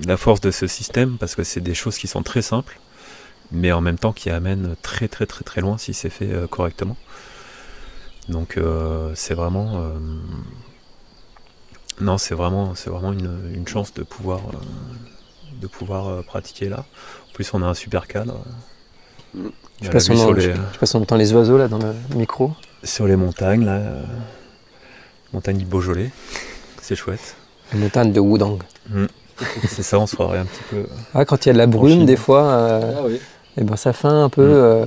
la 0.05 0.17
force 0.17 0.39
de 0.41 0.51
ce 0.51 0.67
système 0.67 1.17
parce 1.19 1.35
que 1.35 1.43
c'est 1.43 1.61
des 1.61 1.73
choses 1.73 1.97
qui 1.97 2.07
sont 2.07 2.21
très 2.21 2.41
simples 2.43 2.79
mais 3.51 3.71
en 3.71 3.81
même 3.81 3.97
temps 3.97 4.13
qui 4.13 4.29
amènent 4.29 4.75
très 4.81 5.07
très 5.07 5.25
très 5.25 5.43
très 5.43 5.61
loin 5.61 5.77
si 5.77 5.93
c'est 5.93 6.09
fait 6.09 6.31
euh, 6.31 6.47
correctement. 6.47 6.97
Donc 8.27 8.57
euh, 8.57 9.11
c'est 9.15 9.33
vraiment 9.33 9.77
euh, 9.77 9.97
non 12.01 12.17
c'est 12.17 12.35
vraiment 12.35 12.75
c'est 12.75 12.89
vraiment 12.89 13.11
une, 13.13 13.51
une 13.53 13.67
chance 13.67 13.93
de 13.93 14.03
pouvoir 14.03 14.39
euh, 14.39 14.57
de 15.61 15.67
pouvoir 15.67 16.07
euh, 16.07 16.21
pratiquer 16.21 16.69
là. 16.69 16.85
En 17.29 17.33
plus 17.33 17.53
on 17.53 17.61
a 17.61 17.65
un 17.65 17.73
super 17.73 18.07
cadre. 18.07 18.43
Je 19.81 19.89
passe, 19.89 20.09
on, 20.09 20.31
les, 20.33 20.53
je 20.73 20.79
passe 20.79 20.95
on 20.95 21.01
entend 21.01 21.15
les 21.15 21.33
oiseaux 21.33 21.57
là 21.57 21.67
dans 21.67 21.77
le 21.77 21.93
micro. 22.15 22.51
sur 22.83 23.05
les 23.07 23.15
montagnes 23.15 23.65
là 23.65 23.75
euh, 23.75 24.03
montagne 25.33 25.57
du 25.57 25.65
Beaujolais. 25.65 26.11
C'est 26.81 26.95
chouette. 26.95 27.35
La 27.73 27.79
montagne 27.79 28.11
de 28.11 28.19
Wudang. 28.19 28.57
c'est 29.67 29.83
ça 29.83 29.99
on 29.99 30.07
se 30.07 30.15
croirait 30.15 30.39
un 30.39 30.45
petit 30.45 30.63
peu 30.69 30.85
Ah, 31.13 31.23
quand 31.25 31.45
il 31.45 31.49
y 31.49 31.51
a 31.51 31.53
de 31.53 31.57
la 31.59 31.67
brume, 31.67 32.05
des 32.05 32.17
fois, 32.17 32.43
euh, 32.45 32.93
Ah 32.97 33.01
oui. 33.05 33.19
Et 33.59 33.63
ben 33.63 33.75
ça 33.75 33.93
fait 33.93 34.07
un 34.07 34.29
peu 34.29 34.41
Mm. 34.47 34.53
euh, 34.53 34.85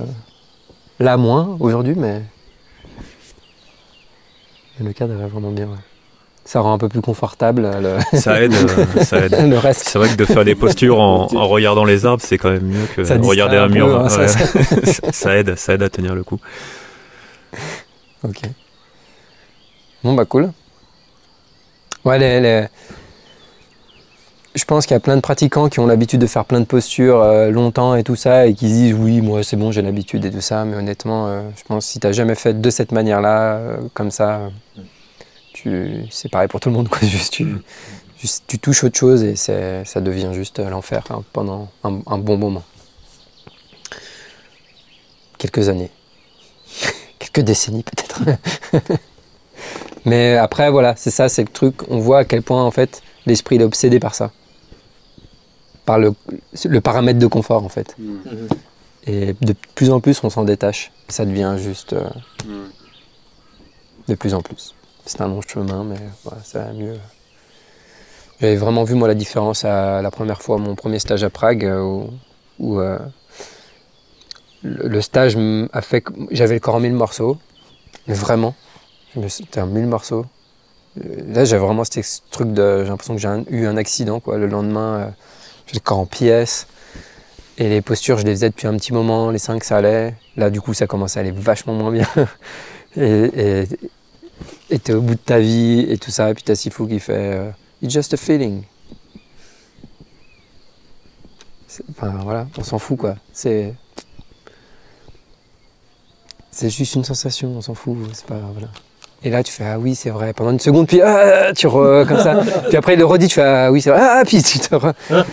là 0.99 1.17
moins 1.17 1.55
aujourd'hui, 1.59 1.93
mais 1.95 2.21
mais 4.79 4.87
le 4.87 4.93
cadre 4.93 5.13
est 5.13 5.27
vraiment 5.27 5.51
bien. 5.51 5.65
ouais. 5.67 5.77
Ça 6.45 6.59
rend 6.59 6.73
un 6.73 6.77
peu 6.77 6.89
plus 6.89 7.01
confortable 7.01 7.63
euh, 7.63 7.99
le, 8.13 8.17
Ça 8.19 8.41
aide, 8.41 8.53
euh, 8.53 9.03
ça 9.03 9.17
aide. 9.19 9.31
le 9.49 9.57
reste. 9.57 9.87
C'est 9.87 9.97
vrai 9.97 10.09
que 10.09 10.15
de 10.15 10.25
faire 10.25 10.43
des 10.43 10.55
postures 10.55 10.99
en, 10.99 11.27
en 11.35 11.47
regardant 11.47 11.85
les 11.85 12.05
arbres, 12.05 12.21
c'est 12.25 12.37
quand 12.37 12.49
même 12.51 12.65
mieux 12.65 12.85
que 12.95 13.03
Ça 13.05 13.17
de 13.17 13.25
regarder 13.25 13.55
un 13.57 13.67
peu, 13.67 13.73
mur. 13.75 13.97
hein, 14.01 14.09
ça- 14.09 14.19
Ouais. 14.21 14.27
ça- 14.27 14.47
ça, 14.91 15.11
ça 15.11 15.37
aide, 15.37 15.55
ça 15.55 15.73
aide 15.75 15.83
à 15.83 15.89
tenir 15.89 16.15
le 16.15 16.23
coup. 16.23 16.39
Ok. 18.23 18.41
Bon 20.03 20.13
bah 20.15 20.25
cool. 20.25 20.51
Ouais, 22.03 22.19
les- 22.19 22.41
les- 22.41 22.67
je 24.55 24.65
pense 24.65 24.85
qu'il 24.85 24.93
y 24.93 24.97
a 24.97 24.99
plein 24.99 25.15
de 25.15 25.21
pratiquants 25.21 25.67
qui 25.69 25.79
ont 25.79 25.87
l'habitude 25.87 26.21
de 26.21 26.27
faire 26.27 26.45
plein 26.45 26.59
de 26.59 26.65
postures 26.65 27.21
euh, 27.21 27.49
longtemps 27.49 27.95
et 27.95 28.03
tout 28.03 28.15
ça 28.15 28.47
et 28.47 28.53
qui 28.53 28.69
se 28.69 28.73
disent 28.73 28.93
oui 28.93 29.21
moi 29.21 29.43
c'est 29.43 29.57
bon 29.57 29.71
j'ai 29.71 29.81
l'habitude 29.81 30.25
et 30.25 30.31
tout 30.31 30.41
ça 30.41 30.63
mais 30.65 30.75
honnêtement 30.75 31.27
euh, 31.27 31.41
je 31.55 31.63
pense 31.63 31.85
que 31.85 31.91
si 31.91 31.99
t'as 31.99 32.11
jamais 32.11 32.35
fait 32.35 32.59
de 32.59 32.69
cette 32.69 32.91
manière-là 32.91 33.55
euh, 33.55 33.77
comme 33.93 34.11
ça 34.11 34.51
tu 35.53 36.05
c'est 36.11 36.29
pareil 36.29 36.47
pour 36.47 36.59
tout 36.59 36.69
le 36.69 36.75
monde 36.75 36.87
quoi 36.87 36.99
juste 37.07 37.33
tu, 37.33 37.47
tu 38.47 38.59
touches 38.59 38.83
autre 38.83 38.97
chose 38.97 39.23
et 39.23 39.35
ça 39.35 40.01
devient 40.01 40.29
juste 40.33 40.59
l'enfer 40.59 41.03
hein, 41.09 41.23
pendant 41.33 41.69
un, 41.83 41.99
un 42.05 42.17
bon 42.17 42.37
moment. 42.37 42.63
Quelques 45.37 45.67
années. 45.67 45.91
Quelques 47.19 47.41
décennies 47.41 47.83
peut-être. 47.83 48.21
Mais 50.05 50.37
après, 50.37 50.69
voilà, 50.71 50.95
c'est 50.95 51.11
ça, 51.11 51.27
c'est 51.27 51.43
le 51.43 51.49
truc. 51.49 51.89
On 51.89 51.99
voit 51.99 52.19
à 52.19 52.25
quel 52.25 52.41
point, 52.41 52.63
en 52.63 52.71
fait, 52.71 53.01
l'esprit 53.25 53.57
est 53.57 53.63
obsédé 53.63 53.99
par 53.99 54.15
ça. 54.15 54.31
Par 55.85 55.99
le, 55.99 56.13
le 56.65 56.81
paramètre 56.81 57.19
de 57.19 57.27
confort, 57.27 57.63
en 57.63 57.69
fait. 57.69 57.95
Et 59.05 59.35
de 59.41 59.53
plus 59.75 59.89
en 59.91 59.99
plus, 59.99 60.23
on 60.23 60.29
s'en 60.29 60.43
détache. 60.43 60.91
Ça 61.09 61.25
devient 61.25 61.55
juste 61.57 61.93
euh, 61.93 62.07
de 64.07 64.15
plus 64.15 64.33
en 64.33 64.41
plus. 64.41 64.75
C'est 65.05 65.19
un 65.21 65.27
long 65.27 65.41
chemin, 65.41 65.83
mais 65.83 65.97
voilà, 66.23 66.41
ça 66.43 66.59
va 66.59 66.73
mieux. 66.73 66.95
J'avais 68.39 68.55
vraiment 68.55 68.83
vu, 68.83 68.95
moi, 68.95 69.07
la 69.07 69.13
différence 69.13 69.65
à 69.65 70.01
la 70.01 70.11
première 70.11 70.41
fois, 70.41 70.57
mon 70.57 70.75
premier 70.75 70.99
stage 70.99 71.23
à 71.23 71.29
Prague, 71.29 71.65
euh, 71.65 71.81
où, 71.81 72.09
où, 72.59 72.79
euh, 72.79 72.97
le, 74.63 74.87
le 74.87 75.01
stage 75.01 75.37
a 75.73 75.81
fait 75.81 76.01
que 76.01 76.13
j'avais 76.31 76.53
le 76.53 76.59
corps 76.61 76.75
en 76.75 76.79
mille 76.79 76.93
morceaux, 76.93 77.37
mais 78.07 78.13
vraiment. 78.13 78.55
C'était 79.27 79.59
un 79.59 79.65
mille 79.67 79.85
morceaux. 79.85 80.25
Là, 80.95 81.43
j'ai 81.45 81.57
vraiment 81.57 81.83
ce 81.83 81.99
truc 82.31 82.53
de. 82.53 82.83
J'ai 82.83 82.89
l'impression 82.89 83.15
que 83.15 83.21
j'ai 83.21 83.29
eu 83.49 83.65
un 83.67 83.77
accident, 83.77 84.19
quoi. 84.19 84.37
Le 84.37 84.47
lendemain, 84.47 84.95
euh, 84.95 85.09
j'ai 85.67 85.75
le 85.75 85.79
corps 85.79 85.99
en 85.99 86.05
pièces. 86.05 86.67
Et 87.57 87.69
les 87.69 87.81
postures, 87.81 88.17
je 88.17 88.25
les 88.25 88.31
faisais 88.31 88.49
depuis 88.49 88.67
un 88.67 88.75
petit 88.77 88.93
moment. 88.93 89.29
Les 89.29 89.37
cinq, 89.37 89.63
ça 89.63 89.77
allait. 89.77 90.15
Là, 90.37 90.49
du 90.49 90.59
coup, 90.59 90.73
ça 90.73 90.87
commençait 90.87 91.19
à 91.19 91.21
aller 91.21 91.31
vachement 91.31 91.73
moins 91.73 91.91
bien. 91.91 92.07
et 92.97 94.79
t'es 94.79 94.93
au 94.93 95.01
bout 95.01 95.15
de 95.15 95.19
ta 95.19 95.39
vie 95.39 95.85
et 95.89 95.97
tout 95.97 96.11
ça. 96.11 96.29
Et 96.31 96.33
puis 96.33 96.43
t'as 96.43 96.55
Sifu 96.55 96.87
qui 96.87 96.99
fait 96.99 97.13
euh, 97.13 97.51
It's 97.81 97.93
just 97.93 98.13
a 98.13 98.17
feeling. 98.17 98.63
Enfin, 101.89 102.19
voilà, 102.23 102.47
on 102.57 102.63
s'en 102.63 102.79
fout, 102.79 102.97
quoi. 102.97 103.15
C'est. 103.31 103.73
C'est 106.51 106.69
juste 106.69 106.93
une 106.93 107.03
sensation, 107.03 107.49
on 107.49 107.61
s'en 107.61 107.73
fout. 107.73 107.97
C'est 108.13 108.25
pas. 108.25 108.37
Voilà. 108.37 108.69
Et 109.23 109.29
là, 109.29 109.41
tu 109.43 109.51
fais 109.51 109.63
Ah 109.65 109.79
oui, 109.79 109.95
c'est 109.95 110.09
vrai. 110.09 110.33
Pendant 110.33 110.51
une 110.51 110.59
seconde, 110.59 110.87
puis 110.87 111.01
ah, 111.01 111.53
tu 111.55 111.67
re, 111.67 112.05
comme 112.07 112.19
ça. 112.19 112.41
puis 112.67 112.77
après, 112.77 112.93
il 112.93 112.99
le 112.99 113.05
redit, 113.05 113.27
tu 113.27 113.35
fais 113.35 113.43
Ah 113.43 113.71
oui, 113.71 113.81
c'est 113.81 113.89
vrai. 113.89 114.01
Ah, 114.01 114.23
puis 114.25 114.41
tu 114.43 114.59
te 114.59 114.75
re- 114.75 114.93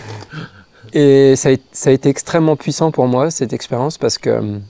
Et 0.93 1.35
ça 1.35 1.49
a, 1.49 1.53
ça 1.71 1.89
a 1.89 1.93
été 1.93 2.09
extrêmement 2.09 2.55
puissant 2.55 2.91
pour 2.91 3.07
moi, 3.07 3.31
cette 3.31 3.53
expérience, 3.53 3.97
parce 3.97 4.17
que 4.17 4.29
hum, 4.29 4.61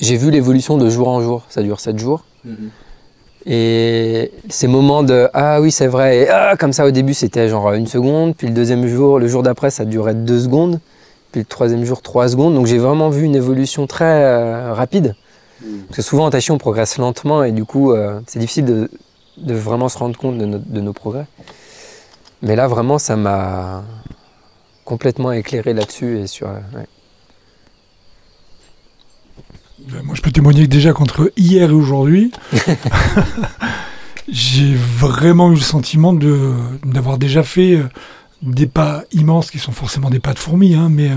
j'ai 0.00 0.16
vu 0.16 0.30
l'évolution 0.30 0.76
de 0.78 0.88
jour 0.90 1.08
en 1.08 1.20
jour. 1.22 1.42
Ça 1.48 1.62
dure 1.62 1.80
7 1.80 1.98
jours. 1.98 2.24
Et 3.48 4.32
ces 4.48 4.66
moments 4.66 5.02
de 5.02 5.28
Ah 5.32 5.60
oui, 5.60 5.70
c'est 5.70 5.86
vrai. 5.86 6.18
Et 6.18 6.28
ah, 6.28 6.56
comme 6.58 6.72
ça, 6.72 6.84
au 6.86 6.90
début, 6.90 7.14
c'était 7.14 7.48
genre 7.48 7.72
une 7.72 7.86
seconde. 7.86 8.34
Puis 8.36 8.48
le 8.48 8.52
deuxième 8.54 8.86
jour, 8.88 9.18
le 9.18 9.28
jour 9.28 9.42
d'après, 9.42 9.70
ça 9.70 9.84
durait 9.84 10.14
deux 10.14 10.40
secondes. 10.40 10.80
Puis 11.32 11.40
le 11.42 11.44
troisième 11.44 11.84
jour, 11.84 12.02
trois 12.02 12.28
secondes. 12.28 12.54
Donc 12.54 12.66
j'ai 12.66 12.78
vraiment 12.78 13.08
vu 13.08 13.24
une 13.24 13.36
évolution 13.36 13.86
très 13.86 14.04
euh, 14.24 14.72
rapide. 14.74 15.14
Parce 15.60 15.96
que 15.96 16.02
souvent 16.02 16.26
en 16.26 16.30
tachi, 16.30 16.50
on 16.52 16.58
progresse 16.58 16.98
lentement 16.98 17.42
et 17.44 17.52
du 17.52 17.64
coup, 17.64 17.92
euh, 17.92 18.20
c'est 18.26 18.38
difficile 18.38 18.64
de, 18.66 18.90
de 19.38 19.54
vraiment 19.54 19.88
se 19.88 19.96
rendre 19.98 20.16
compte 20.18 20.36
de, 20.38 20.44
nos- 20.44 20.58
de 20.58 20.80
nos 20.80 20.92
progrès. 20.92 21.26
Mais 22.42 22.56
là, 22.56 22.68
vraiment, 22.68 22.98
ça 22.98 23.16
m'a 23.16 23.82
complètement 24.84 25.32
éclairé 25.32 25.72
là-dessus 25.74 26.18
et 26.18 26.26
sur. 26.26 26.48
euh, 26.48 26.58
ouais. 26.74 26.86
Ben, 29.88 30.02
Moi, 30.02 30.14
je 30.14 30.22
peux 30.22 30.30
témoigner 30.30 30.62
que 30.64 30.68
déjà 30.70 30.92
qu'entre 30.92 31.32
hier 31.36 31.70
et 31.70 31.72
aujourd'hui, 31.72 32.30
j'ai 34.28 34.74
vraiment 34.74 35.50
eu 35.50 35.54
le 35.54 35.60
sentiment 35.60 36.12
d'avoir 36.84 37.18
déjà 37.18 37.42
fait 37.42 37.76
euh, 37.76 37.84
des 38.42 38.66
pas 38.66 39.02
immenses 39.12 39.50
qui 39.50 39.58
sont 39.58 39.72
forcément 39.72 40.10
des 40.10 40.20
pas 40.20 40.34
de 40.34 40.38
fourmis, 40.38 40.74
hein, 40.74 40.88
mais 40.90 41.10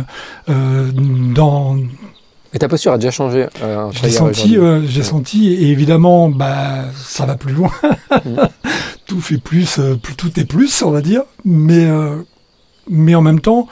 euh, 0.50 0.92
dans 0.94 1.78
Et 2.54 2.60
ta 2.60 2.68
posture 2.68 2.94
a 2.94 2.98
déjà 2.98 3.12
changé. 3.12 3.46
euh, 3.62 3.90
j'ai 3.92 4.10
senti, 4.10 4.58
euh, 4.58 4.82
j'ai 4.88 5.04
senti, 5.04 5.54
et 5.54 5.70
évidemment, 5.70 6.30
bah, 6.30 6.86
ça 6.96 7.26
va 7.26 7.36
plus 7.36 7.54
loin. 7.54 7.72
Mm. 8.26 8.36
tout 9.06 9.22
fait 9.22 9.38
plus, 9.38 9.78
euh, 9.80 9.96
plus- 9.96 10.16
tout 10.16 10.40
est 10.40 10.46
plus, 10.46 10.82
on 10.82 10.90
va 10.92 11.02
dire. 11.02 11.22
Mais, 11.46 11.86
euh, 11.86 12.16
mais 12.90 13.14
en 13.16 13.22
même 13.22 13.40
temps, 13.40 13.68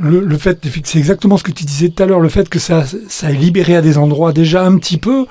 le, 0.00 0.20
le 0.20 0.38
fait, 0.38 0.60
c'est 0.84 0.98
exactement 0.98 1.36
ce 1.36 1.42
que 1.42 1.50
tu 1.50 1.64
disais 1.64 1.88
tout 1.88 2.02
à 2.02 2.06
l'heure, 2.06 2.20
le 2.20 2.28
fait 2.28 2.48
que 2.48 2.58
ça, 2.58 2.84
ça 3.08 3.30
ait 3.30 3.34
libéré 3.34 3.74
à 3.76 3.80
des 3.82 3.98
endroits 3.98 4.32
déjà 4.32 4.64
un 4.64 4.76
petit 4.78 4.96
peu. 4.98 5.26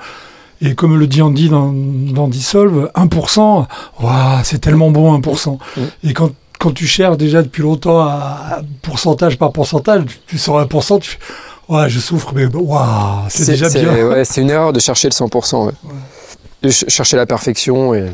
Et 0.60 0.74
comme 0.74 0.98
le 0.98 1.06
dit 1.06 1.22
Andy 1.22 1.48
dans, 1.48 1.72
dans 1.72 2.26
Dissolve, 2.28 2.90
1%, 2.94 3.66
waouh, 4.00 4.38
c'est 4.42 4.58
tellement 4.58 4.90
bon 4.90 5.18
1%. 5.18 5.56
Mm. 5.76 5.80
Et 6.04 6.12
quand, 6.12 6.32
quand 6.58 6.72
tu 6.72 6.86
cherches 6.86 7.16
déjà 7.16 7.42
depuis 7.42 7.62
longtemps 7.62 8.00
à, 8.00 8.56
à 8.56 8.60
pourcentage 8.82 9.38
par 9.38 9.52
pourcentage, 9.52 10.04
tu, 10.06 10.16
tu 10.26 10.38
sors 10.38 10.60
1%, 10.60 11.00
tu 11.00 11.10
fais, 11.10 11.18
ouais, 11.68 11.88
je 11.88 11.98
souffre, 12.00 12.32
mais 12.34 12.46
waouh, 12.46 13.26
c'est 13.28 13.46
déjà 13.52 13.68
bien. 13.68 14.06
ouais, 14.08 14.24
c'est 14.24 14.40
une 14.42 14.50
erreur 14.50 14.72
de 14.72 14.80
chercher 14.80 15.08
le 15.08 15.12
100%. 15.14 15.66
ouais. 15.66 15.72
De 16.62 16.70
ch- 16.70 16.90
chercher 16.90 17.16
la 17.16 17.26
perfection. 17.26 17.94
Et... 17.94 18.10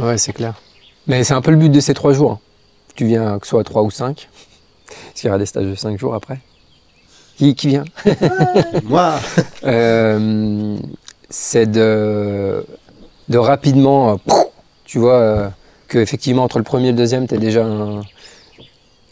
Ouais, 0.00 0.18
c'est 0.18 0.32
clair. 0.32 0.54
Mais 1.06 1.22
c'est 1.24 1.34
un 1.34 1.42
peu 1.42 1.50
le 1.50 1.56
but 1.56 1.68
de 1.70 1.80
ces 1.80 1.94
trois 1.94 2.12
jours. 2.12 2.40
Tu 2.96 3.06
viens 3.06 3.38
que 3.38 3.46
ce 3.46 3.50
soit 3.50 3.60
à 3.60 3.64
3 3.64 3.82
ou 3.82 3.90
5. 3.90 4.28
Parce 4.86 5.20
qu'il 5.20 5.26
y 5.26 5.28
aura 5.28 5.38
des 5.38 5.46
stages 5.46 5.66
de 5.66 5.74
5 5.74 5.98
jours 5.98 6.14
après. 6.14 6.38
Qui, 7.36 7.54
qui 7.54 7.68
vient? 7.68 7.84
Moi 8.84 9.18
Euh, 9.64 10.76
C'est 11.30 11.70
de, 11.70 12.64
de 13.28 13.38
rapidement, 13.38 14.12
euh, 14.28 14.32
tu 14.84 14.98
vois, 14.98 15.14
euh, 15.14 15.48
que 15.88 15.98
effectivement 15.98 16.44
entre 16.44 16.58
le 16.58 16.64
premier 16.64 16.88
et 16.88 16.92
le 16.92 16.96
deuxième, 16.98 17.24
es 17.30 17.38
déjà 17.38 17.64
un- 17.64 18.02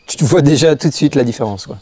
tu 0.07 0.25
vois 0.25 0.43
déjà 0.43 0.77
tout 0.77 0.89
de 0.89 0.95
suite 0.95 1.15
la 1.17 1.25
différence. 1.25 1.67
Quoi. 1.67 1.79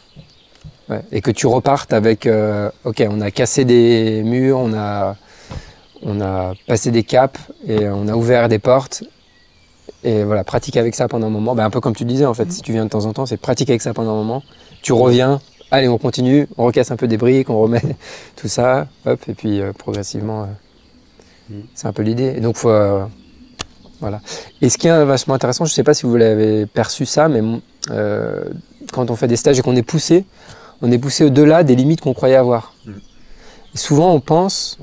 Ouais, 0.91 1.01
Et 1.13 1.21
que 1.21 1.31
tu 1.31 1.47
repartes 1.47 1.93
avec, 1.93 2.25
euh, 2.25 2.69
ok, 2.83 3.01
on 3.09 3.21
a 3.21 3.31
cassé 3.31 3.63
des 3.63 4.23
murs, 4.25 4.59
on 4.59 4.73
a, 4.73 5.15
on 6.03 6.19
a 6.19 6.53
passé 6.67 6.91
des 6.91 7.03
caps 7.03 7.39
et 7.65 7.87
on 7.87 8.09
a 8.09 8.13
ouvert 8.13 8.49
des 8.49 8.59
portes. 8.59 9.03
Et 10.03 10.23
voilà, 10.23 10.43
pratique 10.43 10.75
avec 10.75 10.93
ça 10.95 11.07
pendant 11.07 11.27
un 11.27 11.29
moment. 11.29 11.55
Ben, 11.55 11.63
un 11.63 11.69
peu 11.69 11.79
comme 11.79 11.95
tu 11.95 12.03
disais, 12.03 12.25
en 12.25 12.33
fait, 12.33 12.51
si 12.51 12.61
tu 12.61 12.73
viens 12.73 12.83
de 12.83 12.89
temps 12.89 13.05
en 13.05 13.13
temps, 13.13 13.25
c'est 13.25 13.37
pratique 13.37 13.69
avec 13.69 13.81
ça 13.81 13.93
pendant 13.93 14.11
un 14.11 14.15
moment. 14.15 14.43
Tu 14.81 14.91
reviens, 14.91 15.39
allez, 15.69 15.87
on 15.87 15.97
continue, 15.97 16.47
on 16.57 16.65
recasse 16.65 16.91
un 16.91 16.97
peu 16.97 17.07
des 17.07 17.17
briques, 17.17 17.49
on 17.49 17.61
remet 17.61 17.81
tout 18.35 18.49
ça, 18.49 18.87
hop, 19.05 19.21
et 19.29 19.33
puis 19.33 19.61
euh, 19.61 19.71
progressivement, 19.71 20.43
euh, 20.43 20.45
Mm. 21.49 21.61
c'est 21.73 21.87
un 21.87 21.93
peu 21.93 22.03
l'idée. 22.03 22.33
Et 22.35 22.39
donc, 22.41 22.55
faut, 22.57 22.71
voilà. 23.99 24.21
Et 24.61 24.69
ce 24.69 24.77
qui 24.77 24.87
est 24.87 25.05
vachement 25.05 25.35
intéressant, 25.35 25.65
je 25.65 25.71
ne 25.71 25.75
sais 25.75 25.83
pas 25.83 25.93
si 25.93 26.05
vous 26.05 26.15
l'avez 26.15 26.65
perçu 26.65 27.05
ça, 27.05 27.27
mais 27.27 27.41
quand 28.91 29.09
on 29.11 29.15
fait 29.15 29.27
des 29.27 29.35
stages 29.35 29.59
et 29.59 29.61
qu'on 29.61 29.75
est 29.75 29.83
poussé, 29.83 30.25
on 30.81 30.91
est 30.91 30.97
poussé 30.97 31.25
au-delà 31.25 31.63
des 31.63 31.75
limites 31.75 32.01
qu'on 32.01 32.13
croyait 32.13 32.35
avoir. 32.35 32.73
Mm. 32.85 32.91
Et 33.73 33.77
souvent, 33.77 34.13
on 34.13 34.19
pense, 34.19 34.77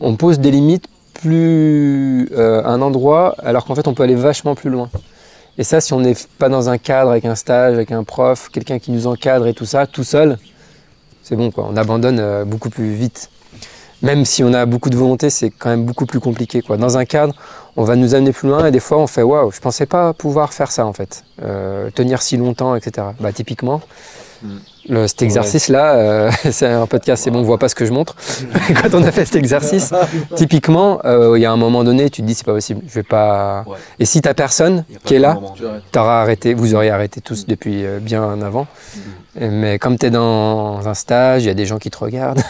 on 0.00 0.16
pose 0.16 0.38
des 0.38 0.50
limites 0.50 0.86
plus 1.14 2.28
euh, 2.32 2.62
à 2.62 2.68
un 2.68 2.82
endroit, 2.82 3.34
alors 3.38 3.64
qu'en 3.64 3.74
fait, 3.74 3.88
on 3.88 3.94
peut 3.94 4.02
aller 4.02 4.14
vachement 4.14 4.54
plus 4.54 4.70
loin. 4.70 4.90
Et 5.58 5.64
ça, 5.64 5.80
si 5.80 5.92
on 5.94 6.00
n'est 6.00 6.16
pas 6.38 6.48
dans 6.48 6.68
un 6.68 6.78
cadre 6.78 7.10
avec 7.10 7.24
un 7.24 7.34
stage, 7.34 7.74
avec 7.74 7.90
un 7.90 8.04
prof, 8.04 8.50
quelqu'un 8.52 8.78
qui 8.78 8.90
nous 8.90 9.06
encadre 9.06 9.46
et 9.46 9.54
tout 9.54 9.64
ça, 9.64 9.86
tout 9.86 10.04
seul, 10.04 10.38
c'est 11.22 11.36
bon, 11.36 11.50
quoi. 11.50 11.66
On 11.70 11.76
abandonne 11.76 12.20
euh, 12.20 12.44
beaucoup 12.44 12.70
plus 12.70 12.92
vite. 12.92 13.30
Même 14.02 14.26
si 14.26 14.44
on 14.44 14.52
a 14.52 14.66
beaucoup 14.66 14.90
de 14.90 14.96
volonté, 14.96 15.30
c'est 15.30 15.50
quand 15.50 15.70
même 15.70 15.84
beaucoup 15.84 16.04
plus 16.04 16.20
compliqué, 16.20 16.60
quoi. 16.60 16.76
Dans 16.76 16.98
un 16.98 17.06
cadre, 17.06 17.34
on 17.76 17.84
va 17.84 17.96
nous 17.96 18.14
amener 18.14 18.32
plus 18.32 18.48
loin 18.48 18.66
et 18.66 18.70
des 18.70 18.80
fois, 18.80 18.98
on 18.98 19.06
fait 19.06 19.22
waouh, 19.22 19.50
je 19.50 19.60
pensais 19.60 19.86
pas 19.86 20.12
pouvoir 20.12 20.52
faire 20.52 20.70
ça 20.70 20.86
en 20.86 20.92
fait, 20.92 21.24
Euh, 21.42 21.90
tenir 21.90 22.20
si 22.20 22.36
longtemps, 22.36 22.76
etc. 22.76 23.08
Bah, 23.20 23.32
typiquement, 23.32 23.80
Le, 24.88 25.08
cet 25.08 25.22
exercice-là, 25.22 25.94
euh, 25.94 26.30
c'est 26.52 26.66
un 26.66 26.86
podcast, 26.86 27.24
c'est 27.24 27.30
bon, 27.30 27.40
on 27.40 27.42
voit 27.42 27.58
pas 27.58 27.68
ce 27.68 27.74
que 27.74 27.84
je 27.84 27.92
montre. 27.92 28.14
Quand 28.82 28.94
on 28.94 29.02
a 29.02 29.10
fait 29.10 29.24
cet 29.24 29.34
exercice, 29.36 29.92
typiquement, 30.36 31.00
euh, 31.04 31.36
il 31.36 31.42
y 31.42 31.44
a 31.44 31.50
un 31.50 31.56
moment 31.56 31.82
donné, 31.82 32.08
tu 32.10 32.22
te 32.22 32.26
dis 32.26 32.34
c'est 32.34 32.46
pas 32.46 32.52
possible, 32.52 32.82
je 32.86 32.94
vais 32.94 33.02
pas. 33.02 33.64
Ouais. 33.66 33.76
Et 33.98 34.04
si 34.04 34.20
t'as 34.20 34.34
personne 34.34 34.84
qui 35.04 35.14
est 35.16 35.18
là, 35.18 35.38
t'auras 35.90 36.22
arrêté, 36.22 36.54
vous 36.54 36.74
auriez 36.74 36.90
arrêté 36.90 37.20
tous 37.20 37.46
depuis 37.46 37.84
euh, 37.84 37.98
bien 38.00 38.40
avant. 38.42 38.66
Et- 39.40 39.48
Mais 39.48 39.78
comme 39.80 39.98
tu 39.98 40.06
es 40.06 40.10
dans 40.10 40.86
un 40.86 40.94
stage, 40.94 41.42
il 41.42 41.46
y 41.46 41.50
a 41.50 41.54
des 41.54 41.66
gens 41.66 41.78
qui 41.78 41.90
te 41.90 41.98
regardent. 41.98 42.42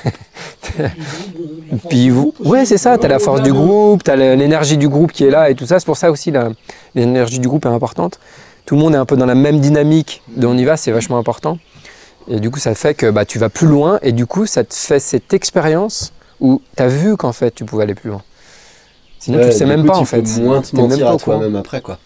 Puis 1.89 2.11
vous, 2.11 2.35
ouais, 2.45 2.65
c'est 2.65 2.79
ça, 2.79 2.99
tu 2.99 3.07
as 3.07 3.09
la 3.09 3.19
force 3.19 3.43
du 3.43 3.53
groupe, 3.53 4.05
tu 4.05 4.11
as 4.11 4.17
l'énergie 4.17 4.77
du 4.77 4.89
groupe 4.89 5.13
qui 5.13 5.25
est 5.25 5.31
là 5.31 5.51
et 5.51 5.55
tout 5.55 5.67
ça. 5.67 5.79
C'est 5.79 5.87
pour 5.87 5.97
ça 5.97 6.11
aussi 6.11 6.33
l'énergie 6.95 7.39
du 7.39 7.49
groupe 7.49 7.65
est 7.65 7.69
importante. 7.71 8.19
Tout 8.67 8.75
le 8.75 8.81
monde 8.83 8.95
est 8.95 8.99
un 8.99 9.07
peu 9.07 9.17
dans 9.17 9.27
la 9.27 9.35
même 9.35 9.61
dynamique 9.61 10.23
de 10.37 10.47
on 10.47 10.57
y 10.59 10.65
va, 10.65 10.77
c'est 10.77 10.91
vachement 10.91 11.19
important. 11.19 11.59
Et 12.29 12.41
du 12.41 12.51
coup, 12.51 12.59
ça 12.59 12.75
fait 12.75 12.95
que 12.95 13.09
bah, 13.11 13.25
tu 13.25 13.39
vas 13.39 13.49
plus 13.49 13.69
loin 13.69 13.99
et 14.03 14.11
du 14.13 14.27
coup, 14.27 14.47
ça 14.47 14.65
te 14.65 14.75
fait 14.75 14.99
cette 14.99 15.33
expérience 15.33 16.13
où 16.41 16.61
tu 16.77 16.83
as 16.83 16.89
vu 16.89 17.17
qu'en 17.17 17.33
fait, 17.33 17.55
tu 17.55 17.65
pouvais 17.65 17.85
aller 17.85 17.95
plus 17.95 18.11
loin. 18.11 18.23
Sinon, 19.21 19.39
tu 19.41 19.47
le 19.47 19.53
sais 19.53 19.67
même 19.67 19.83
coup, 19.83 19.87
pas 19.87 19.93
tu 19.95 19.99
en 20.01 20.05
peux 20.05 20.07
fait. 20.25 20.41
moins 20.41 20.61
te 20.61 20.75
même 20.77 20.89
mentir 20.89 21.07
pas 21.07 21.13
à 21.13 21.17
toi-même 21.17 21.57
après, 21.57 21.81
quoi. 21.81 21.99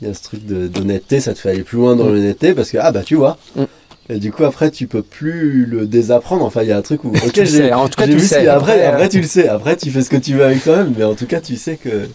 Il 0.00 0.08
y 0.08 0.10
a 0.10 0.14
ce 0.14 0.22
truc 0.22 0.46
d'honnêteté, 0.46 1.20
ça 1.20 1.34
te 1.34 1.38
fait 1.38 1.50
aller 1.50 1.62
plus 1.62 1.76
loin 1.76 1.94
dans 1.94 2.06
l'honnêteté 2.06 2.54
parce 2.54 2.70
que, 2.70 2.78
ah 2.80 2.90
bah 2.90 3.02
tu 3.04 3.14
vois. 3.16 3.36
Mm. 3.54 3.64
Et 4.08 4.18
du 4.18 4.32
coup, 4.32 4.44
après, 4.44 4.70
tu 4.70 4.86
peux 4.86 5.02
plus 5.02 5.66
le 5.66 5.86
désapprendre. 5.86 6.44
Enfin, 6.44 6.62
il 6.62 6.68
y 6.70 6.72
a 6.72 6.78
un 6.78 6.82
truc 6.82 7.04
où, 7.04 7.08
ok, 7.10 7.32
Tu 7.32 7.40
le 7.40 7.46
j'ai 7.46 7.56
sais, 7.58 7.72
en 7.74 7.86
tout 7.88 7.96
cas, 7.96 8.06
tu 8.06 8.14
le 8.14 8.18
sais. 8.18 8.40
si- 8.40 8.48
Après, 8.48 8.72
Après, 8.72 8.84
après, 8.86 9.04
euh, 9.04 9.08
tu 9.08 9.20
le 9.20 9.26
sais. 9.26 9.46
Après, 9.48 9.76
tu 9.76 9.90
fais 9.90 10.00
ce 10.02 10.08
que 10.10 10.16
tu 10.16 10.32
veux 10.34 10.44
avec 10.44 10.64
toi-même. 10.64 10.94
Mais 10.96 11.04
en 11.04 11.14
tout 11.14 11.26
cas, 11.26 11.40
tu 11.40 11.56
sais 11.56 11.76
que 11.76 12.08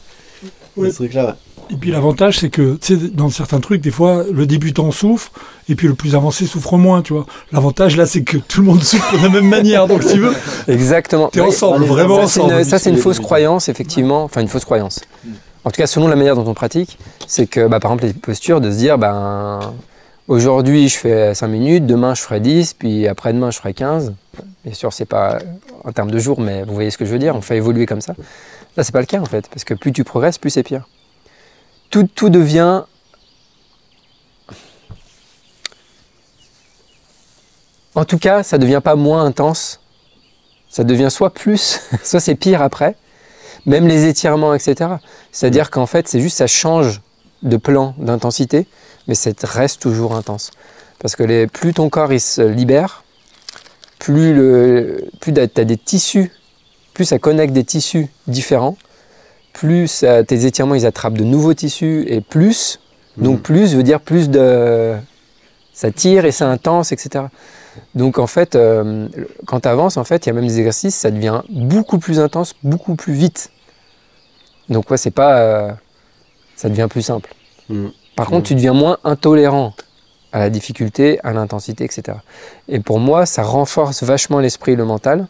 Ouais. 0.77 0.89
ce 0.89 0.95
truc-là, 0.95 1.25
ouais. 1.27 1.33
Et 1.71 1.77
puis 1.77 1.89
l'avantage, 1.89 2.39
c'est 2.39 2.49
que, 2.49 2.75
tu 2.79 2.95
sais, 2.99 3.07
dans 3.11 3.29
certains 3.29 3.59
trucs, 3.59 3.81
des 3.81 3.89
fois, 3.89 4.23
le 4.31 4.45
débutant 4.45 4.91
souffre, 4.91 5.31
et 5.67 5.73
puis 5.73 5.87
le 5.87 5.95
plus 5.95 6.13
avancé 6.13 6.45
souffre 6.45 6.77
moins, 6.77 7.01
tu 7.01 7.13
vois. 7.13 7.25
L'avantage, 7.51 7.97
là, 7.97 8.05
c'est 8.05 8.21
que 8.21 8.37
tout 8.37 8.61
le 8.61 8.67
monde 8.67 8.83
souffre 8.83 9.17
de 9.17 9.23
la 9.23 9.29
même 9.29 9.49
manière. 9.49 9.87
Donc, 9.87 10.03
si 10.03 10.13
tu 10.13 10.19
veux, 10.19 10.33
Exactement. 10.67 11.29
t'es 11.29 11.41
ensemble, 11.41 11.85
vraiment 11.85 12.17
Ça, 12.27 12.41
ensemble. 12.41 12.53
une, 12.59 12.63
ça, 12.65 12.77
c'est 12.77 12.91
une 12.91 12.97
fausse 12.97 13.19
croyance, 13.19 13.67
effectivement. 13.67 14.23
Enfin, 14.25 14.41
une 14.41 14.47
fausse 14.47 14.65
croyance. 14.65 15.01
En 15.63 15.71
tout 15.71 15.77
cas, 15.77 15.87
selon 15.87 16.07
la 16.07 16.15
manière 16.15 16.35
dont 16.35 16.45
on 16.47 16.53
pratique, 16.53 16.99
c'est 17.25 17.47
que, 17.47 17.67
bah, 17.67 17.79
par 17.79 17.91
exemple, 17.93 18.05
les 18.05 18.13
postures, 18.13 18.61
de 18.61 18.69
se 18.69 18.77
dire, 18.77 18.99
ben, 18.99 19.59
aujourd'hui, 20.27 20.87
je 20.89 20.97
fais 20.97 21.33
5 21.33 21.47
minutes, 21.47 21.87
demain, 21.87 22.13
je 22.13 22.21
ferai 22.21 22.39
10, 22.41 22.75
puis 22.75 23.07
après-demain, 23.07 23.49
je 23.49 23.57
ferai 23.57 23.73
15. 23.73 24.13
Bien 24.63 24.73
sûr, 24.75 24.93
c'est 24.93 25.05
pas 25.05 25.39
en 25.83 25.91
termes 25.91 26.11
de 26.11 26.19
jours, 26.19 26.39
mais 26.39 26.63
vous 26.63 26.75
voyez 26.75 26.91
ce 26.91 26.97
que 26.99 27.05
je 27.05 27.11
veux 27.11 27.19
dire. 27.19 27.35
On 27.35 27.41
fait 27.41 27.57
évoluer 27.57 27.87
comme 27.87 28.01
ça. 28.01 28.13
Là, 28.77 28.83
c'est 28.83 28.91
pas 28.91 28.99
le 28.99 29.05
cas, 29.05 29.19
en 29.19 29.25
fait, 29.25 29.47
parce 29.49 29.63
que 29.63 29.73
plus 29.73 29.91
tu 29.91 30.03
progresses, 30.03 30.37
plus 30.37 30.49
c'est 30.49 30.63
pire. 30.63 30.87
Tout, 31.89 32.03
tout 32.03 32.29
devient. 32.29 32.83
En 37.93 38.03
tout 38.03 38.17
cas, 38.17 38.43
ça 38.43 38.57
devient 38.57 38.81
pas 38.83 38.95
moins 38.95 39.23
intense. 39.23 39.79
Ça 40.69 40.83
devient 40.83 41.09
soit 41.09 41.33
plus, 41.33 41.79
soit 42.03 42.19
c'est 42.19 42.35
pire 42.35 42.61
après. 42.61 42.95
Même 43.65 43.87
les 43.87 44.07
étirements, 44.07 44.53
etc. 44.53 44.95
C'est-à-dire 45.31 45.71
qu'en 45.71 45.85
fait, 45.85 46.07
c'est 46.07 46.19
juste 46.19 46.37
ça 46.37 46.47
change 46.47 47.01
de 47.43 47.57
plan, 47.57 47.95
d'intensité, 47.97 48.67
mais 49.07 49.15
ça 49.15 49.31
reste 49.43 49.81
toujours 49.81 50.15
intense. 50.15 50.51
Parce 50.99 51.15
que 51.15 51.23
les, 51.23 51.47
plus 51.47 51.73
ton 51.73 51.89
corps 51.89 52.11
il 52.11 52.19
se 52.19 52.41
libère, 52.41 53.03
plus, 53.99 54.33
le, 54.33 55.07
plus 55.19 55.33
tu 55.33 55.39
as 55.39 55.47
des 55.47 55.77
tissus, 55.77 56.31
plus 56.95 57.05
ça 57.05 57.19
connecte 57.19 57.53
des 57.53 57.63
tissus 57.63 58.07
différents, 58.25 58.77
plus 59.53 60.03
tes 60.27 60.45
étirements 60.45 60.73
ils 60.73 60.87
attrapent 60.87 61.13
de 61.17 61.23
nouveaux 61.23 61.53
tissus, 61.53 62.05
et 62.07 62.21
plus, 62.21 62.79
donc 63.17 63.37
Mhm. 63.37 63.41
plus 63.43 63.75
veut 63.75 63.83
dire 63.83 64.01
plus 64.01 64.29
de. 64.29 64.95
Ça 65.73 65.91
tire 65.91 66.25
et 66.25 66.31
c'est 66.31 66.45
intense, 66.45 66.91
etc. 66.93 67.25
Donc 67.93 68.17
en 68.17 68.27
fait, 68.27 68.55
euh, 68.55 69.09
quand 69.45 69.59
tu 69.61 69.67
avances, 69.67 69.97
en 69.97 70.05
fait, 70.05 70.25
il 70.25 70.29
y 70.29 70.31
a 70.31 70.33
même 70.33 70.47
des 70.47 70.57
exercices, 70.59 70.95
ça 70.95 71.11
devient 71.11 71.41
beaucoup 71.49 71.99
plus 71.99 72.19
intense, 72.19 72.55
beaucoup 72.63 72.95
plus 72.95 73.13
vite. 73.13 73.51
Donc 74.69 74.89
ouais, 74.89 74.97
c'est 74.97 75.11
pas, 75.11 75.39
euh, 75.39 75.71
ça 76.55 76.69
devient 76.69 76.87
plus 76.89 77.01
simple. 77.01 77.33
Mm. 77.69 77.87
Par 78.15 78.27
contre, 78.27 78.47
tu 78.47 78.55
deviens 78.55 78.73
moins 78.73 78.97
intolérant 79.03 79.73
à 80.31 80.39
la 80.39 80.49
difficulté, 80.49 81.19
à 81.23 81.33
l'intensité, 81.33 81.83
etc. 81.83 82.17
Et 82.69 82.79
pour 82.79 82.99
moi, 82.99 83.25
ça 83.25 83.43
renforce 83.43 84.03
vachement 84.03 84.39
l'esprit 84.39 84.71
et 84.73 84.75
le 84.77 84.85
mental. 84.85 85.27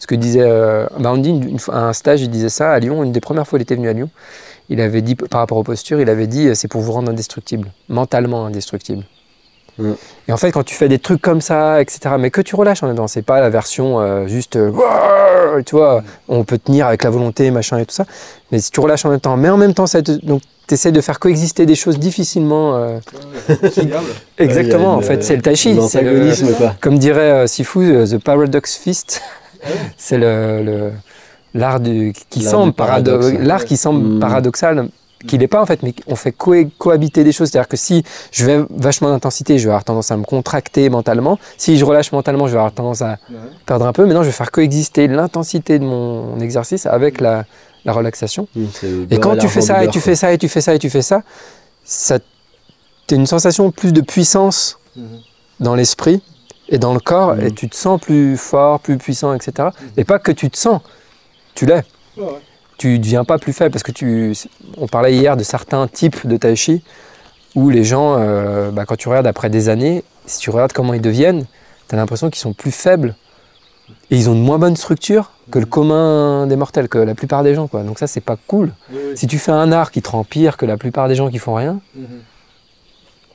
Ce 0.00 0.06
que 0.08 0.14
disait 0.16 0.40
euh, 0.42 0.86
une, 0.98 1.58
fois- 1.60 1.74
à 1.76 1.80
un 1.88 1.92
stage, 1.92 2.22
il 2.22 2.30
disait 2.30 2.48
ça 2.48 2.72
à 2.72 2.78
Lyon, 2.80 3.04
une 3.04 3.12
des 3.12 3.20
premières 3.20 3.46
fois 3.46 3.58
il 3.58 3.62
était 3.62 3.76
venu 3.76 3.88
à 3.88 3.92
Lyon. 3.92 4.10
Il 4.68 4.80
avait 4.80 5.02
dit, 5.02 5.14
par 5.14 5.40
rapport 5.40 5.58
aux 5.58 5.62
postures, 5.64 6.00
il 6.00 6.08
avait 6.08 6.26
dit, 6.26 6.48
euh, 6.48 6.54
c'est 6.54 6.68
pour 6.68 6.80
vous 6.80 6.92
rendre 6.92 7.10
indestructible, 7.10 7.70
mentalement 7.88 8.46
indestructible. 8.46 9.04
Mm. 9.78 9.92
Et 10.28 10.32
en 10.32 10.36
fait, 10.36 10.52
quand 10.52 10.62
tu 10.64 10.74
fais 10.74 10.88
des 10.88 10.98
trucs 10.98 11.20
comme 11.20 11.40
ça, 11.40 11.80
etc., 11.82 12.14
mais 12.18 12.30
que 12.30 12.40
tu 12.40 12.54
relâches 12.56 12.82
en 12.82 12.86
même 12.86 12.96
temps, 12.96 13.08
c'est 13.08 13.22
pas 13.22 13.40
la 13.40 13.50
version 13.50 14.00
euh, 14.00 14.26
juste, 14.26 14.56
euh, 14.56 14.70
tu 15.66 15.74
vois, 15.76 16.02
on 16.28 16.44
peut 16.44 16.58
tenir 16.58 16.86
avec 16.86 17.02
la 17.04 17.10
volonté, 17.10 17.50
machin 17.50 17.78
et 17.78 17.84
tout 17.86 17.94
ça, 17.94 18.04
mais 18.52 18.58
si 18.60 18.70
tu 18.70 18.80
relâches 18.80 19.04
en 19.04 19.10
même 19.10 19.20
temps, 19.20 19.36
mais 19.36 19.48
en 19.48 19.56
même 19.56 19.74
temps, 19.74 19.86
ça 19.86 20.02
te- 20.02 20.12
donc 20.24 20.40
tu 20.68 20.74
essaies 20.74 20.92
de 20.92 21.00
faire 21.00 21.18
coexister 21.18 21.66
des 21.66 21.74
choses 21.74 21.98
difficilement. 21.98 22.76
euh, 22.76 22.98
exactement, 24.38 24.94
en 24.94 25.00
fait, 25.00 25.22
c'est 25.24 25.36
le 25.36 25.42
tai 25.42 25.56
chi, 25.56 25.76
un 25.78 25.88
c'est 25.88 26.02
le- 26.02 26.54
quoi. 26.56 26.74
comme 26.80 26.98
dirait 26.98 27.30
euh, 27.32 27.46
Sifu, 27.46 28.04
the 28.08 28.18
paradox 28.18 28.76
fist, 28.76 29.20
c'est 29.96 30.18
le, 30.18 30.92
l'art 31.54 31.80
du 31.80 32.12
qui 32.30 32.42
semble 32.42 32.70
du 32.70 32.76
paradoxe, 32.76 33.26
parado- 33.26 33.36
ouais. 33.38 33.44
l'art 33.44 33.64
qui 33.64 33.76
semble 33.76 34.16
Mm. 34.16 34.20
paradoxal, 34.20 34.88
qui 35.26 35.36
n'est 35.38 35.48
pas 35.48 35.60
en 35.60 35.66
fait, 35.66 35.82
mais 35.82 35.94
on 36.06 36.16
fait 36.16 36.32
co- 36.32 36.54
cohabiter 36.78 37.24
des 37.24 37.32
choses. 37.32 37.50
C'est-à-dire 37.50 37.68
que 37.68 37.76
si 37.76 38.02
je 38.32 38.46
vais 38.46 38.64
vachement 38.70 39.10
d'intensité, 39.10 39.58
je 39.58 39.64
vais 39.64 39.70
avoir 39.70 39.84
tendance 39.84 40.10
à 40.10 40.16
me 40.16 40.24
contracter 40.24 40.88
mentalement. 40.88 41.38
Si 41.58 41.76
je 41.76 41.84
relâche 41.84 42.10
mentalement, 42.12 42.46
je 42.46 42.52
vais 42.52 42.58
avoir 42.58 42.72
tendance 42.72 43.02
à 43.02 43.18
perdre 43.66 43.86
un 43.86 43.92
peu. 43.92 44.06
Maintenant, 44.06 44.22
je 44.22 44.28
vais 44.28 44.32
faire 44.32 44.50
coexister 44.50 45.08
l'intensité 45.08 45.78
de 45.78 45.84
mon 45.84 46.40
exercice 46.40 46.86
avec 46.86 47.20
la, 47.20 47.44
la 47.84 47.92
relaxation. 47.92 48.48
Mm, 48.56 48.64
le 48.82 49.06
Et 49.10 49.18
quand 49.18 49.36
tu 49.36 49.48
fais 49.48 49.60
ça 49.60 49.84
et 49.84 49.88
tu 49.88 50.00
fais 50.00 50.14
ça 50.14 50.32
et 50.32 50.38
tu 50.38 50.48
fais 50.48 50.60
ça 50.62 50.74
et 50.74 50.78
tu 50.78 50.88
fais 50.88 51.02
ça, 51.02 51.22
ça 51.84 52.18
t'as 53.06 53.16
une 53.16 53.26
sensation 53.26 53.70
plus 53.72 53.92
de 53.92 54.00
puissance 54.00 54.78
dans 55.58 55.74
l'esprit 55.74 56.22
et 56.70 56.78
dans 56.78 56.94
le 56.94 57.00
corps 57.00 57.34
Mhm. 57.34 57.46
et 57.46 57.50
tu 57.50 57.68
te 57.68 57.76
sens 57.76 58.00
plus 58.00 58.36
fort, 58.36 58.80
plus 58.80 58.96
puissant, 58.96 59.34
etc. 59.34 59.68
Et 59.96 60.04
pas 60.04 60.18
que 60.18 60.32
tu 60.32 60.48
te 60.50 60.56
sens, 60.56 60.80
tu 61.54 61.66
l'es. 61.66 61.82
Tu 62.78 62.88
ne 62.92 62.96
deviens 62.98 63.24
pas 63.24 63.38
plus 63.38 63.52
faible 63.52 63.72
parce 63.72 63.82
que 63.82 63.92
tu. 63.92 64.34
On 64.78 64.86
parlait 64.88 65.14
hier 65.14 65.36
de 65.36 65.42
certains 65.42 65.86
types 65.86 66.26
de 66.26 66.36
tai 66.38 66.56
chi 66.56 66.82
où 67.54 67.68
les 67.68 67.84
gens, 67.84 68.16
euh, 68.18 68.70
bah, 68.70 68.84
quand 68.86 68.96
tu 68.96 69.08
regardes 69.08 69.26
après 69.26 69.50
des 69.50 69.68
années, 69.68 70.02
si 70.24 70.38
tu 70.38 70.50
regardes 70.50 70.72
comment 70.72 70.94
ils 70.94 71.00
deviennent, 71.02 71.44
tu 71.88 71.94
as 71.94 71.98
l'impression 71.98 72.30
qu'ils 72.30 72.40
sont 72.40 72.52
plus 72.54 72.70
faibles 72.70 73.16
et 74.10 74.16
ils 74.16 74.30
ont 74.30 74.34
une 74.34 74.42
moins 74.44 74.58
bonne 74.58 74.76
structure 74.76 75.32
que 75.50 75.58
le 75.58 75.66
commun 75.66 76.46
des 76.46 76.54
mortels, 76.56 76.88
que 76.88 76.98
la 76.98 77.14
plupart 77.16 77.42
des 77.42 77.54
gens. 77.56 77.66
Quoi. 77.66 77.82
Donc 77.82 77.98
ça, 77.98 78.06
c'est 78.06 78.20
pas 78.20 78.36
cool. 78.46 78.72
Si 79.16 79.26
tu 79.26 79.38
fais 79.38 79.50
un 79.52 79.72
art 79.72 79.90
qui 79.90 80.00
te 80.00 80.08
rend 80.10 80.22
pire 80.24 80.56
que 80.56 80.64
la 80.64 80.76
plupart 80.76 81.08
des 81.08 81.16
gens 81.16 81.28
qui 81.28 81.38
font 81.38 81.54
rien, 81.54 81.80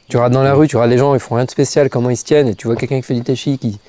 tu 0.08 0.18
regardes 0.18 0.34
dans 0.34 0.44
la 0.44 0.54
rue, 0.54 0.68
tu 0.68 0.76
regardes 0.76 0.92
les 0.92 0.98
gens, 0.98 1.14
ils 1.14 1.20
font 1.20 1.36
rien 1.36 1.46
de 1.46 1.52
spécial, 1.52 1.90
comment 1.90 2.10
ils 2.10 2.18
se 2.18 2.24
tiennent, 2.24 2.48
et 2.48 2.56
tu 2.56 2.68
vois 2.68 2.76
quelqu'un 2.76 2.98
qui 2.98 3.04
fait 3.04 3.14
du 3.16 3.22
tai 3.22 3.36
chi 3.36 3.58
qui, 3.58 3.80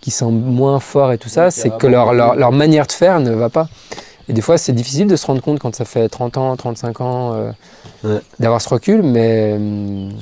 qui 0.00 0.10
semble 0.10 0.38
moins 0.38 0.80
fort 0.80 1.12
et 1.12 1.18
tout 1.18 1.28
ça, 1.28 1.50
c'est 1.50 1.76
que 1.78 1.86
leur, 1.86 2.12
leur, 2.12 2.34
leur 2.34 2.52
manière 2.52 2.86
de 2.86 2.92
faire 2.92 3.20
ne 3.20 3.30
va 3.32 3.48
pas. 3.48 3.68
Et 4.28 4.32
des 4.32 4.40
fois, 4.40 4.56
c'est 4.56 4.72
difficile 4.72 5.06
de 5.06 5.16
se 5.16 5.26
rendre 5.26 5.42
compte 5.42 5.58
quand 5.58 5.74
ça 5.74 5.84
fait 5.84 6.08
30 6.08 6.36
ans, 6.38 6.56
35 6.56 7.00
ans, 7.00 7.32
euh, 7.34 7.50
Ouais. 8.02 8.20
d'avoir 8.38 8.60
ce 8.60 8.68
recul, 8.68 9.02
mais 9.02 9.54
hum, 9.54 10.12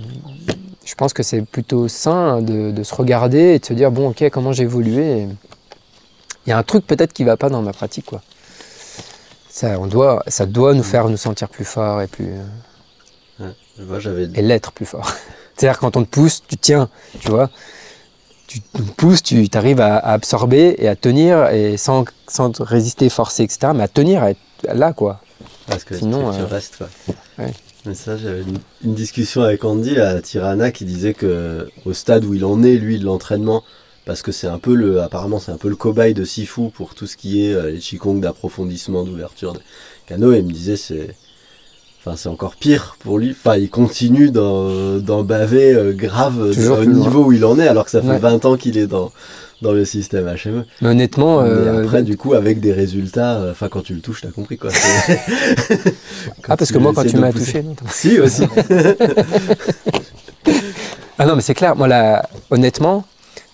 je 0.84 0.95
pense 0.95 1.12
que 1.12 1.22
c'est 1.24 1.43
plutôt 1.43 1.88
sain 1.88 2.40
de, 2.43 2.70
de 2.70 2.82
se 2.84 2.95
regarder 2.95 3.55
et 3.55 3.59
de 3.59 3.64
se 3.64 3.72
dire, 3.72 3.90
bon, 3.90 4.11
ok, 4.11 4.28
comment 4.30 4.53
j'ai 4.53 4.62
évolué 4.64 5.26
Il 6.47 6.51
y 6.51 6.53
a 6.53 6.59
un 6.59 6.62
truc 6.62 6.86
peut-être 6.86 7.12
qui 7.12 7.24
va 7.24 7.36
pas 7.36 7.49
dans 7.49 7.62
ma 7.62 7.72
pratique, 7.72 8.07
quoi. 8.07 8.20
Ça, 9.49 9.78
on 9.80 9.86
doit, 9.86 10.22
ça 10.28 10.47
doit 10.47 10.74
nous 10.74 10.82
faire 10.82 11.09
nous 11.09 11.16
sentir 11.16 11.49
plus 11.49 11.64
forts 11.64 12.03
et 12.03 12.07
plus 12.07 12.28
Moi, 13.86 13.98
et 14.34 14.42
l'être 14.42 14.72
plus 14.72 14.86
fort. 14.86 15.10
C'est-à-dire 15.56 15.78
quand 15.78 15.96
on 15.96 16.04
te 16.04 16.08
pousse, 16.08 16.42
tu 16.46 16.56
tiens, 16.56 16.88
tu 17.20 17.30
vois. 17.30 17.50
Tu 18.46 18.60
te 18.60 18.78
pousses, 18.96 19.22
tu 19.22 19.46
arrives 19.54 19.80
à, 19.80 19.96
à 19.96 20.12
absorber 20.12 20.74
et 20.78 20.88
à 20.88 20.96
tenir 20.96 21.48
et 21.50 21.76
sans, 21.76 22.04
sans 22.28 22.50
te 22.50 22.62
résister, 22.62 23.08
forcer, 23.08 23.44
etc. 23.44 23.72
Mais 23.74 23.82
à 23.84 23.88
tenir, 23.88 24.22
à 24.22 24.30
être 24.30 24.40
là, 24.74 24.92
quoi. 24.92 25.20
Parce 25.66 25.84
que 25.84 25.96
Sinon, 25.96 26.30
tu, 26.30 26.36
tu 26.36 26.42
euh, 26.42 26.46
restes, 26.46 26.76
quoi. 26.76 26.88
ouais. 27.38 27.52
Mais 27.86 27.94
ça, 27.94 28.16
j'avais 28.16 28.42
une, 28.42 28.58
une 28.84 28.94
discussion 28.94 29.42
avec 29.42 29.64
Andy 29.64 29.98
à 29.98 30.20
Tirana 30.20 30.70
qui 30.70 30.84
disait 30.84 31.14
que 31.14 31.68
au 31.84 31.92
stade 31.92 32.24
où 32.24 32.34
il 32.34 32.44
en 32.44 32.62
est, 32.62 32.74
lui, 32.76 32.98
de 32.98 33.04
l'entraînement, 33.04 33.64
parce 34.04 34.22
que 34.22 34.32
c'est 34.32 34.46
un 34.46 34.58
peu 34.58 34.74
le, 34.74 35.00
apparemment, 35.00 35.38
c'est 35.38 35.52
un 35.52 35.56
peu 35.56 35.68
le 35.68 35.76
cobaye 35.76 36.14
de 36.14 36.24
Sifu 36.24 36.70
pour 36.70 36.94
tout 36.94 37.06
ce 37.06 37.16
qui 37.16 37.44
est 37.46 37.54
euh, 37.54 37.70
les 37.70 37.78
Qigong 37.78 38.20
d'approfondissement, 38.20 39.02
d'ouverture 39.04 39.52
de 39.52 39.60
canaux. 40.06 40.32
Et 40.32 40.38
il 40.38 40.44
me 40.44 40.52
disait, 40.52 40.76
c'est, 40.76 41.14
enfin, 42.05 42.16
c'est 42.16 42.28
encore 42.28 42.57
pire 42.57 42.96
pour 43.00 43.18
lui. 43.18 43.30
Enfin, 43.30 43.57
il 43.57 43.70
continue 43.70 44.30
d'en, 44.30 45.22
baver 45.22 45.72
euh, 45.72 45.92
grave 45.92 46.38
au 46.40 46.53
loin. 46.53 46.84
niveau 46.84 47.24
où 47.26 47.32
il 47.32 47.44
en 47.44 47.59
est, 47.59 47.68
alors 47.68 47.84
que 47.84 47.90
ça 47.90 48.03
fait 48.03 48.09
Ouais. 48.09 48.18
20 48.18 48.44
ans 48.44 48.57
qu'il 48.57 48.76
est 48.76 48.86
dans, 48.86 49.12
dans 49.62 49.72
le 49.72 49.84
système 49.84 50.26
HME. 50.26 50.64
Mais 50.80 50.88
honnêtement, 50.88 51.42
Mais 51.42 51.48
euh, 51.50 51.82
après, 51.82 52.03
du 52.03 52.16
coup, 52.16 52.34
avec 52.34 52.61
des 52.61 52.72
résultats, 52.72 53.36
euh, 53.36 53.53
enfin, 53.53 53.68
quand 53.68 53.82
tu 53.82 53.94
le 53.94 54.00
touches, 54.00 54.20
t'as 54.22 54.30
compris, 54.30 54.59
quoi. 54.59 54.70
Ah 56.48 56.57
parce 56.57 56.72
que 56.72 56.78
moi 56.78 56.92
quand 56.94 57.05
tu 57.05 57.16
m'as 57.16 57.32
touché, 57.32 57.62
non, 57.62 57.74
Si, 57.90 58.18
aussi. 58.18 58.44
Ah 61.18 61.26
non, 61.26 61.36
mais 61.36 61.42
c'est 61.42 61.55
clair. 61.55 61.76
Moi, 61.76 61.86
la... 61.86 62.28
honnêtement, 62.50 63.05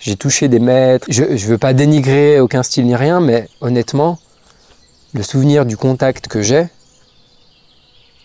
j'ai 0.00 0.16
touché 0.16 0.48
des 0.48 0.58
maîtres. 0.60 1.06
Je 1.10 1.24
ne 1.24 1.36
veux 1.36 1.58
pas 1.58 1.74
dénigrer 1.74 2.40
aucun 2.40 2.62
style 2.62 2.86
ni 2.86 2.96
rien, 2.96 3.20
mais 3.20 3.48
honnêtement, 3.60 4.18
le 5.12 5.22
souvenir 5.22 5.66
du 5.66 5.76
contact 5.76 6.28
que 6.28 6.40
j'ai, 6.40 6.68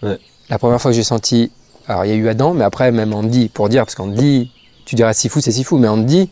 Ouais. 0.03 0.17
la 0.49 0.57
première 0.59 0.81
fois 0.81 0.91
que 0.91 0.95
j'ai 0.95 1.03
senti. 1.03 1.51
Alors, 1.87 2.05
il 2.05 2.09
y 2.09 2.13
a 2.13 2.15
eu 2.15 2.27
Adam, 2.29 2.53
mais 2.53 2.63
après, 2.63 2.91
même 2.91 3.13
Andy, 3.13 3.49
pour 3.49 3.67
dire, 3.69 3.83
parce 3.85 3.95
qu'Andy, 3.95 4.51
tu 4.85 4.95
diras 4.95 5.13
Sifu, 5.13 5.41
c'est 5.41 5.51
Sifu, 5.51 5.75
mais 5.75 5.87
Andy, 5.87 6.29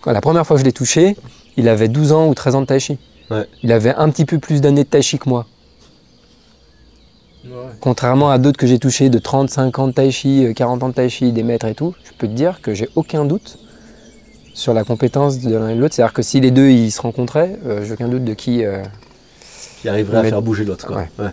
quand 0.00 0.12
la 0.12 0.20
première 0.20 0.46
fois 0.46 0.56
que 0.56 0.60
je 0.60 0.64
l'ai 0.64 0.72
touché, 0.72 1.16
il 1.56 1.68
avait 1.68 1.88
12 1.88 2.12
ans 2.12 2.28
ou 2.28 2.34
13 2.34 2.54
ans 2.54 2.60
de 2.62 2.66
tai 2.66 2.80
chi. 2.80 2.98
Ouais. 3.30 3.46
Il 3.62 3.72
avait 3.72 3.94
un 3.94 4.08
petit 4.10 4.24
peu 4.24 4.38
plus 4.38 4.60
d'années 4.60 4.84
de 4.84 4.88
tai 4.88 5.02
chi 5.02 5.18
que 5.18 5.28
moi. 5.28 5.46
Contrairement 7.80 8.30
à 8.30 8.38
d'autres 8.38 8.56
que 8.58 8.66
j'ai 8.66 8.78
touchés 8.78 9.10
de 9.10 9.18
30, 9.18 9.50
50 9.50 9.94
tai 9.94 10.10
chi, 10.10 10.46
euh, 10.46 10.52
40 10.54 10.82
ans 10.82 10.88
de 10.88 10.94
tai 10.94 11.10
chi, 11.10 11.30
des 11.32 11.42
maîtres 11.42 11.66
et 11.66 11.74
tout, 11.74 11.94
je 12.04 12.12
peux 12.16 12.26
te 12.26 12.32
dire 12.32 12.60
que 12.62 12.72
j'ai 12.72 12.88
aucun 12.94 13.26
doute 13.26 13.58
sur 14.54 14.72
la 14.72 14.84
compétence 14.84 15.40
de 15.40 15.54
l'un 15.54 15.68
et 15.68 15.74
de 15.74 15.80
l'autre. 15.80 15.94
C'est-à-dire 15.94 16.14
que 16.14 16.22
si 16.22 16.40
les 16.40 16.50
deux 16.50 16.70
ils 16.70 16.90
se 16.90 17.02
rencontraient, 17.02 17.58
euh, 17.66 17.84
j'ai 17.84 17.92
aucun 17.92 18.08
doute 18.08 18.24
de 18.24 18.32
qui. 18.32 18.64
euh, 18.64 18.82
Qui 19.82 19.88
arriverait 19.90 20.18
à 20.18 20.24
faire 20.24 20.40
bouger 20.42 20.64
l'autre. 20.64 20.86
quoi. 20.86 20.96
Ouais. 20.96 21.08
Ouais. 21.18 21.30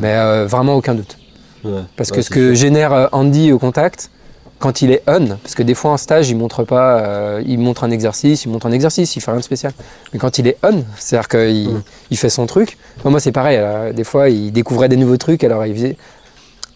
Mais 0.00 0.14
euh, 0.16 0.46
vraiment 0.46 0.74
aucun 0.74 0.94
doute. 0.96 1.16
Ouais. 1.64 1.82
Parce 1.96 2.10
Ouais, 2.10 2.16
que 2.16 2.22
ce 2.22 2.30
que 2.30 2.54
sûr. 2.54 2.66
génère 2.66 2.92
euh, 2.92 3.06
Andy 3.12 3.52
au 3.52 3.58
contact, 3.58 4.10
quand 4.58 4.80
il 4.82 4.90
est 4.92 5.02
on, 5.08 5.26
parce 5.42 5.54
que 5.56 5.62
des 5.62 5.74
fois 5.74 5.90
en 5.92 5.96
stage, 5.96 6.30
il 6.30 6.36
montre 6.36 6.62
pas, 6.64 7.00
euh, 7.00 7.42
il 7.44 7.58
montre 7.58 7.82
un 7.84 7.90
exercice, 7.90 8.44
il 8.44 8.50
montre 8.50 8.66
un 8.66 8.72
exercice, 8.72 9.16
il 9.16 9.20
fait 9.20 9.30
rien 9.30 9.40
de 9.40 9.44
spécial. 9.44 9.72
Mais 10.12 10.18
quand 10.20 10.38
il 10.38 10.46
est 10.46 10.56
on, 10.62 10.84
c'est-à-dire 10.98 11.28
qu'il 11.28 11.70
il 12.10 12.16
fait 12.16 12.28
son 12.30 12.46
truc. 12.46 12.78
Moi, 13.04 13.10
moi, 13.10 13.20
c'est 13.20 13.32
pareil. 13.32 13.58
euh, 13.58 13.92
des 13.92 14.04
fois, 14.04 14.28
il 14.28 14.52
découvrait 14.52 14.88
des 14.88 14.96
nouveaux 14.96 15.16
trucs, 15.16 15.42
alors 15.42 15.66
il 15.66 15.74
faisait, 15.74 15.96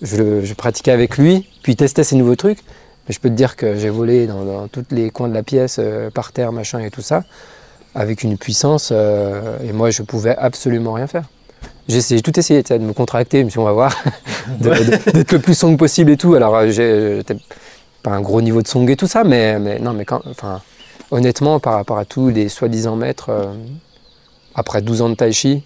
je, 0.03 0.53
pratiquais 0.55 0.91
avec 0.91 1.17
lui, 1.17 1.49
puis 1.63 1.73
il 1.73 1.77
testait 1.77 2.05
ces 2.05 2.17
nouveaux 2.17 2.37
trucs. 2.37 2.59
Mais 3.09 3.15
je 3.15 3.21
peux 3.21 3.29
te 3.29 3.35
dire 3.35 3.55
que 3.55 3.77
j'ai 3.77 3.89
volé 3.91 4.27
dans, 4.27 4.45
dans 4.45 4.67
tous 4.69 4.85
les 4.91 5.11
coins 5.11 5.29
de 5.29 5.35
la 5.35 5.45
pièce, 5.45 5.77
euh, 5.79 6.11
par 6.11 6.33
terre, 6.33 6.51
machin 6.51 6.81
et 6.81 6.91
tout 6.91 7.03
ça, 7.03 7.23
avec 7.95 8.25
une 8.25 8.37
puissance. 8.37 8.89
euh, 8.93 9.59
et 9.63 9.73
moi, 9.73 9.91
je 9.91 10.03
pouvais 10.03 10.37
absolument 10.37 10.93
rien 10.95 11.07
faire. 11.07 11.25
J'ai 11.89 12.21
tout 12.23 12.37
essayé 12.39 12.63
de 12.63 12.79
me 12.79 12.93
contracter, 12.93 13.45
mais 13.45 13.51
si 13.51 13.59
on 13.59 13.65
va 13.65 13.73
voir, 13.73 13.97
d'être 14.61 15.33
le 15.33 15.39
plus 15.39 15.55
song 15.55 15.77
possible 15.77 16.11
et 16.11 16.17
tout. 16.17 16.35
Alors, 16.35 16.55
euh, 16.57 16.71
j'ai 16.71 17.17
j'étais 17.19 17.37
pas 18.03 18.11
un 18.11 18.21
gros 18.21 18.43
niveau 18.43 18.61
de 18.63 18.67
song 18.69 18.89
et 18.91 18.97
tout 18.97 19.07
ça, 19.07 19.23
mais, 19.25 19.59
mais 19.59 19.79
non, 19.79 19.93
mais 19.93 20.05
quand, 20.05 20.23
enfin, 20.29 20.61
honnêtement, 21.11 21.61
par 21.61 21.75
rapport 21.75 21.99
à 21.99 22.05
tous 22.05 22.29
les 22.29 22.49
soi-disant 22.49 22.97
maîtres, 22.97 23.31
euh, 23.31 23.55
après 24.55 24.83
12 24.83 25.03
ans 25.03 25.09
de 25.11 25.15
tai 25.15 25.33
chi, 25.33 25.63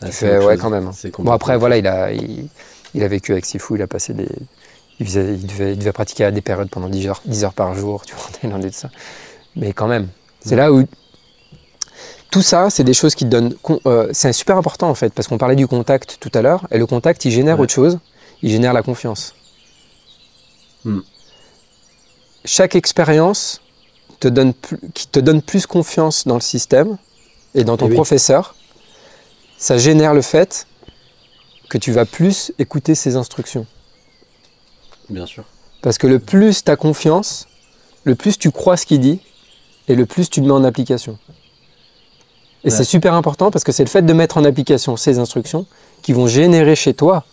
Ah, 0.00 0.06
fais, 0.12 0.36
autre 0.36 0.46
ouais, 0.46 0.54
chose. 0.54 0.62
quand 0.62 0.70
même. 0.70 0.86
hein. 0.86 0.92
Bon, 1.24 1.32
après, 1.32 1.58
voilà, 1.58 1.76
il 1.76 1.86
a, 1.88 2.12
il, 2.12 2.48
il 2.94 3.02
a 3.02 3.08
vécu 3.08 3.32
avec 3.32 3.44
Sifu, 3.44 3.74
il 3.74 3.82
a 3.82 3.86
passé 3.88 4.14
des. 4.14 4.28
Il, 5.00 5.06
faisait- 5.06 5.34
il 5.34 5.46
devait, 5.46 5.72
il 5.72 5.78
devait 5.78 5.92
pratiquer 5.92 6.24
à 6.24 6.30
des 6.30 6.40
périodes 6.40 6.70
pendant 6.70 6.88
10 6.88 7.06
heures, 7.08 7.22
10 7.24 7.44
heures 7.44 7.52
par 7.54 7.74
jour, 7.74 8.04
tu 8.06 8.14
vois, 8.14 8.28
loin 8.50 8.58
de 8.60 8.70
ça. 8.70 8.90
Mais 9.56 9.72
quand 9.72 9.88
même, 9.88 10.08
c'est 10.44 10.56
là 10.56 10.72
où. 10.72 10.84
Tout 12.30 12.42
ça, 12.42 12.68
c'est 12.70 12.84
des 12.84 12.92
choses 12.94 13.14
qui 13.14 13.24
te 13.24 13.30
donnent. 13.30 13.54
euh, 13.86 14.08
c'est 14.12 14.32
super 14.32 14.56
important 14.56 14.88
en 14.90 14.94
fait, 14.94 15.12
parce 15.14 15.28
qu'on 15.28 15.38
parlait 15.38 15.56
du 15.56 15.66
contact 15.66 16.18
tout 16.20 16.30
à 16.34 16.42
l'heure, 16.42 16.66
et 16.70 16.78
le 16.78 16.86
contact, 16.86 17.24
il 17.24 17.30
génère 17.30 17.56
Ouais. 17.56 17.62
autre 17.64 17.72
chose, 17.72 17.98
il 18.42 18.50
génère 18.50 18.72
la 18.74 18.82
confiance. 18.82 19.34
Hmm. 20.84 21.00
Chaque 22.44 22.74
expérience 22.76 23.60
te 24.20 24.28
donne 24.28 24.52
plus- 24.52 24.78
qui 24.94 25.06
te 25.08 25.20
donne 25.20 25.42
plus 25.42 25.66
confiance 25.66 26.26
dans 26.26 26.34
le 26.34 26.40
système 26.40 26.98
et 27.54 27.64
dans 27.64 27.76
ton 27.76 27.86
Eh 27.86 27.90
oui. 27.90 27.94
professeur, 27.94 28.54
ça 29.56 29.78
génère 29.78 30.12
le 30.14 30.22
fait 30.22 30.66
que 31.70 31.78
tu 31.78 31.92
vas 31.92 32.04
plus 32.04 32.52
écouter 32.58 32.94
ses 32.94 33.16
instructions. 33.16 33.66
Bien 35.08 35.26
sûr. 35.26 35.44
Parce 35.82 35.98
que 35.98 36.06
le 36.06 36.18
plus 36.18 36.62
tu 36.64 36.70
as 36.70 36.76
confiance, 36.76 37.48
le 38.04 38.14
plus 38.14 38.38
tu 38.38 38.50
crois 38.50 38.76
ce 38.76 38.86
qu'il 38.86 39.00
dit 39.00 39.20
et 39.88 39.94
le 39.94 40.04
plus 40.06 40.28
tu 40.30 40.40
le 40.40 40.46
mets 40.46 40.52
en 40.52 40.64
application. 40.64 41.18
Et 42.64 42.68
Ouais. 42.68 42.76
c'est 42.76 42.84
super 42.84 43.14
important 43.14 43.50
parce 43.50 43.64
que 43.64 43.72
c'est 43.72 43.84
le 43.84 43.88
fait 43.88 44.02
de 44.02 44.12
mettre 44.12 44.36
en 44.38 44.44
application 44.44 44.96
ces 44.96 45.18
instructions 45.18 45.66
qui 46.02 46.12
vont 46.12 46.26
générer 46.26 46.74
chez 46.76 46.92
toi 46.94 47.24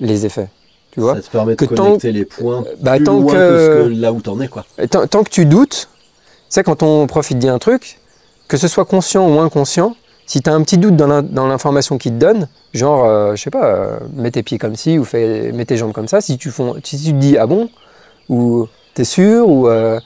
les 0.00 0.26
effets. 0.26 0.48
Tu 0.92 1.00
vois 1.00 1.16
ça 1.16 1.22
te 1.22 1.30
permet 1.30 1.56
de 1.56 1.66
tant- 1.66 1.74
connecter 1.84 2.12
les 2.12 2.24
points 2.24 2.64
bah, 2.80 2.96
plus 2.96 3.04
tant 3.04 3.18
loin 3.20 3.32
que- 3.32 3.38
que... 3.38 3.82
ce 3.84 3.88
que 3.94 4.00
là 4.00 4.12
où 4.12 4.20
t'en 4.20 4.40
es. 4.40 4.48
Quoi. 4.48 4.64
Tant, 4.90 5.06
tant 5.08 5.24
que 5.24 5.30
tu 5.30 5.44
doutes, 5.46 5.88
tu 5.90 6.44
sais, 6.48 6.62
quand 6.62 6.76
ton 6.76 7.06
prof 7.08 7.28
il 7.30 7.34
te 7.34 7.40
dit 7.40 7.48
un 7.48 7.58
truc, 7.58 7.98
que 8.46 8.56
ce 8.56 8.68
soit 8.68 8.84
conscient 8.84 9.28
ou 9.28 9.40
inconscient, 9.40 9.96
si 10.26 10.40
tu 10.40 10.48
as 10.48 10.54
un 10.54 10.62
petit 10.62 10.78
doute 10.78 10.94
dans 10.96 11.06
l'in- 11.08 11.22
dans 11.22 11.46
l'information 11.48 11.98
qu'il 11.98 12.12
te 12.12 12.18
donne, 12.18 12.48
genre, 12.72 13.04
euh, 13.04 13.34
je 13.34 13.42
sais 13.42 13.50
pas, 13.50 13.66
euh, 13.66 13.98
mets 14.14 14.30
tes 14.30 14.42
pieds 14.44 14.58
comme 14.58 14.76
ci 14.76 14.98
ou 14.98 15.04
fais, 15.04 15.50
mets 15.52 15.64
tes 15.64 15.76
jambes 15.76 15.92
comme 15.92 16.08
ça, 16.08 16.20
si 16.20 16.38
tu, 16.38 16.50
font, 16.50 16.76
si 16.84 16.96
tu 17.02 17.10
te 17.12 17.16
dis 17.18 17.36
ah 17.36 17.46
bon, 17.46 17.68
ou 18.28 18.66
t'es 18.94 19.04
sûr, 19.04 19.48
ou 19.48 19.68
euh, 19.68 19.98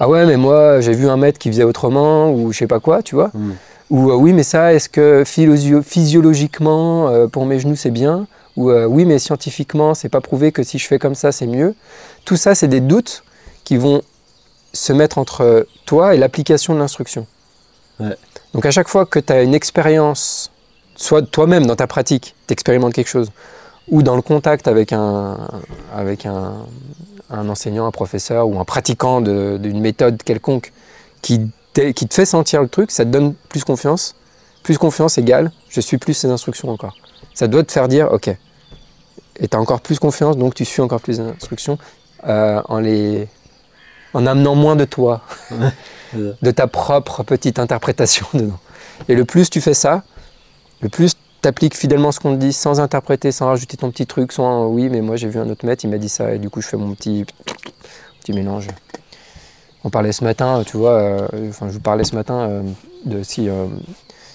ah 0.00 0.08
ouais, 0.08 0.26
mais 0.26 0.36
moi 0.36 0.80
j'ai 0.80 0.92
vu 0.92 1.08
un 1.08 1.16
maître 1.16 1.38
qui 1.38 1.48
faisait 1.48 1.64
autrement, 1.64 2.32
ou 2.32 2.52
je 2.52 2.58
sais 2.58 2.66
pas 2.66 2.80
quoi, 2.80 3.02
tu 3.02 3.14
vois, 3.14 3.30
Mm. 3.34 3.52
ou 3.90 4.10
euh, 4.10 4.14
oui, 4.14 4.32
mais 4.32 4.42
ça, 4.42 4.74
est-ce 4.74 4.88
que 4.88 5.22
physiologiquement, 5.24 7.08
euh, 7.08 7.26
pour 7.26 7.46
mes 7.46 7.58
genoux 7.58 7.76
c'est 7.76 7.90
bien, 7.90 8.26
ou 8.56 8.70
euh, 8.70 8.86
oui, 8.86 9.04
mais 9.04 9.18
scientifiquement, 9.18 9.94
c'est 9.94 10.08
pas 10.08 10.20
prouvé 10.20 10.52
que 10.52 10.62
si 10.62 10.78
je 10.78 10.86
fais 10.86 10.98
comme 10.98 11.14
ça 11.14 11.32
c'est 11.32 11.46
mieux? 11.46 11.74
Tout 12.24 12.36
ça, 12.36 12.54
c'est 12.54 12.68
des 12.68 12.80
doutes 12.80 13.24
qui 13.64 13.76
vont 13.76 14.02
se 14.72 14.92
mettre 14.92 15.18
entre 15.18 15.66
toi 15.86 16.14
et 16.14 16.18
l'application 16.18 16.74
de 16.74 16.78
l'instruction. 16.80 17.26
Ouais. 18.00 18.16
Donc 18.52 18.66
à 18.66 18.70
chaque 18.70 18.88
fois 18.88 19.06
que 19.06 19.18
tu 19.18 19.32
as 19.32 19.42
une 19.42 19.54
expérience, 19.54 20.50
soit 20.96 21.22
toi-même 21.22 21.66
dans 21.66 21.76
ta 21.76 21.86
pratique, 21.86 22.34
tu 22.46 22.52
expérimentes 22.52 22.92
quelque 22.92 23.08
chose, 23.08 23.30
ou 23.88 24.02
dans 24.02 24.16
le 24.16 24.22
contact 24.22 24.66
avec 24.68 24.92
un, 24.92 25.38
avec 25.94 26.26
un, 26.26 26.54
un 27.30 27.48
enseignant, 27.48 27.86
un 27.86 27.90
professeur 27.90 28.48
ou 28.48 28.58
un 28.58 28.64
pratiquant 28.64 29.20
d'une 29.20 29.80
méthode 29.80 30.22
quelconque 30.22 30.72
qui, 31.22 31.50
te 31.72 32.14
fait 32.14 32.26
sentir 32.26 32.62
le 32.62 32.68
truc, 32.68 32.90
ça 32.90 33.04
te 33.04 33.10
donne 33.10 33.34
plus 33.48 33.64
confiance. 33.64 34.14
Plus 34.62 34.78
confiance 34.78 35.18
égale, 35.18 35.50
je 35.68 35.80
suis 35.80 35.98
plus 35.98 36.14
ces 36.14 36.30
instructions 36.30 36.70
encore. 36.70 36.96
Ça 37.34 37.48
doit 37.48 37.64
te 37.64 37.72
faire 37.72 37.88
dire, 37.88 38.10
ok, 38.12 38.28
et 38.28 39.48
tu 39.48 39.56
as 39.56 39.60
encore 39.60 39.80
plus 39.80 39.98
confiance, 39.98 40.36
donc 40.36 40.54
tu 40.54 40.64
suis 40.64 40.80
encore 40.80 41.00
plus 41.00 41.18
les 41.18 41.26
instructions 41.26 41.78
euh, 42.26 42.62
en 42.68 42.78
les 42.78 43.28
en 44.14 44.26
amenant 44.26 44.54
moins 44.54 44.76
de 44.76 44.84
toi, 44.84 45.22
de 46.14 46.50
ta 46.52 46.68
propre 46.68 47.24
petite 47.24 47.58
interprétation 47.58 48.26
dedans. 48.32 48.60
Et 49.08 49.16
le 49.16 49.24
plus 49.24 49.50
tu 49.50 49.60
fais 49.60 49.74
ça, 49.74 50.04
le 50.80 50.88
plus 50.88 51.14
tu 51.44 51.48
appliques 51.48 51.76
fidèlement 51.76 52.10
ce 52.10 52.20
qu'on 52.20 52.32
te 52.34 52.40
dit 52.40 52.54
sans 52.54 52.80
interpréter, 52.80 53.30
sans 53.30 53.46
rajouter 53.48 53.76
ton 53.76 53.90
petit 53.90 54.06
truc, 54.06 54.32
sans 54.32 54.66
oui, 54.66 54.88
mais 54.88 55.02
moi 55.02 55.16
j'ai 55.16 55.28
vu 55.28 55.38
un 55.38 55.48
autre 55.50 55.66
maître, 55.66 55.84
il 55.84 55.90
m'a 55.90 55.98
dit 55.98 56.08
ça, 56.08 56.32
et 56.34 56.38
du 56.38 56.48
coup 56.48 56.62
je 56.62 56.68
fais 56.68 56.78
mon 56.78 56.94
petit, 56.94 57.26
petit 58.20 58.32
mélange. 58.32 58.68
On 59.84 59.90
parlait 59.90 60.12
ce 60.12 60.24
matin, 60.24 60.62
tu 60.64 60.78
vois, 60.78 60.92
euh, 60.92 61.28
enfin 61.50 61.66
je 61.68 61.74
vous 61.74 61.80
parlais 61.80 62.04
ce 62.04 62.14
matin 62.14 62.48
euh, 62.48 62.62
de 63.04 63.22
si 63.22 63.46
euh, 63.50 63.66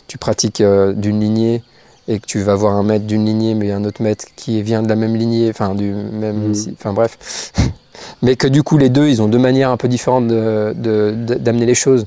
tu 0.08 0.20
pratiques 0.20 0.62
euh, 0.62 0.94
d'une 0.94 1.20
lignée 1.20 1.64
et 2.08 2.20
que 2.20 2.28
tu 2.28 2.42
vas 2.44 2.54
voir 2.54 2.76
un 2.76 2.84
maître 2.84 3.06
d'une 3.08 3.26
lignée, 3.26 3.56
mais 3.56 3.72
un 3.72 3.84
autre 3.86 4.04
maître 4.04 4.26
qui 4.36 4.62
vient 4.62 4.84
de 4.84 4.88
la 4.90 4.96
même 4.96 5.16
lignée, 5.16 5.50
enfin 5.50 5.74
du 5.74 5.92
même, 5.92 6.50
Mhm. 6.50 6.74
enfin 6.74 6.94
bref, 6.94 7.52
mais 8.22 8.36
que 8.36 8.48
du 8.48 8.62
coup 8.62 8.78
les 8.78 8.90
deux, 8.90 9.08
ils 9.10 9.20
ont 9.24 9.28
deux 9.28 9.40
manières 9.40 9.72
un 9.72 9.78
peu 9.78 9.88
différentes 9.88 10.28
de- 10.28 10.74
de- 10.78 11.16
de- 11.18 11.36
d'amener 11.36 11.66
les 11.66 11.76
choses. 11.76 12.06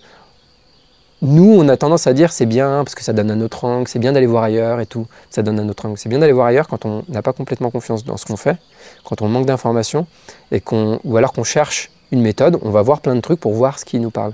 Nous, 1.24 1.54
on 1.56 1.68
a 1.68 1.76
tendance 1.76 2.08
à 2.08 2.14
dire 2.14 2.32
c'est 2.32 2.46
bien 2.46 2.82
parce 2.82 2.96
que 2.96 3.04
ça 3.04 3.12
donne 3.12 3.30
un 3.30 3.40
autre 3.40 3.64
angle, 3.64 3.86
c'est 3.86 4.00
bien 4.00 4.12
d'aller 4.12 4.26
voir 4.26 4.42
ailleurs 4.42 4.80
et 4.80 4.86
tout, 4.86 5.06
ça 5.30 5.42
donne 5.42 5.60
un 5.60 5.68
autre 5.68 5.86
angle. 5.86 5.96
C'est 5.96 6.08
bien 6.08 6.18
d'aller 6.18 6.32
voir 6.32 6.48
ailleurs 6.48 6.66
quand 6.66 6.84
on 6.84 7.04
n'a 7.08 7.22
pas 7.22 7.32
complètement 7.32 7.70
confiance 7.70 8.04
dans 8.04 8.16
ce 8.16 8.26
qu'on 8.26 8.36
fait, 8.36 8.56
quand 9.04 9.22
on 9.22 9.28
manque 9.28 9.46
d'informations 9.46 10.08
et 10.50 10.60
qu'on 10.60 10.98
ou 11.04 11.16
alors 11.16 11.32
qu'on 11.32 11.44
cherche 11.44 11.92
une 12.10 12.22
méthode, 12.22 12.58
on 12.62 12.70
va 12.70 12.82
voir 12.82 13.00
plein 13.00 13.14
de 13.14 13.20
trucs 13.20 13.38
pour 13.38 13.52
voir 13.52 13.78
ce 13.78 13.84
qui 13.84 14.00
nous 14.00 14.10
parle. 14.10 14.32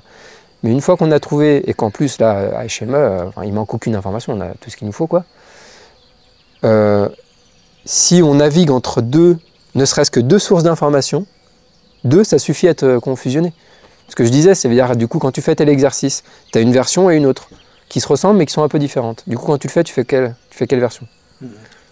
Mais 0.62 0.72
une 0.72 0.80
fois 0.80 0.96
qu'on 0.96 1.10
a 1.10 1.20
trouvé 1.20 1.68
et 1.68 1.74
qu'en 1.74 1.90
plus 1.90 2.18
là 2.18 2.58
à 2.58 2.64
HME, 2.64 2.94
euh, 2.94 3.24
il 3.44 3.52
manque 3.52 3.74
aucune 3.74 3.94
information, 3.94 4.32
on 4.32 4.40
a 4.40 4.54
tout 4.54 4.70
ce 4.70 4.76
qu'il 4.78 4.86
nous 4.86 4.92
faut 4.92 5.06
quoi. 5.06 5.24
Euh, 6.64 7.10
si 7.84 8.22
on 8.22 8.36
navigue 8.36 8.70
entre 8.70 9.02
deux, 9.02 9.36
ne 9.74 9.84
serait-ce 9.84 10.10
que 10.10 10.20
deux 10.20 10.38
sources 10.38 10.62
d'informations, 10.62 11.26
deux, 12.04 12.24
ça 12.24 12.38
suffit 12.38 12.66
à 12.66 12.74
te 12.74 12.98
confusionner. 12.98 13.52
Ce 14.08 14.14
que 14.16 14.24
je 14.24 14.30
disais, 14.30 14.54
c'est 14.54 14.68
dire 14.68 14.96
du 14.96 15.06
coup 15.08 15.18
quand 15.18 15.30
tu 15.32 15.42
fais 15.42 15.54
tel 15.54 15.68
exercice, 15.68 16.24
tu 16.52 16.58
as 16.58 16.60
une 16.60 16.72
version 16.72 17.10
et 17.10 17.16
une 17.16 17.26
autre 17.26 17.48
qui 17.88 18.00
se 18.00 18.08
ressemblent 18.08 18.38
mais 18.38 18.46
qui 18.46 18.52
sont 18.52 18.62
un 18.62 18.68
peu 18.68 18.78
différentes. 18.78 19.22
Du 19.26 19.36
coup 19.36 19.46
quand 19.46 19.58
tu 19.58 19.66
le 19.66 19.72
fais, 19.72 19.84
tu 19.84 19.92
fais 19.92 20.04
quelle, 20.04 20.34
tu 20.50 20.58
fais 20.58 20.66
quelle 20.66 20.80
version? 20.80 21.06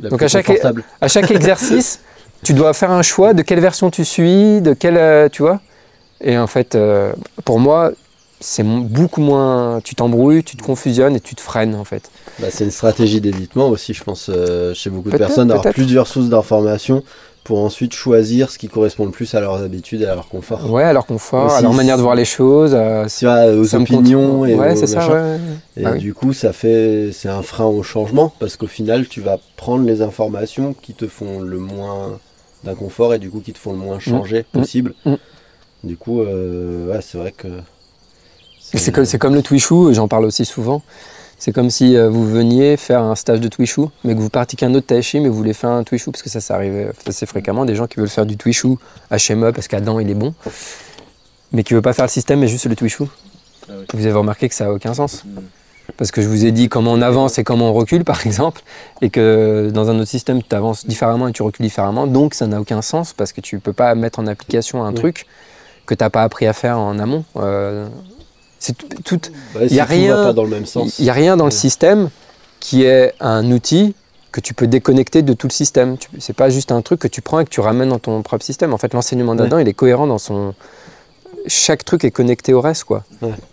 La 0.01 0.11
Donc 0.11 0.19
plus 0.19 0.25
à 0.27 0.29
chaque- 0.29 0.47
confortable. 0.47 0.85
À 1.01 1.09
chaque 1.09 1.31
exercice, 1.31 2.01
tu 2.43 2.53
dois 2.53 2.73
faire 2.75 2.91
un 2.91 3.03
choix 3.03 3.33
de 3.35 3.43
quelle 3.43 3.61
version 3.61 3.91
tu 3.91 4.05
suis, 4.05 4.61
de 4.61 4.75
quelle, 4.75 4.97
euh, 4.99 5.29
tu 5.31 5.43
vois? 5.43 5.61
Et 6.21 6.37
en 6.39 6.47
fait, 6.47 6.75
euh, 6.75 7.13
pour 7.45 7.61
moi, 7.61 7.93
c'est 8.41 8.63
beaucoup 8.65 9.21
moins. 9.23 9.81
Tu 9.83 9.95
t'embrouilles, 9.95 10.45
tu 10.45 10.57
te 10.57 10.63
confusionnes 10.63 11.17
et 11.17 11.21
tu 11.21 11.35
te 11.35 11.41
freines 11.41 11.75
en 11.75 11.85
fait. 11.85 12.11
Bah, 12.39 12.49
c'est 12.51 12.65
une 12.65 12.71
stratégie 12.71 13.21
d'évitement 13.23 13.69
aussi, 13.69 13.95
je 13.95 14.05
pense, 14.05 14.29
euh, 14.29 14.75
chez 14.75 14.91
beaucoup 14.91 15.11
de 15.11 15.17
personnes, 15.17 15.49
d'avoir 15.49 15.73
plusieurs 15.73 16.07
sources 16.07 16.29
d'informations 16.29 17.03
pour 17.47 17.61
ensuite 17.61 17.95
choisir 17.95 18.51
ce 18.51 18.59
qui 18.59 18.67
correspond 18.67 19.05
le 19.05 19.13
plus 19.13 19.33
à 19.37 19.41
leurs 19.41 19.63
habitudes 19.63 20.03
et 20.03 20.07
à 20.07 20.17
leur 20.17 20.29
confort. 20.29 20.69
Ouais, 20.69 20.83
à 20.83 20.93
leur 20.93 21.07
confort, 21.07 21.53
à 21.53 21.61
leur 21.63 21.73
manière 21.73 21.97
de 21.97 22.03
voir 22.03 22.17
les 22.17 22.25
choses. 22.25 22.73
euh, 22.75 23.07
Tu 23.07 23.25
vois, 23.25 23.47
aux 23.55 23.73
opinions 23.77 24.41
compte- 24.41 24.49
et 24.49 24.55
ouais, 24.57 24.75
c'est 24.75 24.89
ça. 24.89 25.09
Ouais. 25.09 25.39
Et 25.77 25.85
Ah 25.87 25.93
oui. 25.93 26.01
du 26.01 26.13
coup, 26.13 26.33
ça 26.33 26.53
fait, 26.53 27.11
c'est 27.13 27.29
un 27.29 27.43
frein 27.43 27.67
au 27.67 27.85
changement 27.85 28.33
parce 28.41 28.57
qu'au 28.57 28.67
final, 28.67 29.07
tu 29.07 29.21
vas 29.21 29.39
prendre 29.57 29.85
les 29.87 30.03
informations 30.03 30.75
qui 30.83 30.93
te 30.93 31.07
font 31.07 31.39
le 31.41 31.59
moins 31.59 32.19
d'inconfort 32.65 33.15
et 33.15 33.21
du 33.21 33.31
coup 33.31 33.39
qui 33.39 33.53
te 33.53 33.59
font 33.61 33.71
le 33.71 33.79
moins 33.79 34.01
changer 34.01 34.41
Mm. 34.53 34.59
possible. 34.59 34.95
Mm. 35.05 35.15
Du 35.85 35.97
coup, 35.97 36.23
euh, 36.23 36.91
ouais, 36.91 37.01
c'est 37.01 37.17
vrai 37.17 37.31
que. 37.31 37.47
C'est 38.59 38.91
comme, 38.91 39.07
comme 39.21 39.35
le 39.37 39.43
Twishu, 39.43 39.95
j'en 39.95 40.09
parle 40.09 40.25
aussi 40.25 40.45
souvent. 40.45 40.83
C'est 41.39 41.53
comme 41.53 41.69
si 41.71 41.97
euh, 41.97 42.09
vous 42.09 42.27
veniez 42.27 42.77
faire 42.77 43.03
un 43.03 43.15
stage 43.15 43.41
de 43.41 43.49
Twishu, 43.49 43.83
mais 44.05 44.15
que 44.15 44.21
vous 44.21 44.31
pratiquez 44.31 44.65
un 44.67 44.75
autre 44.75 44.87
Tai 44.87 45.03
Chi, 45.03 45.21
mais 45.21 45.29
vous 45.29 45.37
voulez 45.37 45.53
faire 45.53 45.71
un 45.71 45.85
Twishu, 45.85 46.11
parce 46.11 46.23
que 46.23 46.31
ça, 46.31 46.41
ça 46.41 46.55
arrive 46.55 46.93
assez 47.07 47.27
fréquemment, 47.27 47.65
des 47.67 47.75
gens 47.75 47.87
qui 47.87 48.01
veulent 48.01 48.09
faire 48.09 48.25
du 48.27 48.37
Twishu 48.37 48.77
HME 49.11 49.53
parce 49.53 49.69
qu'Adam, 49.69 50.01
il 50.01 50.09
est 50.11 50.15
bon, 50.15 50.35
mais 51.53 51.63
qui 51.63 51.75
ne 51.75 51.79
veut 51.79 51.83
pas 51.83 51.93
faire 51.93 52.07
le 52.07 52.11
système, 52.11 52.41
mais 52.41 52.49
juste 52.49 52.67
le 52.67 52.75
Twishu. 52.77 53.05
Ah 53.69 53.73
oui. 53.79 53.85
Vous 53.93 54.07
avez 54.07 54.15
remarqué 54.15 54.49
que 54.49 54.55
ça 54.55 54.65
n'a 54.65 54.73
aucun 54.73 54.95
sens. 54.95 55.25
Mm. 55.25 55.41
Parce 55.97 56.11
que 56.11 56.21
je 56.21 56.27
vous 56.29 56.45
ai 56.45 56.51
dit 56.53 56.69
comment 56.69 56.93
on 56.93 57.01
avance 57.01 57.39
et 57.39 57.45
comment 57.45 57.71
on 57.71 57.73
recule, 57.73 58.03
par 58.05 58.27
exemple, 58.27 58.63
et 59.03 59.11
que 59.11 59.71
dans 59.73 59.91
un 59.91 59.99
autre 59.99 60.11
système, 60.11 60.43
tu 60.43 60.55
avances 60.57 60.87
différemment 60.87 61.29
et 61.29 61.33
tu 61.33 61.43
recules 61.43 61.65
différemment, 61.67 62.07
donc 62.07 62.35
ça 62.35 62.47
n'a 62.47 62.61
aucun 62.61 62.81
sens 62.83 63.13
parce 63.13 63.33
que 63.33 63.41
tu 63.41 63.57
ne 63.57 63.61
peux 63.61 63.73
pas 63.75 63.95
mettre 63.95 64.19
en 64.19 64.27
application 64.27 64.83
un 64.85 64.91
Oui. 64.91 64.95
truc 64.95 65.27
que 65.85 65.95
tu 65.95 66.03
n'as 66.03 66.11
pas 66.11 66.23
appris 66.25 66.47
à 66.47 66.53
faire 66.53 66.79
en 66.79 66.99
amont. 66.99 67.25
Euh, 67.37 67.87
c'est 68.67 68.77
tout, 69.05 69.19
tout- 69.19 69.31
Ouais, 69.55 69.67
y 69.69 69.81
a 69.81 69.87
si 69.87 69.93
tout 69.95 69.99
rien- 70.01 70.17
va 70.17 70.25
pas 70.27 70.33
dans 70.33 70.45
le 70.45 70.51
même 70.51 70.67
sens. 70.67 70.99
il 70.99 71.05
n'y 71.05 71.11
a 71.11 71.15
rien 71.15 71.37
dans 71.37 71.45
le 71.45 71.51
système 71.51 72.11
qui 72.61 72.85
est 72.85 73.15
un 73.21 73.51
outil 73.53 73.95
que 74.33 74.41
tu 74.41 74.55
peux 74.55 74.67
déconnecter 74.67 75.23
de 75.23 75.33
tout 75.33 75.47
le 75.47 75.53
système. 75.53 75.97
C'est 76.19 76.33
pas 76.37 76.51
juste 76.51 76.71
un 76.73 76.83
truc 76.83 77.01
que 77.01 77.09
tu 77.09 77.23
prends 77.23 77.41
et 77.41 77.45
que 77.45 77.51
tu 77.51 77.61
ramènes 77.61 77.89
dans 77.89 77.99
ton 77.99 78.21
propre 78.23 78.45
système. 78.45 78.75
En 78.75 78.79
fait, 78.79 78.93
l'enseignement 78.93 79.35
d'Adam, 79.35 79.59
il 79.59 79.69
est 79.69 79.73
cohérent 79.75 80.07
dans 80.07 80.19
son. 80.19 80.55
Chaque 81.47 81.85
truc 81.85 82.05
est 82.05 82.11
connecté 82.11 82.53
au 82.53 82.61
reste, 82.61 82.85
quoi. 82.85 83.05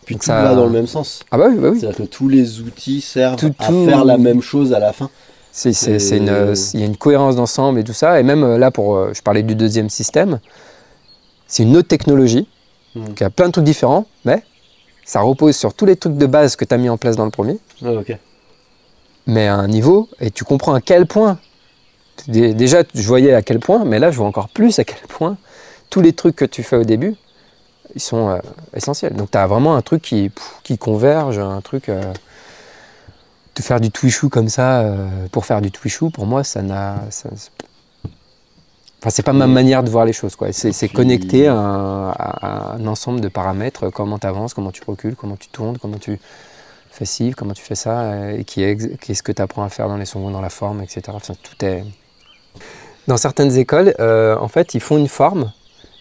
Puis 0.06 0.16
Donc 0.16 0.22
tout 0.24 0.26
ça- 0.26 0.42
va 0.44 0.56
dans 0.56 0.66
le 0.66 0.72
même 0.72 0.88
sens. 0.88 1.22
Ah 1.32 1.38
bah 1.38 1.46
oui, 1.50 1.58
bah 1.58 1.70
oui. 1.72 1.80
C'est-à-dire 1.80 1.98
que 1.98 2.04
tous 2.10 2.28
les 2.28 2.60
outils 2.62 3.02
servent 3.02 3.36
Tout- 3.38 3.54
à 3.60 3.68
tout- 3.68 3.86
faire 3.86 4.04
la 4.04 4.18
même 4.18 4.42
chose 4.42 4.74
à 4.74 4.80
la 4.80 4.92
fin. 4.94 5.10
Il 5.64 6.80
y 6.80 6.84
a 6.84 6.86
une 6.86 6.98
cohérence 6.98 7.36
d'ensemble 7.36 7.80
et 7.80 7.84
tout 7.84 7.94
ça. 7.94 8.20
Et 8.20 8.24
même 8.24 8.44
euh, 8.44 8.58
là, 8.58 8.72
pour, 8.72 8.96
euh, 8.96 9.12
je 9.14 9.22
parlais 9.22 9.44
du 9.44 9.54
deuxième 9.56 9.90
système, 9.90 10.40
c'est 11.48 11.64
une 11.64 11.78
autre 11.78 11.88
technologie 11.88 12.48
Mm. 12.96 13.14
qui 13.16 13.24
a 13.24 13.30
plein 13.30 13.48
de 13.48 13.52
trucs 13.52 13.64
différents, 13.66 14.06
mais 14.26 14.44
ça 15.06 15.22
repose 15.22 15.56
sur 15.56 15.74
tous 15.74 15.86
les 15.86 15.96
trucs 15.96 16.16
de 16.18 16.26
base 16.26 16.56
que 16.56 16.66
tu 16.66 16.74
as 16.74 16.78
mis 16.78 16.90
en 16.90 16.98
place 16.98 17.16
dans 17.16 17.26
le 17.26 17.32
premier, 17.32 17.58
Ah, 17.84 17.92
ok. 17.92 18.18
mais 19.28 19.48
à 19.48 19.56
un 19.56 19.68
niveau, 19.68 20.10
et 20.20 20.32
tu 20.32 20.44
comprends 20.44 20.74
à 20.74 20.82
quel 20.82 21.06
point. 21.06 21.38
Dé- 22.28 22.54
Déjà, 22.54 22.84
je 22.94 23.08
voyais 23.08 23.34
à 23.34 23.42
quel 23.42 23.60
point, 23.60 23.84
mais 23.86 24.00
là, 24.00 24.12
je 24.12 24.18
vois 24.18 24.28
encore 24.28 24.50
plus 24.50 24.78
à 24.80 24.84
quel 24.84 25.00
point 25.08 25.38
tous 25.90 26.02
les 26.02 26.14
trucs 26.14 26.36
que 26.36 26.46
tu 26.46 26.64
fais 26.64 26.76
au 26.78 26.84
début, 26.84 27.16
ils 27.96 28.02
sont 28.02 28.30
euh, 28.30 28.38
essentiels. 28.76 29.14
Donc, 29.14 29.30
tu 29.32 29.38
as 29.38 29.46
vraiment 29.48 29.76
un 29.76 29.82
truc 29.82 30.02
qui, 30.02 30.32
qui 30.64 30.78
converge, 30.78 31.38
un 31.40 31.62
truc. 31.62 31.90
euh, 31.90 32.14
de 33.56 33.62
faire 33.62 33.80
du 33.80 33.92
twishu 33.92 34.30
comme 34.30 34.50
ça 34.50 34.80
euh, 34.82 35.28
pour 35.32 35.46
faire 35.46 35.62
du 35.62 35.70
twishu, 35.70 36.10
pour 36.10 36.26
moi, 36.26 36.44
ça 36.44 36.64
n'a. 36.64 37.02
ça- 37.12 37.30
Enfin, 39.04 39.10
c'est 39.10 39.24
pas 39.24 39.34
ma 39.34 39.48
manière 39.48 39.84
de 39.84 39.90
voir 39.90 40.06
les 40.06 40.14
choses. 40.14 40.38
quoi. 40.38 40.54
C'est 40.54 40.88
connecté 40.88 41.48
à 41.48 41.56
un, 41.56 42.12
à 42.12 42.76
un 42.76 42.88
ensemble 42.88 43.20
de 43.20 43.28
paramètres, 43.28 43.90
comment 43.90 44.18
tu 44.18 44.28
avances, 44.28 44.54
comment 44.54 44.72
tu 44.72 44.82
recules, 44.88 45.18
comment 45.18 45.36
tu 45.36 45.50
tournes, 45.50 45.78
comment 45.78 45.98
tu 45.98 46.18
fais 46.90 47.04
ci, 47.04 47.32
comment 47.32 47.52
tu 47.52 47.64
fais 47.64 47.76
ça, 47.76 48.00
euh, 48.00 48.38
et 48.38 48.46
qui 48.46 48.64
est, 48.64 48.98
qu'est-ce 49.02 49.22
que 49.22 49.34
tu 49.34 49.42
apprends 49.42 49.64
à 49.64 49.68
faire 49.68 49.90
dans 49.90 49.98
les 49.98 50.06
sons, 50.06 50.32
dans 50.32 50.40
la 50.40 50.50
forme, 50.50 50.82
etc. 50.82 51.02
Enfin, 51.08 51.34
tout 51.44 51.66
est. 51.66 51.84
Dans 53.08 53.18
certaines 53.18 53.58
écoles, 53.58 53.94
euh, 54.00 54.38
en 54.38 54.48
fait, 54.48 54.74
ils 54.74 54.80
font 54.80 54.98
une 54.98 55.10
forme 55.10 55.52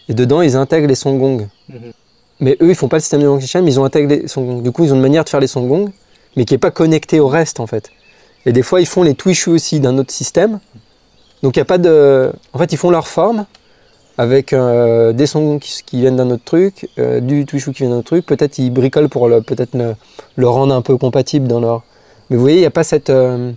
et 0.07 0.13
dedans, 0.13 0.41
ils 0.41 0.55
intègrent 0.55 0.87
les 0.87 0.95
songongs. 0.95 1.49
Mhm. 1.67 1.91
Mais 2.39 2.55
eux, 2.61 2.69
ils 2.69 2.75
font 2.75 2.87
pas 2.87 2.95
le 2.95 3.01
système 3.01 3.19
de 3.19 3.25
Langshan, 3.25 3.63
mais 3.63 3.71
ils 3.71 3.79
ont 3.81 3.85
intégré 3.85 4.21
les 4.21 4.27
songongs. 4.29 4.61
Du 4.61 4.71
coup, 4.71 4.85
ils 4.85 4.93
ont 4.93 4.95
une 4.95 5.01
manière 5.01 5.25
de 5.25 5.29
faire 5.29 5.41
les 5.41 5.47
songongs, 5.47 5.91
mais 6.37 6.45
qui 6.45 6.53
n'est 6.53 6.57
pas 6.57 6.71
connectée 6.71 7.19
au 7.19 7.27
reste, 7.27 7.59
en 7.59 7.67
fait. 7.67 7.91
Et 8.45 8.53
des 8.53 8.63
fois, 8.63 8.79
ils 8.79 8.87
font 8.87 9.03
les 9.03 9.13
twishu 9.13 9.49
aussi 9.49 9.81
d'un 9.81 9.97
autre 9.97 10.13
système. 10.13 10.61
Donc, 11.43 11.55
il 11.55 11.59
n'y 11.59 11.63
a 11.63 11.65
pas 11.65 11.77
de. 11.77 12.31
En 12.53 12.57
fait, 12.57 12.71
ils 12.71 12.77
font 12.77 12.89
leur 12.89 13.07
forme 13.07 13.45
avec 14.17 14.53
euh, 14.53 15.11
des 15.13 15.25
songongs 15.27 15.59
qui, 15.59 15.81
qui 15.85 15.99
viennent 15.99 16.15
d'un 16.15 16.29
autre 16.31 16.43
truc, 16.45 16.87
euh, 16.99 17.19
du 17.19 17.45
twishu 17.45 17.71
qui 17.73 17.83
vient 17.83 17.89
d'un 17.91 17.97
autre 17.97 18.07
truc. 18.07 18.25
Peut-être 18.25 18.57
ils 18.59 18.69
bricolent 18.71 19.09
pour 19.09 19.27
le, 19.27 19.41
peut-être 19.41 19.75
le, 19.75 19.95
le 20.35 20.47
rendre 20.49 20.73
un 20.73 20.81
peu 20.81 20.97
compatible 20.97 21.47
dans 21.47 21.59
leur. 21.59 21.83
Mais 22.29 22.37
vous 22.37 22.41
voyez, 22.41 22.57
il 22.57 22.61
n'y 22.61 22.65
a 22.65 22.71
pas 22.71 22.83
cette. 22.83 23.09
euh, 23.09 23.51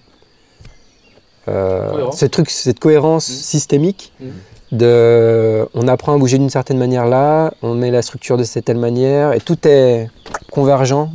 euh, 1.48 1.90
Cohérence. 1.90 2.18
ce 2.18 2.26
truc, 2.26 2.50
cette 2.50 2.80
cohérence 2.80 3.28
Mhm. 3.28 3.34
systémique 3.36 4.12
Mhm. 4.20 4.32
de, 4.72 5.68
on 5.74 5.86
apprend 5.86 6.14
à 6.14 6.18
bouger 6.18 6.38
d'une 6.38 6.50
certaine 6.50 6.78
manière 6.78 7.06
là, 7.06 7.52
on 7.62 7.74
met 7.74 7.90
la 7.92 8.02
structure 8.02 8.36
de 8.36 8.42
cette 8.44 8.64
telle 8.64 8.78
manière 8.78 9.32
et 9.32 9.40
tout 9.40 9.58
est 9.68 10.08
convergent. 10.50 11.08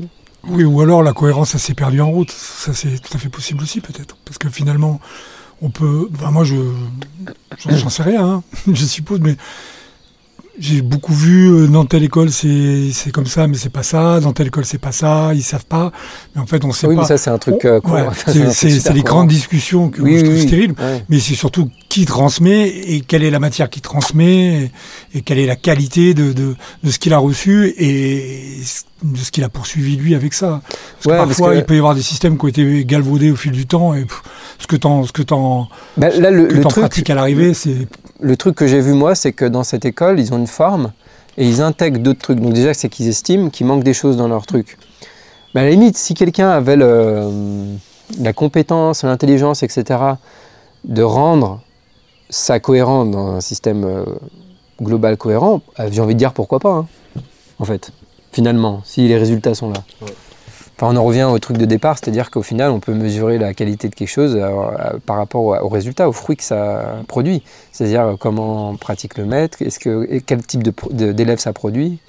Oui, 0.48 0.64
ou 0.64 0.82
alors 0.82 1.04
la 1.04 1.14
cohérence, 1.14 1.50
ça 1.50 1.58
s'est 1.60 1.74
perdu 1.76 2.00
en 2.02 2.10
route. 2.10 2.32
Ça, 2.32 2.72
c'est 2.74 3.00
tout 3.02 3.16
à 3.16 3.20
fait 3.20 3.30
possible 3.30 3.62
aussi, 3.64 3.82
peut-être. 3.82 4.16
Parce 4.26 4.38
que 4.38 4.50
finalement, 4.50 5.00
on 5.62 5.70
peut. 5.70 6.10
Enfin, 6.16 6.32
moi, 6.32 6.44
je. 6.44 6.56
J'en 7.58 7.76
j'en 7.78 7.90
sais 7.90 8.04
rien, 8.04 8.26
hein, 8.26 8.44
je 8.72 8.86
suppose, 8.86 9.20
mais. 9.20 9.36
J'ai 10.60 10.82
beaucoup 10.82 11.14
vu 11.14 11.48
euh, 11.50 11.68
dans 11.68 11.86
telle 11.86 12.04
école 12.04 12.30
c'est 12.30 12.90
c'est 12.92 13.10
comme 13.12 13.26
ça, 13.26 13.48
mais 13.48 13.56
c'est 13.56 13.70
pas 13.72 13.84
ça. 13.84 14.20
Dans 14.20 14.34
telle 14.34 14.48
école 14.48 14.66
c'est 14.66 14.78
pas 14.78 14.92
ça. 14.92 15.32
Ils 15.34 15.42
savent 15.44 15.66
pas. 15.66 15.92
Mais 16.36 16.42
en 16.42 16.46
fait, 16.46 16.66
on 16.66 16.74
sait 16.74 16.88
oui, 16.88 16.96
pas. 16.96 17.02
mais 17.04 17.08
ça 17.08 17.18
c'est 17.18 17.30
un 17.30 17.38
truc. 17.38 17.64
Euh, 17.64 17.80
ouais, 17.86 18.04
c'est- 18.54 18.94
les 18.94 19.02
grandes 19.02 19.30
discussions 19.30 19.90
que 19.90 20.02
Oui, 20.02 20.12
je 20.12 20.16
oui, 20.18 20.24
trouve 20.24 20.36
oui. 20.36 20.42
stériles. 20.48 20.72
Ouais. 20.78 21.04
Mais 21.10 21.20
c'est 21.20 21.36
surtout 21.36 21.70
qui 21.88 22.06
transmet 22.06 22.68
et 22.68 23.00
quelle 23.02 23.24
est 23.24 23.32
la 23.32 23.40
matière 23.40 23.70
qui 23.70 23.80
transmet 23.80 24.64
et, 25.14 25.18
et 25.18 25.22
quelle 25.22 25.40
est 25.40 25.46
la 25.46 25.56
qualité 25.56 26.14
de, 26.14 26.34
de, 26.34 26.56
de 26.84 26.92
ce 26.92 27.00
qu'il 27.00 27.14
a 27.14 27.18
reçu 27.18 27.74
et 27.78 28.58
de 29.04 29.18
ce 29.18 29.32
qu'il 29.32 29.46
a 29.46 29.50
poursuivi 29.50 29.96
lui 29.96 30.16
avec 30.16 30.34
ça. 30.34 30.62
Parce 30.68 31.06
Ouais, 31.06 31.14
que 31.14 31.18
parce 31.18 31.28
parfois, 31.30 31.54
que- 31.54 31.60
il 31.60 31.64
peut 31.64 31.76
y 31.76 31.80
avoir 31.80 31.96
des 31.96 32.02
systèmes 32.02 32.38
qui 32.38 32.46
ont 32.46 32.50
été 32.50 32.86
galvaudés 32.86 33.32
au 33.32 33.36
fil 33.38 33.54
du 33.54 33.66
temps 33.68 33.94
et 33.94 34.02
pff, 34.02 34.22
ce 34.60 34.68
que 34.68 34.76
t'en 34.76 35.06
ce 35.06 35.14
que 35.14 35.22
t'en 35.22 35.70
Bah, 35.98 36.10
là, 36.10 36.30
le, 36.30 36.48
le 36.48 36.62
truc, 36.62 36.82
pratiques 36.82 37.10
à 37.10 37.16
l'arrivée, 37.16 37.54
c'est 37.54 37.88
le 38.22 38.38
truc 38.38 38.56
que 38.56 38.68
j'ai 38.68 38.80
vu 38.82 38.94
moi, 38.94 39.16
c'est 39.16 39.32
que 39.34 39.46
dans 39.46 39.64
cette 39.64 39.86
école, 39.86 40.20
ils 40.20 40.34
ont 40.34 40.38
une 40.38 40.48
forme 40.48 40.92
et 41.38 41.48
ils 41.48 41.62
intègrent 41.62 42.00
d'autres 42.00 42.20
trucs. 42.22 42.40
Donc 42.40 42.54
déjà, 42.54 42.74
c'est 42.74 42.90
qu'ils 42.90 43.08
estiment 43.08 43.50
qu'il 43.50 43.66
manque 43.66 43.84
des 43.84 43.94
choses 43.94 44.18
dans 44.18 44.28
leur 44.28 44.46
truc. 44.46 44.78
Mais 45.54 45.62
à 45.62 45.64
la 45.66 45.72
limite, 45.72 45.98
si 45.98 46.14
quelqu'un 46.14 46.50
avait 46.50 46.76
le- 46.76 47.76
la 48.20 48.34
compétence, 48.34 49.04
l'intelligence, 49.04 49.64
etc., 49.64 50.00
de 50.84 51.04
rendre 51.04 51.62
ça 52.30 52.60
cohérent 52.60 53.06
dans 53.06 53.28
un 53.34 53.42
système 53.42 53.84
euh, 53.84 54.06
global 54.82 55.18
cohérent, 55.18 55.62
euh, 55.80 55.90
j'ai 55.92 56.02
envie 56.02 56.14
de 56.14 56.20
dire 56.20 56.34
pourquoi 56.34 56.60
pas, 56.60 56.74
hein, 56.74 56.88
en 57.60 57.66
fait, 57.66 57.92
finalement, 58.32 58.82
si 58.86 59.08
les 59.08 59.18
résultats 59.18 59.54
sont 59.54 59.70
là. 59.70 59.84
On 60.82 60.96
en 60.96 61.04
revient 61.04 61.24
au 61.24 61.38
truc 61.38 61.58
de 61.58 61.66
départ, 61.66 61.98
c'est-à-dire 61.98 62.32
qu'au 62.32 62.42
final, 62.42 62.72
on 62.72 62.80
peut 62.80 62.94
mesurer 62.94 63.38
la 63.38 63.54
qualité 63.54 63.88
de 63.88 63.94
quelque 63.94 64.10
chose 64.10 64.36
euh, 64.36 64.48
euh, 64.48 65.00
par 65.06 65.18
rapport 65.18 65.44
au, 65.44 65.70
résultat, 65.70 66.10
au 66.10 66.12
fruit 66.12 66.36
que 66.36 66.44
ça 66.44 66.96
produit. 67.08 67.44
C'est-à-dire 67.72 68.02
euh, 68.02 68.16
comment 68.20 68.76
pratique 68.76 69.18
le 69.18 69.26
maître, 69.26 69.60
quel 70.26 70.46
type 70.46 70.64
d'élèves 70.92 71.40
ça 71.40 71.54
produit, 71.54 72.00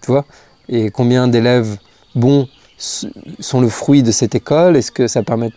tu 0.00 0.10
vois, 0.10 0.24
et 0.70 0.90
combien 0.90 1.28
d'élèves 1.28 1.76
bons 2.14 2.48
sont 2.78 3.60
le 3.60 3.68
fruit 3.68 4.02
de 4.02 4.10
cette 4.10 4.34
école, 4.34 4.76
est-ce 4.76 4.92
que 4.92 5.06
ça 5.06 5.22
permet... 5.22 5.50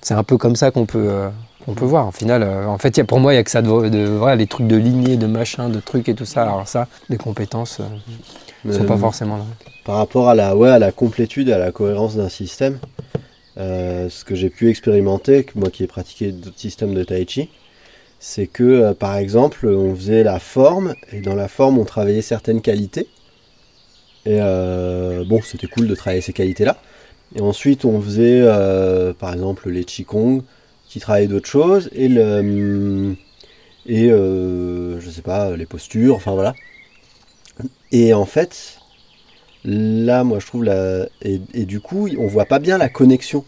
C'est 0.00 0.14
un 0.14 0.22
peu 0.22 0.38
comme 0.38 0.56
ça 0.56 0.70
qu'on 0.70 0.86
peut, 0.86 1.28
peut 1.74 1.84
voir. 1.84 2.08
Au 2.08 2.12
final, 2.12 2.42
en 2.66 2.78
fait, 2.78 3.02
pour 3.04 3.20
moi, 3.20 3.32
il 3.32 3.36
n'y 3.36 3.40
a 3.40 3.44
que 3.44 3.50
ça 3.50 3.62
de, 3.62 4.34
les 4.34 4.46
trucs 4.46 4.66
de 4.66 4.76
lignée, 4.76 5.16
de 5.16 5.26
machin, 5.26 5.68
de 5.68 5.80
trucs 5.80 6.08
et 6.08 6.14
tout 6.14 6.26
ça. 6.26 6.42
Alors 6.42 6.68
ça, 6.68 6.86
les 7.08 7.16
compétences 7.16 7.80
ne 8.64 8.72
sont 8.72 8.84
pas 8.84 8.96
forcément 8.96 9.36
là. 9.36 9.44
Par 9.84 9.96
rapport 9.96 10.28
à 10.28 10.34
la, 10.34 10.56
ouais, 10.56 10.70
à 10.70 10.78
la 10.78 10.92
complétude 10.92 11.48
et 11.48 11.52
à 11.52 11.58
la 11.58 11.72
cohérence 11.72 12.16
d'un 12.16 12.28
système, 12.28 12.78
euh, 13.58 14.08
ce 14.08 14.24
que 14.24 14.34
j'ai 14.34 14.50
pu 14.50 14.70
expérimenter, 14.70 15.46
moi 15.54 15.70
qui 15.70 15.84
ai 15.84 15.86
pratiqué 15.86 16.32
d'autres 16.32 16.58
systèmes 16.58 16.94
de 16.94 17.04
Tai 17.04 17.24
Chi, 17.28 17.50
c'est 18.18 18.46
que 18.46 18.64
euh, 18.64 18.94
par 18.94 19.16
exemple, 19.16 19.66
on 19.66 19.94
faisait 19.94 20.22
la 20.22 20.38
forme 20.38 20.94
et 21.12 21.20
dans 21.20 21.34
la 21.34 21.48
forme, 21.48 21.78
on 21.78 21.84
travaillait 21.84 22.22
certaines 22.22 22.62
qualités. 22.62 23.08
Et 24.26 24.38
euh, 24.40 25.24
bon, 25.26 25.42
c'était 25.42 25.66
cool 25.66 25.86
de 25.86 25.94
travailler 25.94 26.22
ces 26.22 26.32
qualités-là. 26.32 26.78
Et 27.36 27.42
ensuite, 27.42 27.84
on 27.84 28.00
faisait 28.00 28.42
par 29.18 29.32
exemple 29.32 29.68
les 29.68 29.84
Qigong 29.84 30.42
qui 30.88 31.00
travaillaient 31.00 31.26
d'autres 31.26 31.48
choses 31.48 31.90
et 31.92 32.08
le. 32.08 33.16
Et 33.86 34.10
euh, 34.10 35.00
je 35.00 35.10
sais 35.10 35.22
pas, 35.22 35.56
les 35.56 35.66
postures, 35.66 36.14
enfin 36.14 36.32
voilà. 36.32 36.54
Et 37.94 38.12
en 38.12 38.24
fait, 38.24 38.80
là, 39.64 40.24
moi, 40.24 40.40
je 40.40 40.46
trouve 40.46 40.64
la. 40.64 41.06
Et, 41.22 41.38
du 41.64 41.78
coup, 41.78 42.08
on 42.18 42.26
voit 42.26 42.44
pas 42.44 42.58
bien 42.58 42.76
la 42.76 42.88
connexion 42.88 43.44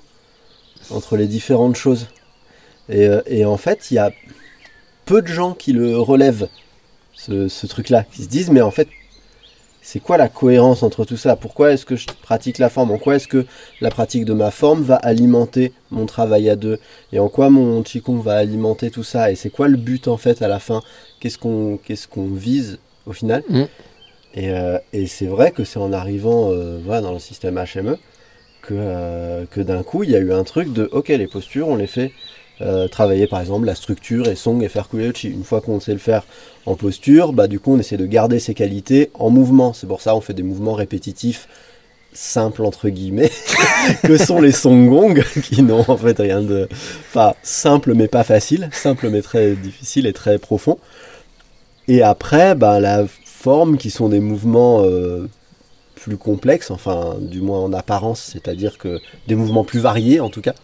entre 0.90 1.16
les 1.16 1.26
différentes 1.26 1.74
choses. 1.74 2.06
Et, 2.88 3.08
euh, 3.08 3.44
en 3.44 3.56
fait, 3.56 3.90
il 3.90 3.94
y 3.94 3.98
a 3.98 4.12
peu 5.04 5.20
de 5.20 5.26
gens 5.26 5.52
qui 5.52 5.72
le 5.72 5.98
relèvent, 5.98 6.48
ce, 7.16 7.66
truc-là, 7.66 8.04
qui 8.04 8.22
se 8.22 8.28
disent, 8.28 8.50
mais 8.50 8.60
en 8.60 8.70
fait, 8.70 8.86
c'est 9.82 9.98
quoi 9.98 10.16
la 10.16 10.28
cohérence 10.28 10.84
entre 10.84 11.04
tout 11.04 11.16
ça? 11.16 11.34
Pourquoi 11.34 11.72
est-ce 11.72 11.84
que 11.84 11.96
je 11.96 12.06
pratique 12.22 12.58
la 12.58 12.68
forme? 12.68 12.92
En 12.92 12.98
quoi 12.98 13.16
est-ce 13.16 13.26
que 13.26 13.46
la 13.80 13.90
pratique 13.90 14.24
de 14.24 14.32
ma 14.32 14.52
forme 14.52 14.84
va 14.84 14.94
alimenter 14.94 15.72
mon 15.90 16.06
travail 16.06 16.48
à 16.48 16.54
deux? 16.54 16.78
Et 17.12 17.18
en 17.18 17.28
quoi 17.28 17.50
mon 17.50 17.82
Qigong 17.82 18.22
va 18.22 18.36
alimenter 18.36 18.92
tout 18.92 19.04
ça? 19.04 19.32
Et 19.32 19.34
c'est 19.34 19.50
quoi 19.50 19.66
le 19.66 19.76
but 19.76 20.06
en 20.06 20.18
fait 20.18 20.40
à 20.40 20.46
la 20.46 20.60
fin? 20.60 20.82
Qu'est-ce 21.18 21.38
qu'on 21.38 21.78
qu'est-ce 21.78 22.06
qu'on 22.06 22.28
vise 22.28 22.78
au 23.06 23.12
final? 23.12 23.42
Mm. 23.48 23.64
Et, 24.36 24.50
euh, 24.50 24.78
et 24.92 25.06
c'est 25.06 25.26
vrai 25.26 25.50
que 25.50 25.64
c'est 25.64 25.78
en 25.78 25.92
arrivant 25.92 26.50
euh, 26.52 27.00
dans 27.00 27.12
le 27.12 27.18
système 27.18 27.56
HME 27.56 27.96
que, 28.60 28.74
euh, 28.74 29.46
que 29.50 29.62
d'un 29.62 29.82
coup 29.82 30.02
il 30.02 30.10
y 30.10 30.16
a 30.16 30.18
eu 30.18 30.32
un 30.32 30.44
truc 30.44 30.72
de 30.72 30.88
ok 30.92 31.08
les 31.08 31.26
postures 31.26 31.68
on 31.68 31.76
les 31.76 31.86
fait 31.86 32.12
travailler 32.90 33.26
par 33.26 33.40
exemple 33.40 33.66
la 33.66 33.74
structure 33.74 34.28
et 34.28 34.34
song 34.34 34.62
et 34.62 34.70
faire 34.70 34.88
couler 34.88 35.08
le 35.08 35.12
chi. 35.14 35.28
Une 35.28 35.44
fois 35.44 35.60
qu'on 35.60 35.78
sait 35.78 35.92
le 35.92 35.98
faire 35.98 36.24
en 36.64 36.74
posture, 36.74 37.34
bah, 37.34 37.48
du 37.48 37.60
coup 37.60 37.74
on 37.74 37.78
essaie 37.78 37.98
de 37.98 38.06
garder 38.06 38.38
ses 38.38 38.54
qualités 38.54 39.10
en 39.12 39.28
mouvement. 39.28 39.74
C'est 39.74 39.86
pour 39.86 40.00
ça 40.00 40.16
on 40.16 40.22
fait 40.22 40.32
des 40.32 40.42
mouvements 40.42 40.72
répétitifs 40.72 41.48
simples 42.14 42.64
entre 42.64 42.88
guillemets 42.88 43.30
que 44.04 44.16
sont 44.16 44.40
les 44.40 44.52
songgong 44.52 45.22
qui 45.42 45.60
n'ont 45.62 45.84
en 45.86 45.98
fait 45.98 46.18
rien 46.18 46.40
de 46.40 46.66
enfin 47.10 47.34
simple 47.42 47.92
mais 47.92 48.08
pas 48.08 48.24
facile 48.24 48.70
simple 48.72 49.10
mais 49.10 49.20
très 49.20 49.52
difficile 49.52 50.06
et 50.06 50.14
très 50.14 50.38
profond 50.38 50.78
et 51.88 52.00
après 52.00 52.54
bah, 52.54 52.80
la 52.80 53.04
forme 53.46 53.72
qui 53.82 53.90
sont 53.98 54.08
des 54.14 54.22
mouvements 54.30 54.76
euh, 54.82 55.28
plus 56.02 56.16
complexes 56.28 56.70
enfin 56.78 56.98
du 57.34 57.40
moins 57.46 57.60
en 57.66 57.72
apparence 57.82 58.20
c'est 58.32 58.48
à 58.52 58.54
dire 58.62 58.74
que 58.82 58.92
des 59.28 59.36
mouvements 59.40 59.64
plus 59.70 59.80
variés 59.90 60.18
en 60.26 60.30
tout 60.34 60.44
cas 60.48 60.56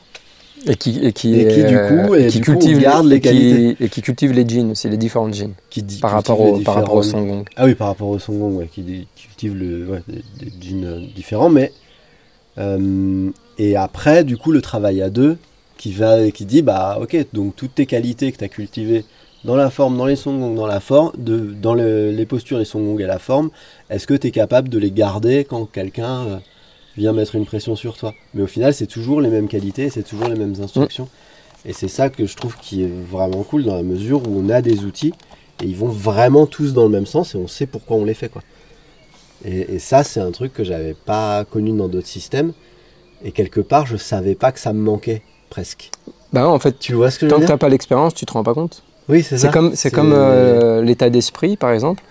Et 0.73 0.77
qui, 0.83 0.91
et 1.09 1.13
qui, 1.13 1.31
Et 1.41 1.47
qui, 1.55 1.63
du 1.73 1.79
coup, 1.89 2.15
et 2.15 2.29
qui 2.33 2.41
du 2.41 2.45
coup, 2.45 2.59
on 2.63 3.03
les 3.13 3.21
qui- 3.21 3.29
qualités. 3.29 3.85
et 3.85 3.89
qui 3.95 4.01
cultive 4.09 4.33
les 4.39 4.47
jeans 4.53 4.71
aussi, 4.73 4.87
les 4.89 5.01
différentes 5.07 5.35
jeans, 5.39 5.55
qui 5.73 5.81
dit 5.83 5.99
par 6.05 6.13
rapport, 6.19 6.41
au, 6.41 6.59
par 6.69 6.75
rapport 6.79 6.99
au 7.03 7.03
Songong. 7.03 7.45
Ah 7.59 7.65
oui, 7.67 7.75
par 7.81 7.89
rapport 7.93 8.11
au 8.17 8.19
Songong, 8.27 8.53
ouais, 8.59 8.69
qui 8.75 8.83
cultive 9.29 9.55
le, 9.63 9.71
ouais, 9.91 10.03
des, 10.09 10.23
des 10.41 10.53
jeans 10.67 10.85
euh, 10.85 11.01
différents, 11.21 11.53
mais 11.59 11.69
euh, 12.59 13.31
et 13.59 13.77
après, 13.77 14.25
du 14.25 14.37
coup, 14.37 14.53
le 14.53 14.63
travail 14.71 15.03
à 15.03 15.11
deux, 15.11 15.37
qui 15.79 15.91
va, 15.93 16.31
qui 16.31 16.45
dit, 16.45 16.63
bah, 16.63 16.99
ok, 17.03 17.15
donc 17.33 17.57
toutes 17.57 17.75
tes 17.75 17.87
qualités 17.87 18.31
que 18.33 18.39
tu 18.39 18.45
as 18.45 18.49
cultivées 18.61 19.05
dans 19.45 19.57
la 19.57 19.71
forme, 19.71 19.97
dans 19.97 20.07
les 20.07 20.17
Songong, 20.17 20.55
dans 20.55 20.67
la 20.67 20.81
forme, 20.81 21.13
de, 21.19 21.39
dans 21.41 21.75
le- 21.75 22.11
les 22.11 22.27
postures, 22.27 22.59
les 22.59 22.65
Songong 22.65 23.01
et 23.01 23.07
la 23.07 23.19
forme, 23.19 23.51
est-ce 23.91 24.07
que 24.07 24.15
tu 24.15 24.29
es 24.29 24.31
capable 24.31 24.69
de 24.69 24.79
les 24.79 24.91
garder 24.93 25.45
quand 25.45 25.67
quelqu'un 25.67 26.27
euh, 26.27 26.37
vient 26.97 27.13
mettre 27.13 27.35
une 27.35 27.47
pression 27.47 27.77
sur 27.77 27.97
toi? 27.97 28.15
Mais 28.35 28.43
au 28.43 28.47
final, 28.47 28.75
c'est 28.75 28.87
toujours 28.87 29.21
les 29.21 29.31
mêmes 29.31 29.49
qualités, 29.49 29.91
c'est 29.91 30.03
toujours 30.05 30.29
les 30.29 30.37
mêmes 30.37 30.55
instructions. 30.63 31.09
Et 31.65 31.73
c'est 31.73 31.89
ça 31.89 32.09
que 32.11 32.27
je 32.27 32.37
trouve 32.37 32.57
qui 32.59 32.83
est 32.85 32.91
vraiment 33.11 33.43
cool 33.45 33.65
dans 33.65 33.77
la 33.77 33.83
mesure 33.83 34.23
où 34.29 34.39
on 34.39 34.49
a 34.51 34.63
des 34.63 34.85
outils 34.85 35.15
et 35.61 35.67
ils 35.67 35.77
vont 35.77 35.89
vraiment 35.89 36.47
tous 36.47 36.73
dans 36.73 36.85
le 36.85 36.89
même 36.91 37.07
sens 37.07 37.35
et 37.35 37.39
on 37.39 37.49
sait 37.49 37.67
pourquoi 37.67 37.97
on 37.97 38.05
les 38.05 38.15
fait 38.15 38.29
quoi. 38.29 38.43
Et, 39.45 39.75
et 39.75 39.79
ça 39.79 40.05
c'est 40.05 40.21
un 40.21 40.31
truc 40.31 40.53
que 40.53 40.65
j'avais 40.65 40.95
pas 40.95 41.45
connu 41.45 41.73
dans 41.77 41.89
d'autres 41.89 42.07
systèmes 42.07 42.53
et 43.25 43.33
quelque 43.33 43.61
part 43.61 43.87
je 43.87 43.97
savais 43.97 44.35
pas 44.35 44.53
que 44.53 44.61
ça 44.61 44.73
me 44.73 44.81
manquait 44.81 45.23
presque. 45.51 45.91
Bah 46.33 46.49
en 46.49 46.59
fait, 46.59 46.79
Tu 46.81 46.95
vois 46.95 47.11
ce 47.11 47.19
que 47.19 47.27
je 47.27 47.31
tant 47.31 47.37
veux 47.37 47.43
que 47.43 47.47
dire? 47.47 47.55
t'as 47.55 47.59
pas 47.59 47.69
l'expérience, 47.69 48.15
tu 48.15 48.27
te 48.27 48.33
rends 48.33 48.43
pas 48.45 48.55
compte. 48.55 48.83
Oui 49.09 49.23
c'est 49.23 49.37
ça. 49.39 49.47
C'est 49.49 49.53
comme, 49.53 49.75
c'est 49.75 49.91
comme 49.91 50.13
euh, 50.15 50.83
l'état 50.83 51.11
d'esprit, 51.11 51.57
par 51.57 51.71
exemple. 51.73 52.03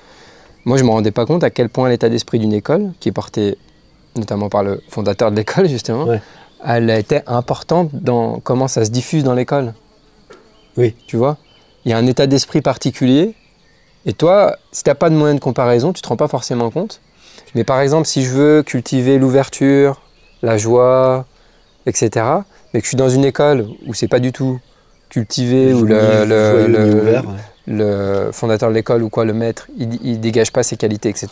Moi, 0.66 0.78
je 0.78 0.84
me 0.84 0.90
rendais 0.90 1.12
pas 1.12 1.26
compte 1.26 1.44
à 1.44 1.50
quel 1.50 1.70
point 1.70 1.90
l'état 1.90 2.10
d'esprit 2.10 2.38
d'une 2.38 2.54
école, 2.54 2.92
qui 3.00 3.10
est 3.10 3.12
porté 3.12 3.58
notamment 4.16 4.50
par 4.50 4.64
le 4.64 4.82
fondateur 4.90 5.32
de 5.32 5.36
l'école, 5.38 5.68
justement, 5.70 6.04
Ouais. 6.06 6.22
elle 6.66 6.90
était 6.90 7.24
importante 7.28 7.90
dans 7.94 8.40
comment 8.40 8.68
ça 8.68 8.86
se 8.86 8.92
diffuse 8.92 9.24
dans 9.24 9.34
l'école. 9.34 9.74
Oui. 10.78 10.94
Tu 11.08 11.18
vois? 11.18 11.38
Il 11.86 11.92
y 11.92 11.94
a 11.94 11.98
un 11.98 12.06
état 12.06 12.28
d'esprit 12.28 12.62
particulier. 12.62 13.34
Et 14.06 14.14
toi, 14.14 14.56
si 14.72 14.84
t'as 14.84 14.96
pas 14.96 15.10
de 15.10 15.16
moyen 15.16 15.36
de 15.36 15.40
comparaison, 15.40 15.94
tu 15.94 16.02
te 16.02 16.08
rends 16.08 16.18
pas 16.18 16.28
forcément 16.28 16.70
compte. 16.70 17.02
Mais 17.56 17.64
par 17.64 17.80
exemple, 17.82 18.08
si 18.08 18.24
je 18.24 18.30
veux 18.32 18.64
cultiver 18.64 19.18
l'ouverture, 19.18 20.02
la 20.44 20.58
joie, 20.58 21.26
etc., 21.86 22.26
mais 22.74 22.80
que 22.82 22.86
je 22.86 22.90
suis 22.90 22.98
dans 22.98 23.10
une 23.10 23.26
école 23.26 23.68
où 23.88 23.94
c'est 23.94 24.08
pas 24.08 24.20
du 24.20 24.32
tout 24.32 24.60
cultivé, 25.12 25.74
où 25.74 25.84
le, 25.86 26.26
le- 26.26 27.22
le- 27.68 28.30
fondateur 28.32 28.70
de 28.70 28.74
l'école 28.74 29.04
ou 29.04 29.10
quoi, 29.10 29.24
le 29.26 29.34
maître, 29.34 29.68
il, 29.78 30.00
il 30.04 30.20
dégage 30.20 30.52
pas 30.52 30.64
ses 30.64 30.78
qualités, 30.78 31.10
etc. 31.10 31.28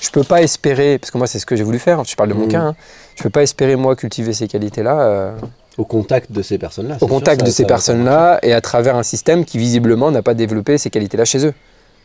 Je 0.00 0.10
peux 0.10 0.22
pas 0.24 0.42
espérer, 0.42 0.98
parce 0.98 1.10
que 1.10 1.16
moi 1.18 1.26
c'est 1.26 1.38
ce 1.38 1.46
que 1.46 1.56
j'ai 1.56 1.64
voulu 1.64 1.78
faire, 1.78 2.04
je 2.04 2.14
parle 2.14 2.28
de 2.28 2.34
mon 2.34 2.46
Mm. 2.46 2.50
cas, 2.50 2.60
hein, 2.60 2.74
je 3.16 3.22
peux 3.22 3.30
pas 3.30 3.42
espérer 3.42 3.76
moi 3.76 3.96
cultiver 3.96 4.32
ces 4.34 4.48
qualités-là 4.48 5.00
euh, 5.00 5.32
Au 5.78 5.84
contact 5.84 6.30
de 6.32 6.42
ces 6.42 6.58
personnes-là. 6.58 6.98
au 7.00 7.06
contact 7.06 7.42
de 7.44 7.50
ces 7.50 7.64
personnes-là 7.64 8.38
et 8.42 8.52
à 8.52 8.60
travers 8.60 8.96
un 8.96 9.02
système 9.02 9.44
qui 9.44 9.56
visiblement 9.58 10.10
n'a 10.10 10.20
pas 10.22 10.34
développé 10.34 10.76
ces 10.76 10.90
qualités-là 10.90 11.24
chez 11.24 11.46
eux. 11.46 11.54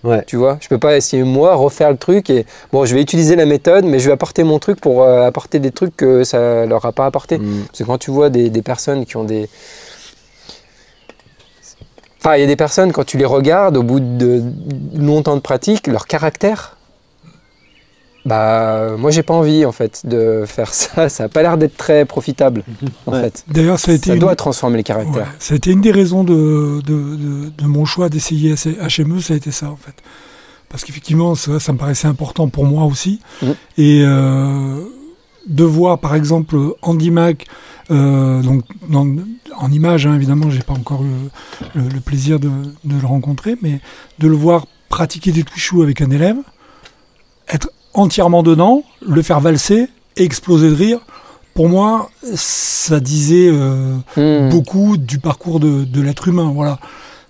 Ouais. 0.03 0.23
Tu 0.25 0.35
vois, 0.35 0.57
je 0.61 0.67
peux 0.67 0.79
pas 0.79 0.95
essayer 0.97 1.21
moi 1.23 1.53
refaire 1.53 1.91
le 1.91 1.97
truc 1.97 2.29
et 2.31 2.45
bon, 2.71 2.85
je 2.85 2.95
vais 2.95 3.01
utiliser 3.01 3.35
la 3.35 3.45
méthode, 3.45 3.85
mais 3.85 3.99
je 3.99 4.07
vais 4.07 4.13
apporter 4.13 4.43
mon 4.43 4.57
truc 4.57 4.79
pour 4.81 5.03
euh, 5.03 5.27
apporter 5.27 5.59
des 5.59 5.69
trucs 5.71 5.95
que 5.95 6.23
ça 6.23 6.65
leur 6.65 6.85
a 6.85 6.91
pas 6.91 7.05
apporté. 7.05 7.37
Mm. 7.37 7.63
Parce 7.67 7.79
que 7.79 7.83
quand 7.83 7.97
tu 7.99 8.09
vois 8.09 8.29
des, 8.31 8.49
des 8.49 8.61
personnes 8.63 9.05
qui 9.05 9.17
ont 9.17 9.23
des. 9.25 9.47
Enfin, 12.23 12.35
il 12.35 12.41
y 12.41 12.43
a 12.43 12.47
des 12.47 12.55
personnes, 12.55 12.91
quand 12.91 13.03
tu 13.03 13.17
les 13.17 13.25
regardes, 13.25 13.77
au 13.77 13.83
bout 13.83 13.99
de 13.99 14.43
longtemps 14.95 15.35
de 15.35 15.41
pratique, 15.41 15.87
leur 15.87 16.05
caractère. 16.05 16.77
Bah, 18.25 18.95
moi, 18.99 19.09
j'ai 19.09 19.23
pas 19.23 19.33
envie, 19.33 19.65
en 19.65 19.71
fait, 19.71 20.05
de 20.05 20.43
faire 20.45 20.71
ça. 20.73 21.09
Ça 21.09 21.23
a 21.23 21.27
pas 21.27 21.41
l'air 21.41 21.57
d'être 21.57 21.75
très 21.75 22.05
profitable, 22.05 22.63
en 23.07 23.13
Ouais. 23.13 23.21
fait. 23.23 23.43
D'ailleurs, 23.47 23.79
ça 23.79 23.91
a 23.91 23.95
été 23.95 24.07
Ça 24.09 24.13
une- 24.13 24.19
doit 24.19 24.35
transformer 24.35 24.77
les 24.77 24.83
caractères. 24.83 25.23
Ouais, 25.23 25.35
ça 25.39 25.55
a 25.55 25.57
été 25.57 25.71
une 25.71 25.81
des 25.81 25.91
raisons 25.91 26.23
de, 26.23 26.81
de, 26.85 27.15
de- 27.15 27.49
de 27.49 27.65
mon 27.65 27.85
choix 27.85 28.09
d'essayer 28.09 28.53
HME, 28.53 29.19
ça 29.21 29.33
a 29.33 29.37
été 29.37 29.49
ça 29.49 29.71
en 29.71 29.75
fait. 29.75 29.95
Parce 30.69 30.83
qu'effectivement, 30.83 31.33
ça, 31.33 31.59
ça 31.59 31.73
me 31.73 31.79
paraissait 31.79 32.07
important 32.07 32.47
pour 32.47 32.65
moi 32.65 32.83
aussi. 32.85 33.19
Mhm. 33.41 33.55
Et 33.79 34.03
euh, 34.05 34.75
de 35.47 35.63
voir 35.63 35.99
par 35.99 36.15
exemple 36.15 36.57
Andy 36.81 37.11
Mack, 37.11 37.45
euh, 37.89 38.41
donc 38.41 38.63
dans- 38.89 39.07
en 39.57 39.71
image, 39.71 40.05
hein, 40.07 40.15
évidemment, 40.15 40.49
j'ai 40.49 40.61
pas 40.61 40.73
encore 40.73 41.03
eu 41.03 41.09
le, 41.75 41.87
le 41.89 41.99
plaisir 41.99 42.39
de, 42.39 42.49
de 42.83 42.99
le 42.99 43.05
rencontrer, 43.05 43.57
mais 43.61 43.81
de 44.19 44.27
le 44.27 44.35
voir 44.35 44.65
pratiquer 44.89 45.31
des 45.31 45.43
touchous 45.43 45.81
avec 45.81 46.01
un 46.01 46.09
élève, 46.09 46.37
être 47.49 47.69
entièrement 47.93 48.43
dedans, 48.43 48.83
le 49.05 49.21
faire 49.21 49.39
valser 49.39 49.87
et 50.17 50.23
exploser 50.23 50.69
de 50.69 50.75
rire. 50.75 50.99
Pour 51.53 51.67
moi, 51.67 52.09
ça 52.33 52.99
disait 53.01 53.49
euh, 53.51 53.97
Hmm. 54.15 54.49
beaucoup 54.49 54.95
du 54.97 55.19
parcours 55.19 55.59
de, 55.59 55.83
de 55.83 56.01
l'être 56.01 56.27
humain. 56.29 56.51
Voilà. 56.55 56.79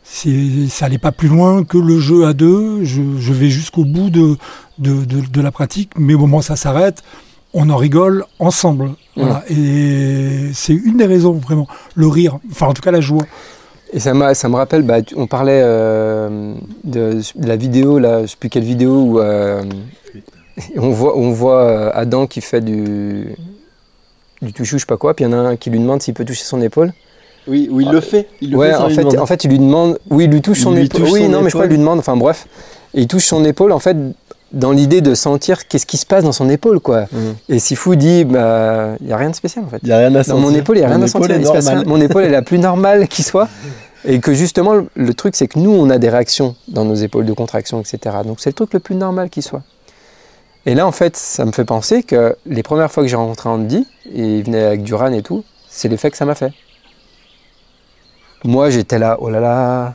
C'est, 0.04 0.68
ça 0.70 0.86
allait 0.86 0.98
pas 1.00 1.12
plus 1.12 1.28
loin 1.30 1.64
que 1.64 1.78
le 1.78 2.00
jeu 2.00 2.26
à 2.26 2.34
deux. 2.34 2.84
Je, 2.84 3.02
je 3.18 3.34
vais 3.34 3.50
jusqu'au 3.50 3.84
bout 3.86 4.10
de, 4.10 4.38
de, 4.78 5.06
de, 5.06 5.22
de 5.22 5.42
la 5.42 5.52
pratique, 5.52 5.92
mais 5.98 6.14
au 6.14 6.20
moment 6.20 6.38
où 6.38 6.42
ça 6.44 6.56
s'arrête, 6.56 7.02
on 7.54 7.70
en 7.70 7.76
rigole 7.78 8.26
ensemble. 8.40 8.92
Voilà. 9.16 9.44
Et 9.50 10.52
c'est 10.54 10.74
une 10.74 10.98
des 10.98 11.06
raisons, 11.06 11.34
vraiment. 11.34 11.68
Le 11.96 12.08
rire, 12.08 12.40
enfin 12.52 12.68
en 12.68 12.74
tout 12.74 12.82
cas 12.82 12.92
la 12.92 13.02
joie. 13.02 13.24
Et 13.94 14.00
ça, 14.00 14.14
m'a- 14.14 14.34
ça 14.34 14.48
me 14.48 14.56
rappelle, 14.56 14.84
bah, 14.84 15.02
tu- 15.02 15.16
on 15.18 15.28
parlait 15.28 15.60
euh, 15.64 16.54
de, 16.86 17.20
de 17.36 17.48
la 17.48 17.58
vidéo, 17.58 18.00
là, 18.00 18.22
je 18.22 18.28
sais 18.28 18.38
plus 18.40 18.48
quelle 18.50 18.64
vidéo, 18.64 19.02
où 19.02 19.20
euh, 19.20 19.64
on 20.78 20.92
voit, 20.92 21.18
on 21.18 21.32
voit 21.32 21.62
euh, 21.64 21.92
Adam 21.94 22.26
qui 22.26 22.40
fait 22.40 22.62
du, 22.62 23.36
du 24.42 24.54
touchou, 24.54 24.78
je 24.78 24.82
sais 24.82 24.86
pas 24.86 24.96
quoi, 24.98 25.14
puis 25.14 25.26
il 25.26 25.30
y 25.30 25.34
en 25.34 25.38
a 25.38 25.42
un 25.42 25.56
qui 25.58 25.70
lui 25.70 25.80
demande 25.80 26.02
s'il 26.02 26.14
peut 26.14 26.24
toucher 26.24 26.44
son 26.46 26.62
épaule. 26.62 26.94
Oui, 27.48 27.68
où 27.72 27.82
il 27.82 27.90
le 27.90 28.00
fait. 28.02 28.28
Il 28.40 28.52
le 28.52 28.58
ouais, 28.58 28.70
fait 28.70 28.76
en 28.76 28.90
fait, 28.90 28.98
demander. 28.98 29.18
en 29.18 29.26
fait, 29.26 29.44
il 29.44 29.50
lui 29.50 29.60
demande, 29.60 30.00
oui, 30.10 30.24
il 30.26 30.30
lui 30.32 30.42
touche 30.42 30.60
Il 30.60 30.64
son 30.64 30.72
lui 30.74 30.86
épaule. 30.86 31.02
touche 31.02 31.12
Oui, 31.12 31.24
son 31.24 31.30
non, 31.30 31.42
mais 31.42 31.50
je 31.50 31.54
crois 31.56 31.64
qu'il 31.66 31.72
lui 31.76 31.80
demande, 31.80 32.00
enfin 32.00 32.16
bref. 32.16 32.48
Et 32.94 33.02
il 33.02 33.08
touche 33.08 33.26
son 33.26 33.44
épaule, 33.44 33.72
en 33.72 33.80
fait, 33.80 33.98
dans 34.54 34.72
l'idée 34.72 35.02
de 35.02 35.14
sentir 35.16 35.68
qu'est-ce 35.68 35.86
qui 35.86 35.98
se 35.98 36.06
passe 36.06 36.24
dans 36.24 36.32
son 36.32 36.50
épaule, 36.50 36.80
quoi. 36.80 37.08
Mhm. 37.12 37.36
Et 37.50 37.60
Sifu 37.60 37.96
dit, 37.98 38.26
bah, 38.26 38.96
il 39.00 39.08
n'y 39.08 39.14
a 39.14 39.18
rien 39.18 39.30
de 39.30 39.36
spécial, 39.36 39.64
en 39.66 39.70
fait. 39.70 39.80
Il 39.84 39.88
n'y 39.88 39.94
a 39.94 39.98
rien 39.98 40.08
à 40.08 40.18
Dans 40.20 40.24
sentir. 40.24 40.38
mon 40.38 40.54
épaule, 40.54 40.78
il 40.78 40.80
n'y 40.80 40.86
a 40.86 40.90
rien 40.90 40.98
Mon 40.98 41.04
à 41.06 41.08
sentir. 41.08 41.36
rien. 41.36 41.84
Mon 41.86 42.02
épaule 42.02 42.24
est 42.24 42.30
la 42.30 42.42
plus 42.42 42.60
normale 42.60 43.08
qui 43.08 43.24
soit. 43.24 43.48
Et 44.04 44.20
que 44.20 44.34
justement, 44.34 44.74
le- 44.74 44.88
le 44.96 45.14
truc, 45.14 45.36
c'est 45.36 45.48
que 45.48 45.60
nous, 45.60 45.70
on 45.72 45.90
a 45.92 45.98
des 46.00 46.10
réactions 46.10 46.56
dans 46.68 46.84
nos 46.86 46.96
épaules 46.96 47.26
de 47.26 47.34
contraction, 47.34 47.80
etc. 47.82 48.16
Donc 48.26 48.40
c'est 48.40 48.50
le 48.50 48.56
truc 48.56 48.74
le 48.74 48.80
plus 48.80 48.96
normal 48.96 49.30
qui 49.30 49.42
soit. 49.44 49.62
Et 50.66 50.74
là, 50.76 50.86
en 50.88 50.92
fait, 50.92 51.16
ça 51.16 51.46
me 51.46 51.52
fait 51.52 51.66
penser 51.66 52.02
que 52.04 52.36
les 52.48 52.64
premières 52.64 52.92
fois 52.92 53.04
que 53.04 53.10
j'ai 53.10 53.16
rencontré 53.16 53.48
Andy, 53.50 53.86
et 54.12 54.38
il 54.40 54.44
venait 54.44 54.64
avec 54.64 54.84
Duran 54.84 55.12
et 55.14 55.22
tout, 55.22 55.44
c'est 55.70 55.88
l'effet 55.88 56.10
que 56.12 56.18
ça 56.18 56.26
m'a 56.26 56.36
fait. 56.36 56.52
Moi, 58.44 58.70
j'étais 58.72 58.98
là, 59.00 59.18
oh 59.20 59.30
là 59.30 59.40
là, 59.40 59.94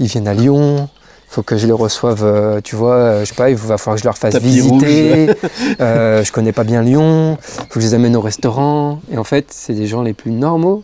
ils 0.00 0.06
viennent 0.06 0.26
à 0.28 0.34
Lyon, 0.34 0.88
faut 1.28 1.42
que 1.42 1.56
je 1.58 1.66
les 1.66 1.72
reçoive, 1.72 2.24
euh, 2.24 2.60
tu 2.62 2.74
vois, 2.74 2.94
euh, 2.94 3.20
je 3.20 3.26
sais 3.26 3.34
pas, 3.34 3.50
il 3.50 3.56
va 3.56 3.76
falloir 3.76 3.96
que 3.96 4.00
je 4.00 4.04
leur 4.06 4.16
fasse 4.16 4.32
Tapis 4.32 4.46
visiter. 4.46 5.30
Euh, 5.80 6.24
je 6.24 6.32
connais 6.32 6.52
pas 6.52 6.64
bien 6.64 6.82
Lyon, 6.82 7.36
faut 7.40 7.66
que 7.66 7.80
je 7.80 7.86
les 7.86 7.94
amène 7.94 8.16
au 8.16 8.20
restaurant. 8.20 9.00
Et 9.12 9.18
en 9.18 9.24
fait, 9.24 9.52
c'est 9.52 9.74
des 9.74 9.86
gens 9.86 10.02
les 10.02 10.14
plus 10.14 10.32
normaux 10.32 10.82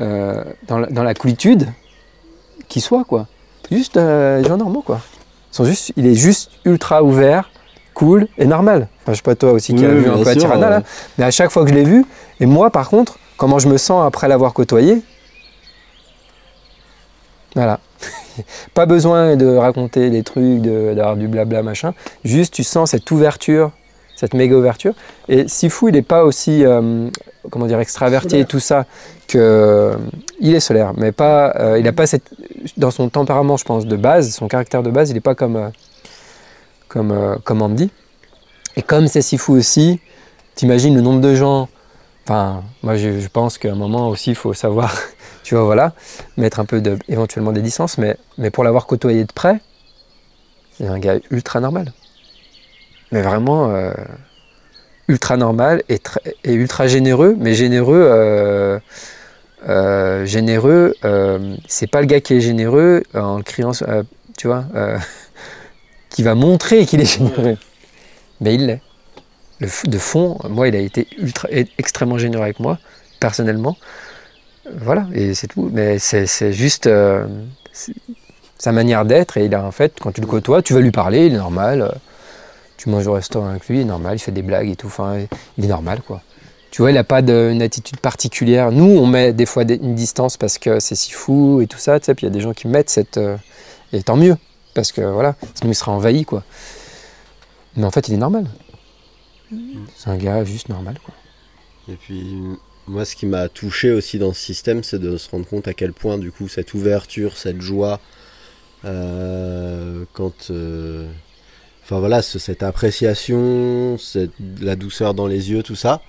euh, 0.00 0.42
dans, 0.68 0.78
la, 0.78 0.86
dans 0.86 1.02
la 1.02 1.14
coolitude 1.14 1.68
qui 2.68 2.80
soient, 2.80 3.04
quoi. 3.04 3.26
Juste 3.70 3.96
euh, 3.96 4.40
des 4.40 4.48
gens 4.48 4.56
normaux, 4.56 4.82
quoi. 4.82 5.00
Ils 5.52 5.56
sont 5.56 5.64
juste, 5.64 5.92
il 5.96 6.06
est 6.06 6.14
juste 6.14 6.52
ultra 6.64 7.02
ouvert, 7.02 7.50
cool 7.94 8.28
et 8.38 8.46
normal. 8.46 8.88
Enfin, 9.02 9.12
je 9.12 9.16
sais 9.16 9.22
pas 9.22 9.34
toi 9.34 9.52
aussi 9.52 9.74
qui 9.74 9.84
Oui, 9.84 9.90
as 9.90 9.94
vu 9.94 10.08
un 10.08 10.22
peu 10.22 10.28
à 10.28 10.36
Tirana, 10.36 10.66
ouais. 10.66 10.70
là. 10.70 10.82
Mais 11.18 11.24
à 11.24 11.30
chaque 11.30 11.50
fois 11.50 11.64
que 11.64 11.70
je 11.70 11.74
l'ai 11.74 11.84
vu, 11.84 12.06
et 12.38 12.46
moi, 12.46 12.70
par 12.70 12.88
contre, 12.88 13.18
comment 13.36 13.58
je 13.58 13.68
me 13.68 13.76
sens 13.76 14.06
après 14.06 14.28
l'avoir 14.28 14.52
côtoyé, 14.52 15.02
voilà. 17.54 17.80
pas 18.74 18.86
besoin 18.86 19.36
de 19.36 19.46
raconter 19.56 20.10
des 20.10 20.22
trucs, 20.22 20.60
de- 20.60 20.94
d'avoir 20.94 21.16
du 21.16 21.28
blabla, 21.28 21.62
machin. 21.62 21.94
Juste, 22.24 22.54
tu 22.54 22.64
sens 22.64 22.90
cette 22.90 23.10
ouverture, 23.10 23.70
cette 24.16 24.34
méga 24.34 24.56
ouverture. 24.56 24.94
Et 25.28 25.48
Sifu, 25.48 25.88
il 25.88 25.92
n'est 25.94 26.02
pas 26.02 26.24
aussi, 26.24 26.64
euh, 26.64 27.08
comment 27.50 27.66
dire, 27.66 27.80
extraverti 27.80 28.36
et 28.36 28.44
tout 28.44 28.60
ça 28.60 28.86
que. 29.28 29.92
Il 30.40 30.54
est 30.54 30.60
solaire, 30.60 30.92
mais 30.96 31.12
pas. 31.12 31.52
euh, 31.56 31.78
il 31.78 31.84
n'a 31.84 31.92
pas 31.92 32.06
cette. 32.06 32.30
Dans 32.76 32.90
son 32.90 33.08
tempérament, 33.08 33.56
je 33.56 33.64
pense, 33.64 33.86
de 33.86 33.96
base, 33.96 34.30
son 34.34 34.48
caractère 34.48 34.82
de 34.82 34.90
base, 34.90 35.10
il 35.10 35.14
n'est 35.14 35.20
pas 35.20 35.34
comme. 35.34 35.56
euh, 35.56 35.68
comme, 36.88 37.12
euh, 37.12 37.36
comme 37.44 37.62
Andy. 37.62 37.90
Et 38.76 38.82
comme 38.82 39.06
c'est 39.06 39.22
Sifu 39.22 39.52
aussi, 39.52 40.00
t'imagines 40.54 40.94
le 40.94 41.00
nombre 41.00 41.20
de 41.20 41.34
gens. 41.34 41.68
Enfin, 42.24 42.62
moi 42.82 42.96
je, 42.96 43.20
je 43.20 43.28
pense 43.28 43.58
qu'à 43.58 43.70
un 43.72 43.76
moment 43.76 44.08
aussi, 44.08 44.30
il 44.30 44.36
faut 44.36 44.54
savoir, 44.54 44.94
tu 45.42 45.54
vois, 45.54 45.64
voilà, 45.64 45.92
mettre 46.36 46.60
un 46.60 46.64
peu 46.64 46.80
de, 46.80 46.98
éventuellement 47.08 47.52
des 47.52 47.62
distances, 47.62 47.98
mais, 47.98 48.16
pour 48.50 48.64
l'avoir 48.64 48.86
côtoyé 48.86 49.24
de 49.24 49.32
près, 49.32 49.60
c'est 50.72 50.86
un 50.86 50.98
gars 50.98 51.16
ultra 51.30 51.60
normal. 51.60 51.92
Mais 53.12 53.22
vraiment 53.22 53.70
euh, 53.70 53.92
ultra 55.08 55.36
normal 55.36 55.82
et, 55.88 56.00
ultra 56.52 56.86
généreux, 56.86 57.36
mais 57.38 57.54
généreux, 57.54 58.06
euh, 58.08 58.78
euh, 59.68 60.24
généreux, 60.24 60.94
c'est 61.66 61.88
pas 61.88 62.00
le 62.00 62.06
gars 62.06 62.20
qui 62.20 62.34
est 62.34 62.40
généreux 62.40 63.02
en 63.14 63.42
criant, 63.42 63.72
tu 64.36 64.46
vois, 64.46 64.64
qui 66.10 66.22
va 66.22 66.34
montrer 66.34 66.86
qu'il 66.86 67.00
est 67.00 67.18
généreux. 67.18 67.56
Mais 68.40 68.54
il 68.54 68.66
l'est. 68.66 68.80
De 69.84 69.98
fond, 69.98 70.38
moi, 70.48 70.68
il 70.68 70.76
a 70.76 70.78
été 70.78 71.06
ultra, 71.18 71.48
extrêmement 71.76 72.16
généreux 72.16 72.44
avec 72.44 72.60
moi, 72.60 72.78
personnellement. 73.18 73.76
Voilà, 74.78 75.06
et 75.12 75.34
c'est 75.34 75.46
tout. 75.48 75.68
Mais 75.72 75.98
c'est 75.98 76.52
juste 76.52 76.86
euh, 76.86 77.26
sa 78.58 78.72
manière 78.72 79.04
d'être. 79.04 79.36
Et 79.36 79.46
il 79.46 79.54
a 79.54 79.64
en 79.64 79.70
fait, 79.72 79.94
quand 80.00 80.12
tu 80.12 80.20
le 80.20 80.26
côtoies, 80.26 80.62
tu 80.62 80.74
vas 80.74 80.80
lui 80.80 80.90
parler, 80.92 81.26
il 81.26 81.34
est 81.34 81.38
normal. 81.38 81.82
euh, 81.82 81.88
Tu 82.76 82.88
manges 82.88 83.06
au 83.06 83.12
restaurant 83.14 83.48
avec 83.48 83.68
lui, 83.68 83.78
il 83.78 83.80
est 83.82 83.84
normal, 83.84 84.16
il 84.16 84.20
fait 84.20 84.32
des 84.32 84.42
blagues 84.42 84.68
et 84.70 84.76
tout. 84.76 84.86
Enfin, 84.86 85.18
il 85.58 85.64
est 85.64 85.68
normal, 85.68 86.00
quoi. 86.06 86.22
Tu 86.70 86.82
vois, 86.82 86.90
il 86.92 86.94
n'a 86.94 87.04
pas 87.04 87.20
de- 87.20 87.50
une 87.52 87.62
attitude 87.62 87.98
particulière. 88.00 88.70
Nous, 88.70 88.84
on 88.86 89.06
met 89.06 89.32
des 89.32 89.44
fois 89.46 89.64
une 89.64 89.94
distance 89.96 90.36
parce 90.36 90.56
que 90.56 90.78
c'est 90.80 90.94
si 90.94 91.10
fou 91.10 91.60
et 91.60 91.66
tout 91.66 91.78
ça, 91.78 91.98
tu 92.00 92.06
sais. 92.06 92.14
Puis 92.14 92.26
il 92.26 92.30
y 92.30 92.32
a 92.32 92.34
des 92.34 92.40
gens 92.40 92.52
qui 92.54 92.68
mettent 92.68 92.90
cette. 92.90 93.16
euh, 93.18 93.36
et 93.92 94.02
tant 94.04 94.16
mieux, 94.16 94.36
parce 94.74 94.92
que 94.92 95.00
voilà, 95.00 95.34
sinon 95.54 95.72
il 95.72 95.74
sera 95.74 95.90
envahi, 95.92 96.24
quoi. 96.24 96.44
Mais 97.76 97.84
en 97.84 97.90
fait, 97.90 98.06
il 98.08 98.14
est 98.14 98.18
normal. 98.18 98.46
C'est 99.96 100.10
un 100.10 100.16
gars 100.16 100.44
juste 100.44 100.68
normal, 100.68 100.94
quoi. 101.04 101.12
Et 101.88 101.96
puis, 101.96 102.40
moi, 102.90 103.04
ce 103.04 103.16
qui 103.16 103.26
m'a 103.26 103.48
touché 103.48 103.90
aussi 103.92 104.18
dans 104.18 104.32
ce 104.32 104.40
système, 104.40 104.82
c'est 104.82 104.98
de 104.98 105.16
se 105.16 105.30
rendre 105.30 105.46
compte 105.46 105.68
à 105.68 105.74
quel 105.74 105.92
point, 105.92 106.18
du 106.18 106.32
coup, 106.32 106.48
cette 106.48 106.74
ouverture, 106.74 107.36
cette 107.36 107.60
joie, 107.60 108.00
euh, 108.84 110.04
quand. 110.12 110.50
euh, 110.50 111.06
Enfin 111.84 111.98
voilà, 112.00 112.22
ce- 112.22 112.38
cette 112.38 112.62
appréciation, 112.62 113.96
la 114.60 114.76
douceur 114.76 115.14
dans 115.14 115.26
les 115.26 115.50
yeux, 115.50 115.62
tout 115.64 115.74
ça, 115.76 116.02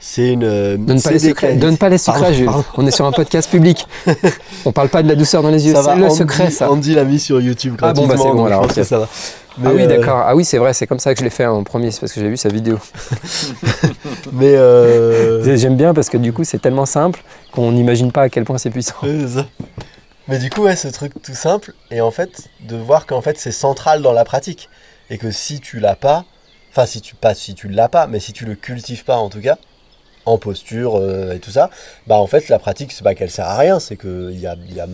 c'est 0.00 0.32
une. 0.32 0.44
euh, 0.44 0.76
Donne 0.76 1.00
pas 1.00 1.10
les 1.10 1.18
secrets, 1.18 1.54
donne 1.54 1.76
pas 1.78 1.88
les 1.88 1.98
secrets, 1.98 2.34
Jules. 2.34 2.50
On 2.76 2.86
est 2.86 2.90
sur 2.90 3.04
un 3.06 3.12
podcast 3.12 3.50
public. 3.50 3.86
On 4.64 4.72
parle 4.72 4.88
pas 4.88 5.02
de 5.02 5.08
la 5.08 5.14
douceur 5.14 5.42
dans 5.42 5.50
les 5.50 5.66
yeux, 5.66 5.74
c'est 5.74 5.96
le 5.96 6.04
Andy- 6.06 6.16
secret, 6.16 6.50
ça. 6.50 6.70
Andy 6.70 6.94
l'a 6.94 7.04
mis 7.04 7.18
sur 7.20 7.40
YouTube 7.40 7.76
Ah 7.82 7.92
bon, 7.92 8.06
bah, 8.06 8.14
c'est 8.16 8.22
bon, 8.24 8.44
alors, 8.44 8.70
ça 8.72 8.98
va. 8.98 9.08
ah 9.64 9.70
oui, 9.74 9.82
euh, 9.82 9.86
d'accord. 9.86 10.22
Ah 10.26 10.34
oui, 10.36 10.44
c'est 10.44 10.58
vrai, 10.58 10.72
c'est 10.74 10.86
comme 10.86 10.98
ça 10.98 11.12
que 11.14 11.20
je 11.20 11.24
l'ai 11.24 11.30
fait 11.30 11.46
en 11.46 11.62
premier, 11.64 11.90
c'est 11.90 12.00
parce 12.00 12.12
que 12.12 12.20
j'ai 12.20 12.28
vu 12.28 12.36
sa 12.36 12.48
vidéo. 12.48 12.78
Mais 14.32 14.54
euh, 14.56 15.56
J'aime 15.56 15.76
bien 15.76 15.94
parce 15.94 16.08
que 16.08 16.16
du 16.16 16.32
coup, 16.32 16.44
c'est 16.44 16.60
tellement 16.60 16.86
simple 16.86 17.22
qu'on 17.52 17.72
n'imagine 17.72 18.12
pas 18.12 18.22
à 18.22 18.28
quel 18.28 18.44
point 18.44 18.58
c'est 18.58 18.70
puissant. 18.70 18.94
Mais 20.28 20.38
du 20.38 20.50
coup, 20.50 20.62
ouais, 20.62 20.76
ce 20.76 20.88
truc 20.88 21.12
tout 21.22 21.34
simple, 21.34 21.72
et 21.90 22.00
en 22.02 22.10
fait, 22.10 22.48
de 22.60 22.76
voir 22.76 23.06
qu'en 23.06 23.22
fait, 23.22 23.38
c'est 23.38 23.50
central 23.52 24.02
dans 24.02 24.12
la 24.12 24.24
pratique. 24.24 24.68
Et 25.10 25.16
que 25.16 25.30
si 25.30 25.58
tu 25.60 25.80
l'as 25.80 25.96
pas, 25.96 26.26
enfin, 26.70 26.84
si 26.84 27.00
tu, 27.00 27.14
pas 27.14 27.34
si 27.34 27.54
tu 27.54 27.68
l'as 27.68 27.88
pas, 27.88 28.06
mais 28.06 28.20
si 28.20 28.34
tu 28.34 28.44
le 28.44 28.54
cultives 28.54 29.04
pas 29.04 29.16
en 29.16 29.30
tout 29.30 29.40
cas, 29.40 29.56
en 30.28 30.38
posture 30.38 30.96
euh, 30.96 31.32
et 31.34 31.38
tout 31.40 31.50
ça, 31.50 31.70
bah 32.06 32.16
en 32.16 32.26
fait, 32.26 32.48
la 32.48 32.58
pratique, 32.58 32.92
c'est 32.92 33.04
pas 33.04 33.14
qu'elle 33.14 33.30
sert 33.30 33.46
à 33.46 33.56
rien, 33.56 33.80
c'est 33.80 33.96
qu'il 33.96 34.38
y 34.38 34.46
a, 34.46 34.56
il 34.68 34.74
y 34.74 34.80
a 34.80 34.86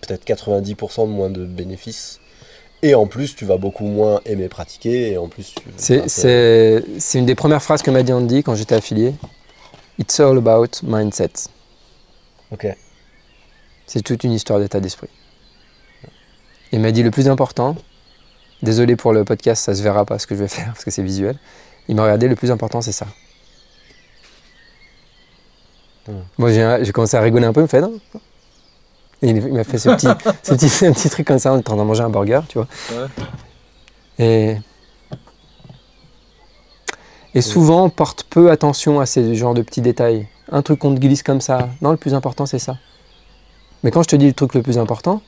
peut-être 0.00 0.24
90% 0.26 1.06
de 1.06 1.12
moins 1.12 1.30
de 1.30 1.44
bénéfices. 1.44 2.20
Et 2.82 2.94
en 2.94 3.06
plus, 3.06 3.34
tu 3.34 3.46
vas 3.46 3.56
beaucoup 3.56 3.86
moins 3.86 4.20
aimer 4.26 4.48
pratiquer, 4.48 5.12
et 5.12 5.18
en 5.18 5.28
plus, 5.28 5.54
C'est 5.76 6.08
c'est 6.08 7.18
une 7.18 7.26
des 7.26 7.34
premières 7.34 7.62
phrases 7.62 7.82
que 7.82 7.90
m'a 7.90 8.02
dit 8.02 8.12
Andy 8.12 8.42
quand 8.42 8.54
j'étais 8.54 8.74
affilié. 8.74 9.14
It's 9.98 10.20
all 10.20 10.36
about 10.36 10.82
mindset. 10.82 11.30
Ok. 12.50 12.66
C'est 13.86 14.02
toute 14.02 14.24
une 14.24 14.32
histoire 14.32 14.58
d'état 14.58 14.80
d'esprit. 14.80 15.08
Il 16.72 16.80
m'a 16.80 16.90
dit 16.90 17.02
le 17.02 17.10
plus 17.10 17.28
important, 17.28 17.76
désolé 18.62 18.96
pour 18.96 19.12
le 19.12 19.24
podcast, 19.24 19.64
ça 19.64 19.74
se 19.74 19.82
verra 19.82 20.04
pas 20.04 20.18
ce 20.18 20.26
que 20.26 20.34
je 20.34 20.40
vais 20.40 20.48
faire 20.48 20.66
parce 20.66 20.84
que 20.84 20.90
c'est 20.90 21.02
visuel. 21.02 21.38
Il 21.88 21.96
m'a 21.96 22.02
regardé, 22.02 22.28
le 22.28 22.36
plus 22.36 22.50
important 22.50 22.80
c'est 22.80 22.92
ça. 22.92 23.06
Moi 26.38 26.50
j'ai 26.52 26.92
commencé 26.92 27.16
à 27.16 27.20
rigoler 27.20 27.46
un 27.46 27.52
peu, 27.52 27.60
il 27.60 27.64
me 27.64 27.68
fait 27.68 27.80
non. 27.80 27.92
Et 29.22 29.30
il 29.30 29.52
m'a 29.54 29.64
fait 29.64 29.78
ce 29.78 29.88
petit, 29.90 30.06
ce 30.42 30.52
petit, 30.54 30.68
ce 30.68 30.86
petit 30.92 31.08
truc 31.08 31.26
comme 31.26 31.38
ça 31.38 31.52
en 31.52 31.62
train 31.62 31.76
de 31.76 31.82
manger 31.82 32.02
un 32.02 32.10
burger, 32.10 32.40
tu 32.48 32.58
vois. 32.58 32.68
Et, 34.18 34.56
et 37.34 37.40
souvent 37.40 37.84
on 37.84 37.90
porte 37.90 38.24
peu 38.24 38.50
attention 38.50 39.00
à 39.00 39.06
ces 39.06 39.34
genres 39.34 39.54
de 39.54 39.62
petits 39.62 39.80
détails. 39.80 40.28
Un 40.52 40.62
truc 40.62 40.78
qu'on 40.80 40.94
te 40.94 41.00
glisse 41.00 41.22
comme 41.22 41.40
ça. 41.40 41.68
Non, 41.80 41.90
le 41.90 41.96
plus 41.96 42.14
important 42.14 42.46
c'est 42.46 42.58
ça. 42.58 42.76
Mais 43.82 43.90
quand 43.90 44.02
je 44.02 44.08
te 44.08 44.16
dis 44.16 44.26
le 44.26 44.32
truc 44.34 44.54
le 44.54 44.62
plus 44.62 44.78
important, 44.78 45.20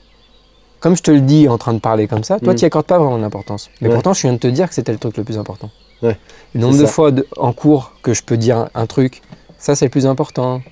comme 0.80 0.94
je 0.96 1.02
te 1.02 1.10
le 1.10 1.20
dis 1.20 1.48
en 1.48 1.58
train 1.58 1.72
de 1.72 1.78
parler 1.78 2.06
comme 2.06 2.22
ça, 2.22 2.38
toi, 2.38 2.52
Mm. 2.52 2.56
tu 2.56 2.62
n'y 2.64 2.66
accordes 2.66 2.86
pas 2.86 2.98
vraiment 2.98 3.18
d'importance. 3.18 3.70
Mais 3.80 3.88
Ouais. 3.88 3.94
pourtant, 3.94 4.12
je 4.12 4.22
viens 4.22 4.34
de 4.34 4.38
te 4.38 4.46
dire 4.46 4.68
que 4.68 4.74
c'était 4.74 4.92
le 4.92 4.98
truc 4.98 5.16
le 5.16 5.24
plus 5.24 5.38
important. 5.38 5.70
Ouais, 6.02 6.18
Le 6.54 6.60
nombre 6.60 6.76
de 6.78 6.84
fois 6.86 7.10
de- 7.10 7.26
en 7.38 7.52
cours 7.54 7.92
que 8.02 8.12
je 8.12 8.22
peux 8.22 8.36
dire 8.36 8.58
un, 8.58 8.68
un 8.74 8.86
truc, 8.86 9.22
ça, 9.58 9.74
c'est 9.74 9.86
le 9.86 9.90
plus 9.90 10.06
important. 10.06 10.62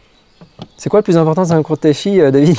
C'est 0.77 0.89
quoi 0.91 1.01
le 1.01 1.05
plus 1.05 1.17
important 1.17 1.43
dans 1.43 1.53
un 1.53 1.63
cours 1.63 1.77
de 1.77 1.83
Taichi, 1.83 2.21
euh, 2.21 2.31
David? 2.31 2.59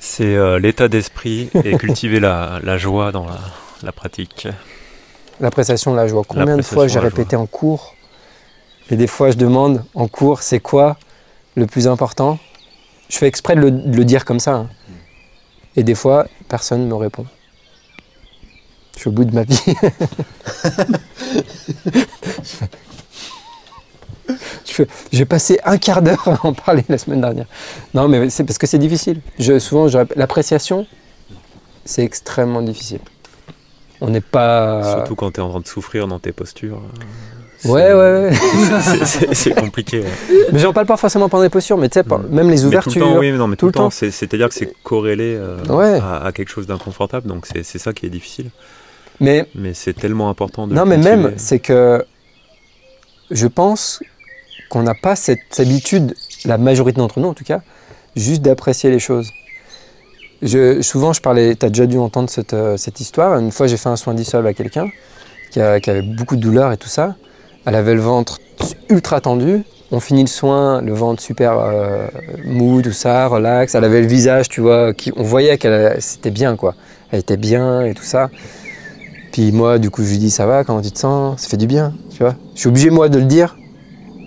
C'est 0.00 0.34
euh, 0.36 0.58
l'état 0.58 0.88
d'esprit 0.88 1.48
et 1.64 1.76
cultiver 1.78 2.20
la, 2.20 2.58
la 2.62 2.76
joie 2.76 3.12
dans 3.12 3.24
la, 3.26 3.38
la 3.82 3.92
pratique. 3.92 4.48
L'appréciation, 5.40 5.94
là, 5.94 6.06
je 6.06 6.12
vois 6.12 6.24
combien 6.26 6.56
de 6.56 6.62
fois 6.62 6.88
j'ai 6.88 6.96
la 6.96 7.00
répété 7.16 7.36
en 7.36 7.46
cours? 7.46 7.94
Et 8.90 8.96
des 8.96 9.06
fois, 9.06 9.30
je 9.30 9.36
demande 9.36 9.84
en 9.94 10.08
cours, 10.08 10.42
c'est 10.42 10.60
quoi 10.60 10.96
le 11.54 11.66
plus 11.66 11.86
important? 11.88 12.38
Je 13.08 13.16
fais 13.18 13.26
exprès 13.26 13.54
de 13.54 13.60
le, 13.60 13.70
de 13.70 13.96
le 13.96 14.04
dire 14.04 14.24
comme 14.24 14.40
ça. 14.40 14.54
hein. 14.54 14.68
Et 15.76 15.84
des 15.84 15.94
fois, 15.94 16.26
personne 16.48 16.82
ne 16.82 16.86
me 16.86 16.94
répond. 16.94 17.24
Je 18.94 19.00
suis 19.00 19.08
au 19.08 19.12
bout 19.12 19.24
de 19.24 19.34
ma 19.34 19.44
vie. 19.44 19.58
J'ai 25.12 25.24
passé 25.24 25.58
un 25.64 25.78
quart 25.78 26.02
d'heure 26.02 26.26
à 26.28 26.46
en 26.46 26.52
parler 26.52 26.84
la 26.88 26.98
semaine 26.98 27.20
dernière. 27.20 27.46
Non, 27.94 28.08
mais 28.08 28.30
c'est 28.30 28.44
parce 28.44 28.58
que 28.58 28.66
c'est 28.66 28.78
difficile. 28.78 29.20
Je, 29.38 29.58
souvent, 29.58 29.86
l'appréciation, 30.16 30.86
c'est 31.84 32.02
extrêmement 32.04 32.62
difficile. 32.62 33.00
On 34.00 34.08
n'est 34.08 34.20
pas. 34.20 34.82
Surtout 34.96 35.14
quand 35.14 35.30
tu 35.32 35.40
es 35.40 35.42
en 35.42 35.50
train 35.50 35.60
de 35.60 35.66
souffrir 35.66 36.08
dans 36.08 36.18
tes 36.18 36.32
postures. 36.32 36.78
euh, 37.64 37.68
Ouais, 37.68 37.92
ouais, 37.92 38.30
ouais. 38.30 38.32
c'est- 39.34 39.54
compliqué. 39.54 40.00
ouais. 40.00 40.08
Mais 40.52 40.58
j'en 40.58 40.72
parle 40.72 40.86
pas 40.86 40.96
forcément 40.96 41.28
pendant 41.28 41.44
les 41.44 41.48
postures, 41.48 41.78
mais 41.78 41.88
tu 41.88 42.00
sais, 42.00 42.04
même 42.28 42.48
les 42.50 42.56
Mais 42.56 42.60
tout 42.60 42.66
ouvertures. 42.66 43.06
le 43.06 43.12
temps, 43.12 43.18
oui, 43.20 43.30
mais 43.30 43.38
non, 43.38 43.46
mais 43.46 43.54
tout 43.54 43.60
tout, 43.60 43.66
le 43.66 43.72
temps. 43.72 43.84
temps. 43.84 43.90
c'est- 43.90 44.10
C'est-à-dire 44.10 44.48
que 44.48 44.54
c'est 44.54 44.72
corrélé 44.82 45.36
euh, 45.38 45.58
Ouais. 45.68 46.00
à, 46.00 46.24
à 46.26 46.32
quelque 46.32 46.48
chose 46.48 46.66
d'inconfortable, 46.66 47.28
donc 47.28 47.46
c'est 47.46 47.62
ça 47.78 47.92
qui 47.92 48.06
est 48.06 48.10
difficile. 48.10 48.50
Mais 49.20 49.46
Mais 49.54 49.74
c'est 49.74 49.92
tellement 49.92 50.28
important 50.28 50.66
de. 50.66 50.74
non, 50.74 50.84
mais 50.86 50.96
même, 50.96 51.34
c'est 51.36 51.60
que 51.60 52.04
je 53.30 53.46
pense 53.46 54.00
qu'on 54.72 54.82
n'a 54.82 54.94
pas 54.94 55.16
cette 55.16 55.60
habitude, 55.60 56.14
la 56.46 56.56
majorité 56.56 56.96
d'entre 56.96 57.20
nous 57.20 57.28
en 57.28 57.34
tout 57.34 57.44
cas, 57.44 57.60
juste 58.16 58.40
d'apprécier 58.40 58.88
les 58.90 58.98
choses. 58.98 59.30
Souvent, 60.80 61.12
je 61.12 61.20
parlais, 61.20 61.54
tu 61.54 61.66
as 61.66 61.68
déjà 61.68 61.84
dû 61.84 61.98
entendre 61.98 62.30
cette, 62.30 62.54
euh, 62.54 62.78
cette 62.78 62.98
histoire. 62.98 63.38
Une 63.38 63.52
fois, 63.52 63.66
j'ai 63.66 63.76
fait 63.76 63.90
un 63.90 63.96
soin 63.96 64.14
dissolve 64.14 64.46
à 64.46 64.54
quelqu'un 64.54 64.88
qui 65.50 65.60
avait 65.60 66.00
beaucoup 66.00 66.36
de 66.36 66.40
douleur 66.40 66.72
et 66.72 66.78
tout 66.78 66.88
ça. 66.88 67.16
Elle 67.66 67.74
avait 67.74 67.94
le 67.94 68.00
ventre 68.00 68.40
ultra 68.88 69.20
tendu. 69.20 69.62
On 69.90 70.00
finit 70.00 70.22
le 70.22 70.28
soin, 70.28 70.80
le 70.80 70.94
ventre 70.94 71.22
super 71.22 71.58
euh, 71.58 72.08
mou, 72.46 72.80
tout 72.80 72.92
ça, 72.92 73.28
relax. 73.28 73.74
Elle 73.74 73.84
avait 73.84 74.00
le 74.00 74.06
visage, 74.06 74.48
tu 74.48 74.62
vois, 74.62 74.94
qui, 74.94 75.12
on 75.16 75.22
voyait 75.22 75.58
qu'elle 75.58 76.00
c'était 76.00 76.30
bien, 76.30 76.56
quoi. 76.56 76.74
Elle 77.10 77.18
était 77.20 77.36
bien 77.36 77.82
et 77.82 77.92
tout 77.92 78.04
ça. 78.04 78.30
Puis 79.32 79.52
moi, 79.52 79.78
du 79.78 79.90
coup, 79.90 80.02
je 80.02 80.08
lui 80.08 80.18
dis, 80.18 80.30
ça 80.30 80.46
va, 80.46 80.64
comment 80.64 80.80
tu 80.80 80.92
te 80.92 80.98
sens? 80.98 81.42
Ça 81.42 81.48
fait 81.48 81.58
du 81.58 81.66
bien, 81.66 81.92
tu 82.10 82.22
vois. 82.22 82.36
Je 82.54 82.60
suis 82.60 82.68
obligé, 82.70 82.88
moi, 82.88 83.10
de 83.10 83.18
le 83.18 83.26
dire. 83.26 83.54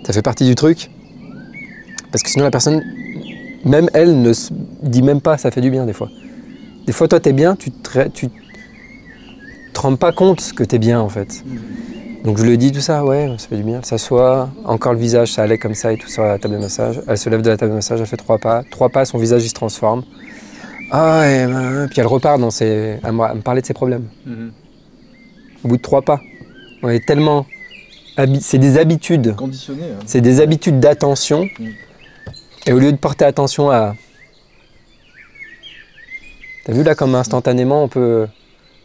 Ça 0.06 0.12
fait 0.12 0.22
partie 0.22 0.44
du 0.44 0.54
truc. 0.54 0.88
Parce 2.12 2.22
que 2.22 2.30
sinon, 2.30 2.44
la 2.44 2.52
personne, 2.52 2.80
même 3.64 3.90
elle, 3.92 4.22
ne 4.22 4.32
se 4.32 4.52
dit 4.82 5.02
même 5.02 5.20
pas, 5.20 5.36
ça 5.36 5.50
fait 5.50 5.60
du 5.60 5.70
bien, 5.70 5.84
des 5.84 5.92
fois. 5.92 6.08
Des 6.86 6.92
fois, 6.92 7.08
toi, 7.08 7.18
t'es 7.18 7.32
bien, 7.32 7.56
tu 7.56 7.72
te, 7.72 8.06
tu 8.08 8.28
te 9.72 9.80
rends 9.80 9.96
pas 9.96 10.12
compte 10.12 10.52
que 10.52 10.62
t'es 10.62 10.78
bien, 10.78 11.00
en 11.00 11.08
fait. 11.08 11.44
Donc, 12.22 12.38
je 12.38 12.44
lui 12.44 12.56
dis 12.56 12.70
tout 12.70 12.80
ça, 12.80 13.04
ouais, 13.04 13.34
ça 13.36 13.48
fait 13.48 13.56
du 13.56 13.64
bien. 13.64 13.78
Elle 13.78 13.84
s'assoit, 13.84 14.48
encore 14.64 14.92
le 14.92 15.00
visage, 15.00 15.32
ça 15.32 15.42
allait 15.42 15.58
comme 15.58 15.74
ça 15.74 15.92
et 15.92 15.96
tout 15.96 16.08
sur 16.08 16.22
la 16.22 16.38
table 16.38 16.54
de 16.54 16.60
massage. 16.60 17.00
Elle 17.08 17.18
se 17.18 17.28
lève 17.28 17.42
de 17.42 17.50
la 17.50 17.56
table 17.56 17.72
de 17.72 17.76
massage, 17.76 18.00
elle 18.00 18.06
fait 18.06 18.16
trois 18.16 18.38
pas. 18.38 18.62
Trois 18.70 18.90
pas, 18.90 19.04
son 19.04 19.18
visage, 19.18 19.44
il 19.44 19.48
se 19.48 19.54
transforme. 19.54 20.04
Ah, 20.92 21.28
et, 21.28 21.46
puis 21.90 22.00
elle 22.00 22.06
repart 22.06 22.40
dans 22.40 22.52
ses... 22.52 23.00
à 23.02 23.10
me 23.10 23.22
à 23.22 23.34
me 23.34 23.40
parler 23.40 23.60
de 23.60 23.66
ses 23.66 23.74
problèmes 23.74 24.06
au 25.64 25.68
bout 25.68 25.76
de 25.76 25.82
trois 25.82 26.02
pas. 26.02 26.20
On 26.82 26.88
est 26.88 27.04
tellement. 27.04 27.44
C'est 28.40 28.58
des 28.58 28.78
habitudes. 28.78 29.36
Conditionné. 29.36 29.82
hein. 29.84 29.98
C'est 30.06 30.20
des 30.20 30.40
habitudes 30.40 30.80
d'attention. 30.80 31.44
Mm. 31.58 31.68
Et 32.66 32.72
au 32.72 32.78
lieu 32.78 32.90
de 32.92 32.96
porter 32.96 33.24
attention 33.24 33.70
à. 33.70 33.94
T'as 36.64 36.72
vu 36.72 36.82
là 36.82 36.94
comme 36.94 37.14
instantanément 37.14 37.84
on 37.84 37.88
peut. 37.88 38.26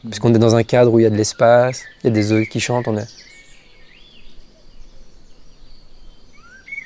Puisqu'on 0.03 0.33
est 0.33 0.39
dans 0.39 0.55
un 0.55 0.63
cadre 0.63 0.91
où 0.93 0.99
il 0.99 1.03
y 1.03 1.05
a 1.05 1.09
de 1.11 1.15
l'espace, 1.15 1.83
il 2.03 2.07
y 2.07 2.09
a 2.09 2.13
des 2.13 2.31
œufs 2.31 2.47
qui 2.49 2.59
chantent, 2.59 2.87
on 2.87 2.97
est. 2.97 3.07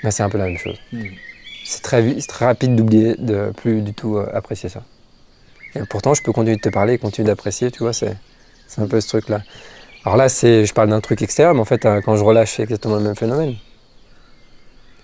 Bah, 0.03 0.11
c'est 0.11 0.23
un 0.23 0.29
peu 0.29 0.37
la 0.37 0.45
même 0.45 0.57
chose. 0.57 0.77
Mm. 0.91 1.03
C'est 1.63 1.81
très, 1.81 2.15
très 2.27 2.45
rapide 2.45 2.75
d'oublier, 2.75 3.15
de 3.17 3.51
plus 3.55 3.81
du 3.81 3.93
tout 3.93 4.17
euh, 4.17 4.29
apprécier 4.33 4.69
ça. 4.69 4.83
Et 5.75 5.79
pourtant, 5.89 6.13
je 6.13 6.21
peux 6.21 6.31
continuer 6.31 6.57
de 6.57 6.61
te 6.61 6.69
parler 6.69 6.93
et 6.93 6.97
continuer 6.97 7.25
d'apprécier, 7.27 7.71
tu 7.71 7.79
vois, 7.79 7.91
c'est 7.93 8.15
un 8.77 8.87
peu 8.87 9.01
ce 9.01 9.07
truc-là. 9.07 9.41
Alors 10.05 10.17
là, 10.17 10.29
c'est, 10.29 10.65
je 10.65 10.73
parle 10.73 10.89
d'un 10.89 11.01
truc 11.01 11.21
extérieur, 11.23 11.55
mais 11.55 11.61
en 11.61 11.65
fait, 11.65 11.83
euh, 11.85 11.99
quand 12.01 12.15
je 12.15 12.23
relâche, 12.23 12.53
c'est 12.55 12.63
exactement 12.63 12.97
le 12.97 13.03
même 13.03 13.15
phénomène. 13.15 13.55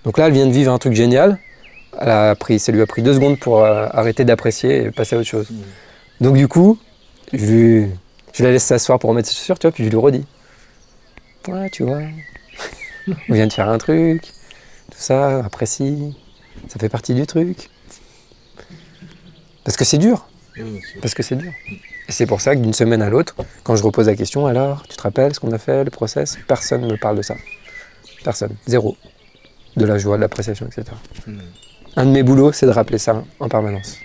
Donc 0.06 0.18
là, 0.18 0.28
elle 0.28 0.34
vient 0.34 0.45
de 0.45 0.52
vivre 0.52 0.72
un 0.72 0.78
truc 0.78 0.93
génial. 0.93 1.39
Elle 1.99 2.10
a 2.10 2.36
pris, 2.36 2.60
ça 2.60 2.72
lui 2.72 2.82
a 2.82 2.86
pris 2.86 3.02
deux 3.02 3.16
secondes 3.16 3.39
pour 3.39 3.64
euh, 3.64 3.88
arrêter 3.91 4.26
d'apprécier 4.26 4.84
et 4.84 4.91
passer 4.91 5.16
à 5.16 5.20
autre 5.20 5.28
chose. 5.28 5.49
Mm. 5.49 6.24
Donc 6.24 6.38
du 6.38 6.47
coup, 6.47 6.78
je, 7.34 7.45
lui- 7.45 7.88
je 8.34 8.43
la 8.43 8.52
laisse 8.52 8.64
s'asseoir 8.64 8.99
pour 8.99 9.10
remettre 9.10 9.28
ses 9.28 9.34
chaussures, 9.36 9.58
tu 9.58 9.68
vois, 9.68 9.72
puis 9.74 9.84
je 9.84 9.89
lui 9.89 9.97
redis. 9.97 10.26
Ouais, 11.47 11.70
tu 11.72 11.84
vois, 11.84 12.02
on 13.30 13.34
vient 13.34 13.47
de 13.47 13.54
faire 13.54 13.68
un 13.70 13.80
truc, 13.80 14.22
tout 14.22 14.97
ça, 14.99 15.43
apprécie, 15.43 16.16
ça 16.68 16.80
fait 16.80 16.89
partie 16.89 17.16
du 17.16 17.26
truc. 17.26 17.70
Parce 19.64 19.76
que 19.78 19.84
c'est 19.86 19.97
dur, 19.97 20.28
parce 21.02 21.14
que 21.16 21.24
c'est 21.24 21.36
dur. 21.36 21.52
Et 22.12 22.14
c'est 22.14 22.26
pour 22.26 22.41
ça 22.41 22.57
que 22.57 22.59
d'une 22.59 22.74
semaine 22.74 23.01
à 23.01 23.09
l'autre, 23.09 23.38
quand 23.64 23.78
je 23.78 23.84
repose 23.84 24.07
la 24.07 24.18
question, 24.18 24.45
alors, 24.45 24.84
tu 24.86 24.97
te 24.97 25.01
rappelles 25.01 25.34
ce 25.34 25.39
qu'on 25.39 25.53
a 25.53 25.57
fait, 25.57 25.86
le 25.86 25.89
process? 25.91 26.38
Personne 26.45 26.82
ne 26.82 26.91
me 26.91 26.97
parle 26.97 27.16
de 27.16 27.22
ça. 27.22 27.38
Personne. 28.26 28.53
Zéro. 28.68 28.97
De 29.78 29.86
la 29.86 29.97
joie, 29.97 30.18
de 30.18 30.22
l'appréciation, 30.22 30.68
etc. 30.68 30.84
Mm. 31.26 31.39
Un 31.95 32.05
de 32.05 32.12
mes 32.12 32.22
boulots, 32.24 32.51
c'est 32.51 32.66
de 32.66 32.72
rappeler 32.72 32.97
ça 32.97 33.24
en 33.39 33.47
permanence. 33.47 33.95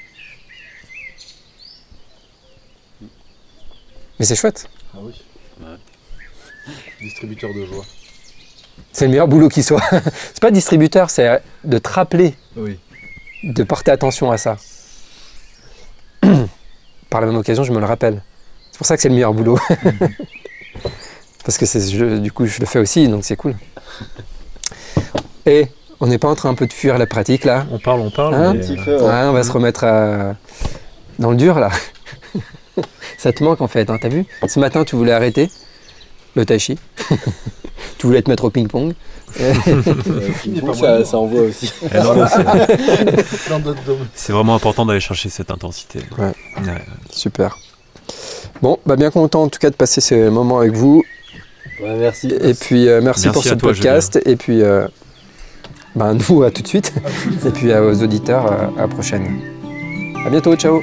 Mais 4.20 4.24
c'est 4.24 4.36
chouette. 4.36 4.68
Ah 4.94 4.98
oui. 5.02 5.24
Ouais. 5.60 6.74
Distributeur 7.00 7.52
de 7.52 7.66
joie. 7.66 7.84
C'est 8.92 9.06
le 9.06 9.10
meilleur 9.10 9.26
boulot 9.26 9.48
qui 9.48 9.64
soit. 9.64 9.82
c'est 10.32 10.40
pas 10.40 10.52
distributeur, 10.52 11.10
c'est 11.10 11.42
de 11.64 11.78
te 11.78 11.88
rappeler, 11.88 12.36
Oui. 12.56 12.78
de 13.42 13.64
porter 13.64 13.90
attention 13.90 14.30
à 14.30 14.38
ça. 14.38 14.58
Par 17.10 17.20
la 17.20 17.26
même 17.28 17.36
occasion, 17.36 17.64
je 17.64 17.72
me 17.72 17.78
le 17.78 17.86
rappelle. 17.86 18.22
C'est 18.72 18.78
pour 18.78 18.86
ça 18.86 18.96
que 18.96 19.02
c'est 19.02 19.08
le 19.08 19.14
meilleur 19.14 19.32
boulot. 19.32 19.58
Parce 21.44 21.58
que 21.58 21.66
c'est, 21.66 21.80
je- 21.88 22.18
du 22.18 22.32
coup, 22.32 22.46
je 22.46 22.58
le 22.60 22.66
fais 22.66 22.78
aussi, 22.80 23.06
donc 23.08 23.24
c'est 23.24 23.36
cool. 23.36 23.54
Et 25.46 25.68
on 26.00 26.08
n'est 26.08 26.18
pas 26.18 26.28
en 26.28 26.34
train 26.34 26.50
un 26.50 26.54
peu 26.54 26.66
de 26.66 26.72
fuir 26.72 26.98
la 26.98 27.06
pratique 27.06 27.44
là? 27.44 27.66
On 27.70 27.78
parle, 27.78 28.00
on 28.00 28.10
parle. 28.10 28.34
Hein? 28.34 28.54
mais, 28.54 28.60
Petit 28.60 28.76
euh, 28.88 29.00
ouais. 29.00 29.28
On 29.28 29.32
va 29.32 29.42
se 29.44 29.52
remettre 29.52 29.84
à- 29.84 30.34
dans 31.18 31.30
le 31.30 31.36
dur 31.36 31.58
là. 31.60 31.70
ça 33.18 33.32
te 33.32 33.42
manque 33.44 33.60
en 33.60 33.68
fait, 33.68 33.88
hein, 33.88 33.98
t'as 34.00 34.08
vu? 34.08 34.26
Ce 34.46 34.58
matin, 34.58 34.84
tu 34.84 34.96
voulais 34.96 35.12
arrêter 35.12 35.50
le 36.34 36.44
tai 36.44 36.58
chi. 36.58 36.76
tu 37.98 38.06
voulais 38.06 38.22
te 38.22 38.28
mettre 38.28 38.44
au 38.44 38.50
ping-pong. 38.50 38.94
Ça, 40.74 41.04
ça 41.04 41.18
envoie 41.18 41.42
aussi. 41.42 41.72
eh 41.82 41.88
c'est- 44.14 44.32
vraiment 44.32 44.54
important 44.54 44.86
d'aller 44.86 45.00
chercher 45.00 45.28
cette 45.28 45.50
intensité. 45.50 46.00
Ouais. 46.18 46.32
Ouais. 46.64 46.82
Super. 47.10 47.58
Bon, 48.62 48.78
bah 48.86 48.96
bien 48.96 49.10
content 49.10 49.42
en 49.42 49.48
tout 49.48 49.58
cas 49.58 49.70
de 49.70 49.74
passer 49.74 50.00
ces 50.00 50.30
moments 50.30 50.58
avec 50.60 50.72
vous. 50.72 51.02
Ouais, 51.82 51.96
merci. 51.98 52.28
Et 52.28 52.54
puis 52.54 52.88
euh, 52.88 53.00
merci, 53.02 53.26
Merci 53.26 53.28
pour 53.28 53.46
à 53.46 53.50
ce 53.50 53.54
toi, 53.54 53.68
podcast. 53.68 54.18
Et 54.24 54.36
puis, 54.36 54.62
euh, 54.62 54.86
bah, 55.94 56.12
nous, 56.14 56.42
à 56.42 56.50
tout 56.50 56.62
de 56.62 56.68
suite. 56.68 56.92
Et 57.46 57.50
puis 57.50 57.72
à 57.72 57.82
aux 57.82 58.02
auditeurs, 58.02 58.46
euh, 58.50 58.66
à 58.78 58.82
la 58.82 58.88
prochaine. 58.88 59.40
À 60.26 60.30
bientôt, 60.30 60.54
ciao. 60.56 60.80